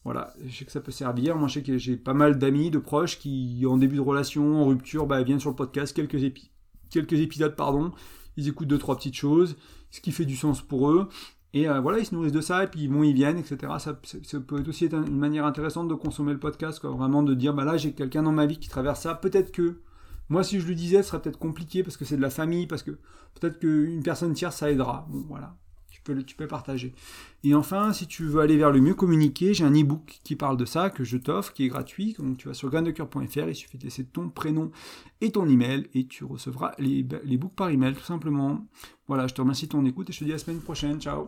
Voilà, 0.04 0.32
je 0.44 0.54
sais 0.54 0.64
que 0.64 0.72
ça 0.72 0.80
peut 0.80 0.92
servir. 0.92 1.36
Moi, 1.36 1.48
je 1.48 1.54
sais 1.54 1.62
que 1.62 1.78
j'ai 1.78 1.96
pas 1.96 2.12
mal 2.12 2.38
d'amis, 2.38 2.70
de 2.70 2.78
proches 2.78 3.18
qui, 3.18 3.64
en 3.66 3.78
début 3.78 3.96
de 3.96 4.00
relation, 4.00 4.62
en 4.62 4.66
rupture, 4.66 5.06
bah, 5.06 5.22
viennent 5.22 5.40
sur 5.40 5.50
le 5.50 5.56
podcast 5.56 5.94
quelques 5.96 6.22
épis 6.22 6.52
quelques 6.92 7.18
épisodes, 7.20 7.56
pardon. 7.56 7.90
Ils 8.36 8.48
écoutent 8.48 8.68
deux, 8.68 8.78
trois 8.78 8.96
petites 8.96 9.16
choses, 9.16 9.56
ce 9.90 10.00
qui 10.00 10.12
fait 10.12 10.24
du 10.24 10.36
sens 10.36 10.62
pour 10.62 10.90
eux. 10.90 11.08
Et 11.54 11.68
euh, 11.68 11.80
voilà, 11.80 11.98
ils 11.98 12.06
se 12.06 12.14
nourrissent 12.14 12.32
de 12.32 12.40
ça, 12.40 12.64
et 12.64 12.66
puis 12.66 12.88
bon, 12.88 13.02
ils 13.02 13.12
viennent, 13.12 13.38
etc. 13.38 13.72
Ça, 13.78 13.94
peut 14.40 14.62
aussi 14.66 14.86
être 14.86 14.94
une 14.94 15.18
manière 15.18 15.44
intéressante 15.44 15.88
de 15.88 15.94
consommer 15.94 16.32
le 16.32 16.38
podcast. 16.38 16.82
Vraiment 16.84 17.22
de 17.22 17.34
dire, 17.34 17.52
bah 17.52 17.64
là, 17.64 17.76
j'ai 17.76 17.92
quelqu'un 17.92 18.22
dans 18.22 18.32
ma 18.32 18.46
vie 18.46 18.58
qui 18.58 18.68
traverse 18.68 19.00
ça. 19.00 19.14
Peut-être 19.14 19.52
que, 19.52 19.76
moi, 20.32 20.42
si 20.44 20.60
je 20.60 20.66
le 20.66 20.74
disais, 20.74 21.02
ce 21.02 21.10
serait 21.10 21.22
peut-être 21.22 21.38
compliqué 21.38 21.82
parce 21.82 21.96
que 21.96 22.04
c'est 22.04 22.16
de 22.16 22.22
la 22.22 22.30
famille, 22.30 22.66
parce 22.66 22.82
que 22.82 22.92
peut-être 23.40 23.58
qu'une 23.58 24.02
personne 24.02 24.34
tierce, 24.34 24.56
ça 24.56 24.70
aidera. 24.70 25.06
Bon, 25.10 25.24
voilà 25.28 25.56
peux, 26.02 26.22
tu 26.22 26.36
peux 26.36 26.46
partager. 26.46 26.94
Et 27.44 27.54
enfin, 27.54 27.92
si 27.92 28.06
tu 28.06 28.24
veux 28.24 28.40
aller 28.40 28.56
vers 28.56 28.70
le 28.70 28.80
mieux 28.80 28.94
communiquer, 28.94 29.54
j'ai 29.54 29.64
un 29.64 29.72
e-book 29.72 30.20
qui 30.24 30.36
parle 30.36 30.56
de 30.56 30.64
ça, 30.64 30.90
que 30.90 31.04
je 31.04 31.16
t'offre, 31.16 31.52
qui 31.52 31.64
est 31.64 31.68
gratuit. 31.68 32.14
Donc 32.18 32.38
tu 32.38 32.48
vas 32.48 32.54
sur 32.54 32.70
graindecoeur.fr, 32.70 33.48
il 33.48 33.54
suffit 33.54 33.78
de 33.78 33.84
laisser 33.84 34.04
ton 34.04 34.28
prénom 34.28 34.70
et 35.20 35.30
ton 35.30 35.48
email, 35.48 35.88
et 35.94 36.06
tu 36.06 36.24
recevras 36.24 36.72
les, 36.78 37.06
les 37.24 37.36
books 37.36 37.54
par 37.54 37.70
email, 37.70 37.94
tout 37.94 38.04
simplement. 38.04 38.66
Voilà, 39.08 39.26
je 39.26 39.34
te 39.34 39.40
remercie 39.40 39.66
de 39.66 39.72
ton 39.72 39.84
écoute 39.84 40.10
et 40.10 40.12
je 40.12 40.20
te 40.20 40.24
dis 40.24 40.30
à 40.30 40.34
la 40.34 40.38
semaine 40.38 40.60
prochaine. 40.60 41.00
Ciao 41.00 41.26